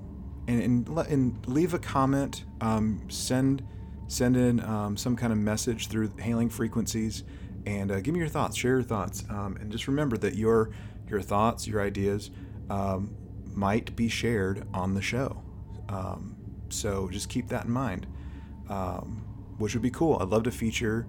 and, 0.47 0.61
and, 0.61 0.97
and, 1.09 1.47
leave 1.47 1.73
a 1.73 1.79
comment. 1.79 2.45
Um, 2.61 3.01
send 3.09 3.65
send 4.07 4.37
in 4.37 4.63
um, 4.63 4.95
some 4.95 5.15
kind 5.15 5.33
of 5.33 5.39
message 5.39 5.87
through 5.87 6.11
hailing 6.19 6.49
frequencies 6.49 7.23
and 7.65 7.91
uh, 7.91 7.99
give 7.99 8.13
me 8.13 8.19
your 8.19 8.29
thoughts. 8.29 8.55
Share 8.55 8.73
your 8.73 8.83
thoughts 8.83 9.23
and 9.27 9.71
just 9.71 9.87
remember 9.87 10.15
that 10.17 10.35
your 10.35 10.69
your 11.07 11.21
thoughts, 11.21 11.67
your 11.67 11.81
ideas 11.81 12.31
um, 12.69 13.15
might 13.53 13.95
be 13.95 14.07
shared 14.07 14.67
on 14.73 14.93
the 14.93 15.01
show. 15.01 15.41
Um, 15.89 16.35
so 16.69 17.09
just 17.09 17.29
keep 17.29 17.47
that 17.49 17.65
in 17.65 17.71
mind, 17.71 18.07
um, 18.69 19.23
which 19.57 19.73
would 19.73 19.83
be 19.83 19.91
cool. 19.91 20.17
I'd 20.19 20.29
love 20.29 20.43
to 20.43 20.51
feature 20.51 21.07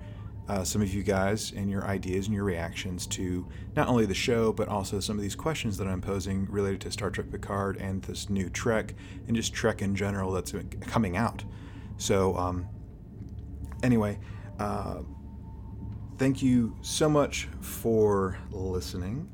uh, 0.49 0.63
some 0.63 0.81
of 0.81 0.95
you 0.95 1.03
guys 1.03 1.53
and 1.57 1.69
your 1.69 1.85
ideas 1.85 2.27
and 2.27 2.35
your 2.35 2.45
reactions 2.45 3.07
to 3.09 3.47
not 3.75 3.89
only 3.89 4.07
the 4.07 4.15
show, 4.15 4.53
but 4.53 4.69
also 4.69 5.01
some 5.01 5.17
of 5.17 5.23
these 5.23 5.35
questions 5.35 5.77
that 5.79 5.89
I'm 5.89 6.01
posing 6.01 6.47
related 6.51 6.81
to 6.83 6.93
Star 6.93 7.11
Trek 7.11 7.31
Picard 7.31 7.77
and 7.79 8.03
this 8.03 8.31
new 8.31 8.49
Trek 8.49 8.95
and 9.27 9.35
just 9.35 9.53
Trek 9.53 9.83
in 9.83 9.97
general 9.97 10.31
that's 10.31 10.55
coming 10.83 11.17
out. 11.17 11.43
So, 11.97 12.37
um, 12.37 12.69
anyway, 13.83 14.21
uh, 14.59 14.99
thank 16.19 16.43
you 16.43 16.77
so 16.81 17.09
much 17.09 17.49
for 17.61 18.39
listening. 18.53 19.29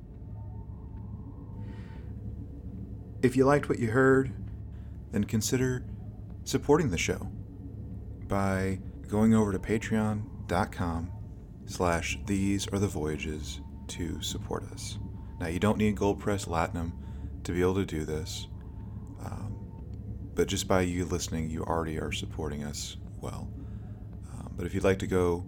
If 3.22 3.36
you 3.36 3.44
liked 3.44 3.68
what 3.68 3.78
you 3.78 3.88
heard, 3.92 4.32
then 5.12 5.22
consider 5.22 5.84
supporting 6.42 6.90
the 6.90 6.98
show 6.98 7.30
by 8.26 8.80
going 9.06 9.32
over 9.32 9.52
to 9.52 9.60
patreon.com 9.60 11.12
slash 11.66 12.18
these 12.26 12.66
are 12.68 12.80
the 12.80 12.88
voyages 12.88 13.60
to 13.86 14.20
support 14.22 14.64
us. 14.72 14.98
Now, 15.38 15.46
you 15.46 15.60
don't 15.60 15.78
need 15.78 15.94
Gold 15.94 16.18
Pressed 16.18 16.48
Latinum 16.48 16.92
to 17.44 17.52
be 17.52 17.60
able 17.60 17.76
to 17.76 17.86
do 17.86 18.04
this, 18.04 18.48
um, 19.24 19.56
but 20.34 20.48
just 20.48 20.66
by 20.66 20.80
you 20.80 21.04
listening, 21.04 21.48
you 21.48 21.62
already 21.62 22.00
are 22.00 22.10
supporting 22.10 22.64
us 22.64 22.96
well. 23.20 23.48
Um, 24.32 24.52
but 24.56 24.66
if 24.66 24.74
you'd 24.74 24.82
like 24.82 24.98
to 24.98 25.06
go 25.06 25.44